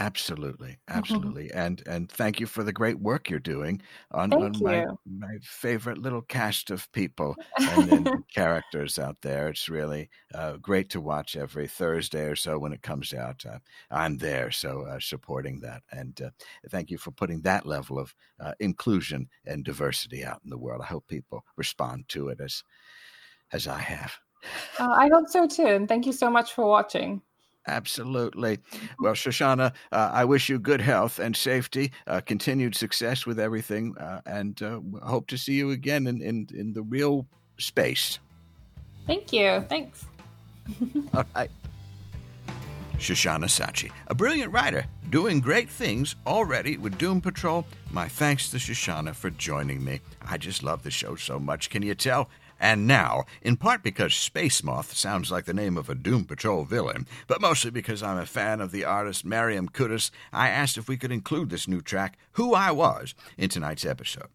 Absolutely, 0.00 0.78
absolutely, 0.88 1.48
mm-hmm. 1.48 1.58
and 1.58 1.82
and 1.86 2.10
thank 2.10 2.40
you 2.40 2.46
for 2.46 2.64
the 2.64 2.72
great 2.72 2.98
work 2.98 3.28
you're 3.28 3.38
doing 3.38 3.82
on, 4.10 4.32
on 4.32 4.52
my 4.60 4.86
my 5.04 5.36
favorite 5.42 5.98
little 5.98 6.22
cast 6.22 6.70
of 6.70 6.90
people 6.92 7.36
and, 7.58 7.92
and 7.92 8.24
characters 8.34 8.98
out 8.98 9.18
there. 9.20 9.48
It's 9.48 9.68
really 9.68 10.08
uh, 10.34 10.56
great 10.56 10.88
to 10.90 11.02
watch 11.02 11.36
every 11.36 11.68
Thursday 11.68 12.24
or 12.24 12.34
so 12.34 12.58
when 12.58 12.72
it 12.72 12.80
comes 12.80 13.12
out. 13.12 13.44
Uh, 13.44 13.58
I'm 13.90 14.16
there, 14.16 14.50
so 14.50 14.86
uh, 14.88 15.00
supporting 15.00 15.60
that, 15.60 15.82
and 15.92 16.18
uh, 16.22 16.30
thank 16.70 16.90
you 16.90 16.96
for 16.96 17.10
putting 17.10 17.42
that 17.42 17.66
level 17.66 17.98
of 17.98 18.14
uh, 18.40 18.54
inclusion 18.58 19.28
and 19.44 19.66
diversity 19.66 20.24
out 20.24 20.40
in 20.42 20.48
the 20.48 20.58
world. 20.58 20.80
I 20.82 20.86
hope 20.86 21.08
people 21.08 21.44
respond 21.58 22.08
to 22.08 22.28
it 22.28 22.40
as 22.40 22.64
as 23.52 23.66
I 23.66 23.80
have. 23.80 24.14
Uh, 24.78 24.88
I 24.88 25.10
hope 25.12 25.28
so 25.28 25.46
too, 25.46 25.66
and 25.66 25.86
thank 25.86 26.06
you 26.06 26.12
so 26.14 26.30
much 26.30 26.54
for 26.54 26.64
watching. 26.66 27.20
Absolutely. 27.66 28.58
Well, 28.98 29.12
Shoshana, 29.12 29.72
uh, 29.92 30.10
I 30.12 30.24
wish 30.24 30.48
you 30.48 30.58
good 30.58 30.80
health 30.80 31.18
and 31.18 31.36
safety, 31.36 31.92
uh, 32.06 32.20
continued 32.20 32.74
success 32.74 33.26
with 33.26 33.38
everything, 33.38 33.96
uh, 33.98 34.22
and 34.26 34.60
uh, 34.62 34.80
hope 35.02 35.26
to 35.28 35.36
see 35.36 35.54
you 35.54 35.70
again 35.70 36.06
in, 36.06 36.22
in, 36.22 36.48
in 36.54 36.72
the 36.72 36.82
real 36.82 37.26
space. 37.58 38.18
Thank 39.06 39.32
you. 39.32 39.64
Thanks. 39.68 40.06
All 41.14 41.24
right. 41.34 41.50
Shoshana 43.00 43.46
Sachi, 43.46 43.90
a 44.08 44.14
brilliant 44.14 44.52
writer, 44.52 44.84
doing 45.08 45.40
great 45.40 45.70
things 45.70 46.16
already 46.26 46.76
with 46.76 46.98
Doom 46.98 47.22
Patrol. 47.22 47.66
My 47.90 48.08
thanks 48.08 48.50
to 48.50 48.58
Shoshana 48.58 49.14
for 49.14 49.30
joining 49.30 49.82
me. 49.82 50.00
I 50.28 50.36
just 50.36 50.62
love 50.62 50.82
the 50.82 50.90
show 50.90 51.16
so 51.16 51.38
much. 51.38 51.70
Can 51.70 51.80
you 51.80 51.94
tell? 51.94 52.28
And 52.60 52.86
now, 52.86 53.24
in 53.40 53.56
part 53.56 53.82
because 53.82 54.14
Space 54.14 54.62
Moth 54.62 54.94
sounds 54.94 55.30
like 55.30 55.46
the 55.46 55.54
name 55.54 55.78
of 55.78 55.88
a 55.88 55.94
Doom 55.94 56.26
Patrol 56.26 56.64
villain, 56.64 57.06
but 57.26 57.40
mostly 57.40 57.70
because 57.70 58.02
I'm 58.02 58.18
a 58.18 58.26
fan 58.26 58.60
of 58.60 58.70
the 58.70 58.84
artist 58.84 59.24
Mariam 59.24 59.68
Kudus, 59.70 60.10
I 60.30 60.50
asked 60.50 60.76
if 60.76 60.86
we 60.86 60.98
could 60.98 61.10
include 61.10 61.48
this 61.48 61.66
new 61.66 61.80
track, 61.80 62.18
Who 62.32 62.54
I 62.54 62.70
Was, 62.70 63.14
in 63.38 63.48
tonight's 63.48 63.86
episode. 63.86 64.28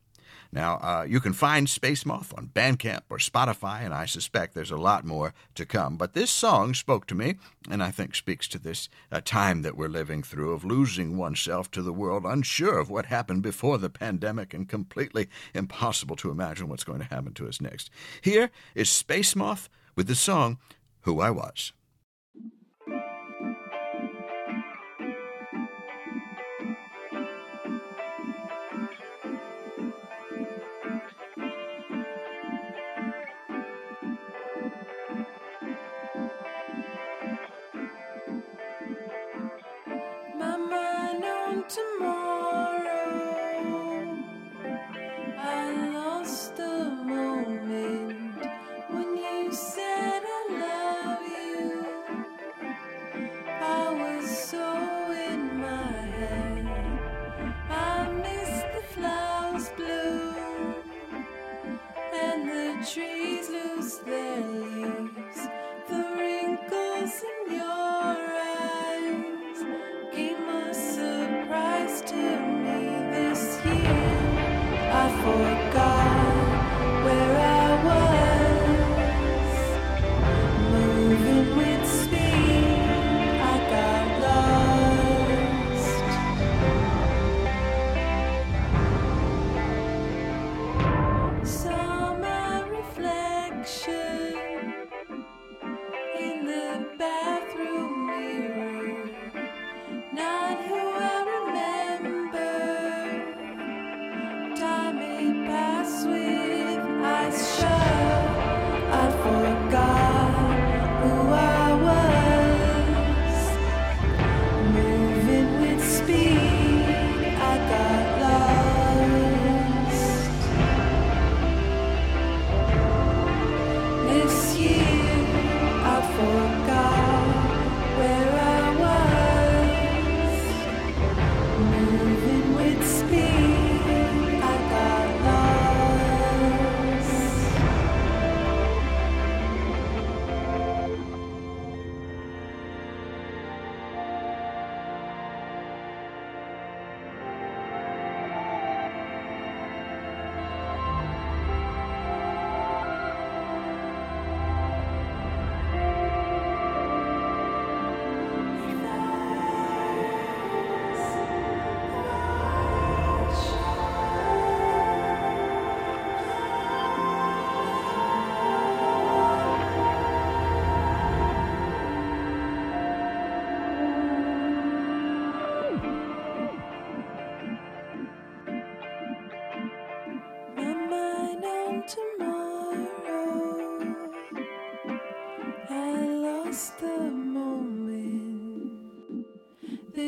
Now, 0.55 0.75
uh, 0.75 1.05
you 1.05 1.19
can 1.19 1.33
find 1.33 1.69
Space 1.69 2.05
Moth 2.05 2.33
on 2.37 2.49
Bandcamp 2.55 3.01
or 3.09 3.17
Spotify, 3.17 3.83
and 3.83 3.93
I 3.93 4.05
suspect 4.05 4.53
there's 4.53 4.71
a 4.71 4.77
lot 4.77 5.03
more 5.03 5.33
to 5.55 5.65
come. 5.65 5.97
But 5.97 6.13
this 6.13 6.31
song 6.31 6.73
spoke 6.73 7.07
to 7.07 7.15
me, 7.15 7.35
and 7.69 7.83
I 7.83 7.91
think 7.91 8.15
speaks 8.15 8.47
to 8.47 8.57
this 8.57 8.87
uh, 9.11 9.19
time 9.19 9.63
that 9.63 9.75
we're 9.75 9.89
living 9.89 10.23
through 10.23 10.53
of 10.53 10.63
losing 10.63 11.17
oneself 11.17 11.69
to 11.71 11.81
the 11.81 11.91
world, 11.91 12.23
unsure 12.25 12.79
of 12.79 12.89
what 12.89 13.07
happened 13.07 13.43
before 13.43 13.77
the 13.77 13.89
pandemic, 13.89 14.53
and 14.53 14.69
completely 14.69 15.27
impossible 15.53 16.15
to 16.15 16.31
imagine 16.31 16.69
what's 16.69 16.85
going 16.85 16.99
to 16.99 17.13
happen 17.13 17.33
to 17.33 17.49
us 17.49 17.59
next. 17.59 17.89
Here 18.21 18.49
is 18.75 18.89
Space 18.89 19.35
Moth 19.35 19.67
with 19.97 20.07
the 20.07 20.15
song 20.15 20.57
Who 21.01 21.19
I 21.19 21.31
Was. 21.31 21.73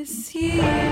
This 0.08 0.36
year 0.36 0.87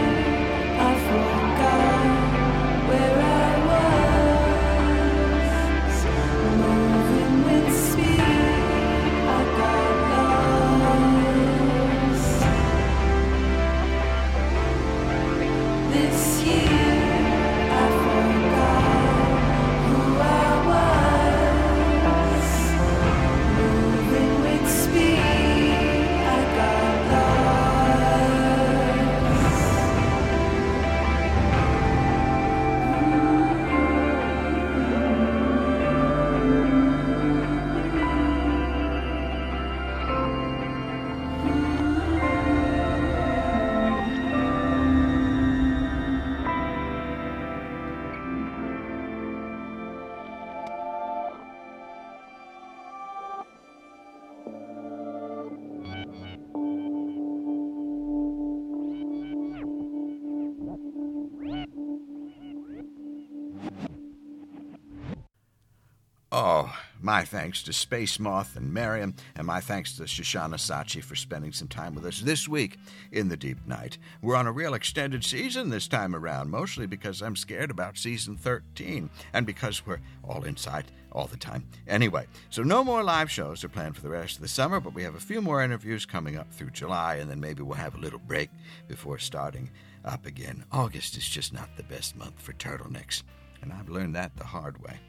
my 67.05 67.23
thanks 67.23 67.61
to 67.61 67.71
Space 67.71 68.19
Moth 68.19 68.55
and 68.55 68.73
Miriam, 68.73 69.13
and 69.35 69.45
my 69.45 69.61
thanks 69.61 69.95
to 69.95 70.03
Shoshana 70.03 70.55
Sachi 70.55 71.03
for 71.03 71.15
spending 71.15 71.51
some 71.51 71.67
time 71.67 71.93
with 71.93 72.03
us 72.03 72.19
this 72.19 72.47
week 72.47 72.79
in 73.11 73.29
the 73.29 73.37
Deep 73.37 73.59
Night. 73.67 73.99
We're 74.23 74.35
on 74.35 74.47
a 74.47 74.51
real 74.51 74.73
extended 74.73 75.23
season 75.23 75.69
this 75.69 75.87
time 75.87 76.15
around, 76.15 76.49
mostly 76.49 76.87
because 76.87 77.21
I'm 77.21 77.35
scared 77.35 77.69
about 77.69 77.99
season 77.99 78.35
13, 78.35 79.11
and 79.33 79.45
because 79.45 79.85
we're 79.85 79.99
all 80.23 80.45
inside 80.45 80.85
all 81.11 81.27
the 81.27 81.37
time. 81.37 81.67
Anyway, 81.87 82.25
so 82.49 82.63
no 82.63 82.83
more 82.83 83.03
live 83.03 83.29
shows 83.29 83.63
are 83.63 83.69
planned 83.69 83.95
for 83.95 84.01
the 84.01 84.09
rest 84.09 84.37
of 84.37 84.41
the 84.41 84.47
summer, 84.47 84.79
but 84.79 84.95
we 84.95 85.03
have 85.03 85.13
a 85.13 85.19
few 85.19 85.41
more 85.41 85.61
interviews 85.61 86.07
coming 86.07 86.37
up 86.37 86.51
through 86.51 86.71
July, 86.71 87.17
and 87.17 87.29
then 87.29 87.39
maybe 87.39 87.61
we'll 87.61 87.77
have 87.77 87.93
a 87.93 87.99
little 87.99 88.17
break 88.17 88.49
before 88.87 89.19
starting 89.19 89.69
up 90.05 90.25
again. 90.25 90.65
August 90.71 91.17
is 91.17 91.29
just 91.29 91.53
not 91.53 91.69
the 91.77 91.83
best 91.83 92.15
month 92.15 92.41
for 92.41 92.53
turtlenecks, 92.53 93.21
and 93.61 93.71
I've 93.71 93.89
learned 93.89 94.15
that 94.15 94.35
the 94.37 94.43
hard 94.43 94.81
way. 94.81 94.99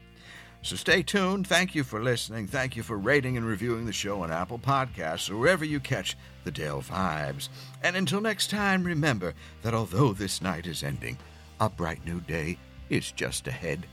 So 0.61 0.75
stay 0.75 1.01
tuned. 1.01 1.47
Thank 1.47 1.75
you 1.75 1.83
for 1.83 2.03
listening. 2.03 2.47
Thank 2.47 2.75
you 2.75 2.83
for 2.83 2.97
rating 2.97 3.37
and 3.37 3.45
reviewing 3.45 3.85
the 3.85 3.93
show 3.93 4.21
on 4.21 4.31
Apple 4.31 4.59
Podcasts 4.59 5.29
or 5.29 5.37
wherever 5.37 5.63
you 5.63 5.79
catch 5.79 6.17
the 6.43 6.51
Dale 6.51 6.81
Vibes. 6.81 7.49
And 7.83 7.95
until 7.95 8.19
next 8.19 8.49
time, 8.49 8.83
remember 8.83 9.33
that 9.61 9.73
although 9.73 10.13
this 10.13 10.41
night 10.41 10.67
is 10.67 10.83
ending, 10.83 11.17
a 11.59 11.69
bright 11.69 12.05
new 12.05 12.19
day 12.21 12.57
is 12.89 13.11
just 13.11 13.47
ahead. 13.47 13.87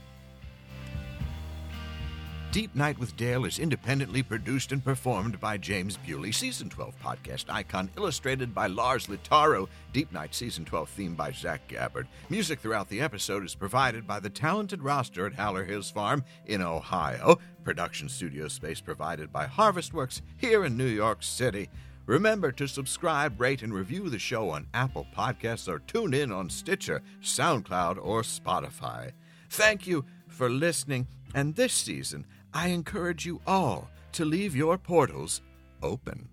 Deep 2.55 2.73
Night 2.73 2.97
with 2.97 3.17
Dale 3.17 3.43
is 3.43 3.59
independently 3.59 4.23
produced 4.23 4.71
and 4.71 4.81
performed 4.81 5.41
by 5.41 5.57
James 5.57 5.97
Bewley, 5.97 6.31
Season 6.31 6.69
12 6.69 6.97
podcast 7.03 7.49
icon, 7.49 7.89
illustrated 7.97 8.55
by 8.55 8.67
Lars 8.67 9.07
Litaro. 9.07 9.67
Deep 9.91 10.09
Night 10.13 10.33
Season 10.33 10.63
12 10.63 10.87
theme 10.87 11.15
by 11.15 11.33
Zach 11.33 11.67
Gabbard. 11.67 12.07
Music 12.29 12.61
throughout 12.61 12.87
the 12.87 13.01
episode 13.01 13.43
is 13.43 13.55
provided 13.55 14.07
by 14.07 14.21
the 14.21 14.29
talented 14.29 14.81
roster 14.81 15.25
at 15.25 15.33
Howler 15.33 15.65
Hills 15.65 15.91
Farm 15.91 16.23
in 16.45 16.61
Ohio. 16.61 17.39
Production 17.65 18.07
studio 18.07 18.47
space 18.47 18.79
provided 18.79 19.33
by 19.33 19.47
Harvestworks 19.47 20.21
here 20.37 20.63
in 20.63 20.77
New 20.77 20.85
York 20.85 21.23
City. 21.23 21.69
Remember 22.05 22.53
to 22.53 22.69
subscribe, 22.69 23.41
rate, 23.41 23.63
and 23.63 23.73
review 23.73 24.09
the 24.09 24.17
show 24.17 24.49
on 24.51 24.67
Apple 24.73 25.07
Podcasts 25.13 25.67
or 25.67 25.79
tune 25.79 26.13
in 26.13 26.31
on 26.31 26.49
Stitcher, 26.49 27.01
SoundCloud, 27.21 27.97
or 28.01 28.21
Spotify. 28.21 29.11
Thank 29.49 29.87
you 29.87 30.05
for 30.29 30.49
listening, 30.49 31.07
and 31.33 31.55
this 31.55 31.73
season, 31.73 32.25
I 32.55 32.69
encourage 32.69 33.25
you 33.25 33.41
all 33.45 33.89
to 34.13 34.23
leave 34.23 34.55
your 34.55 34.77
portals 34.77 35.41
open. 35.83 36.29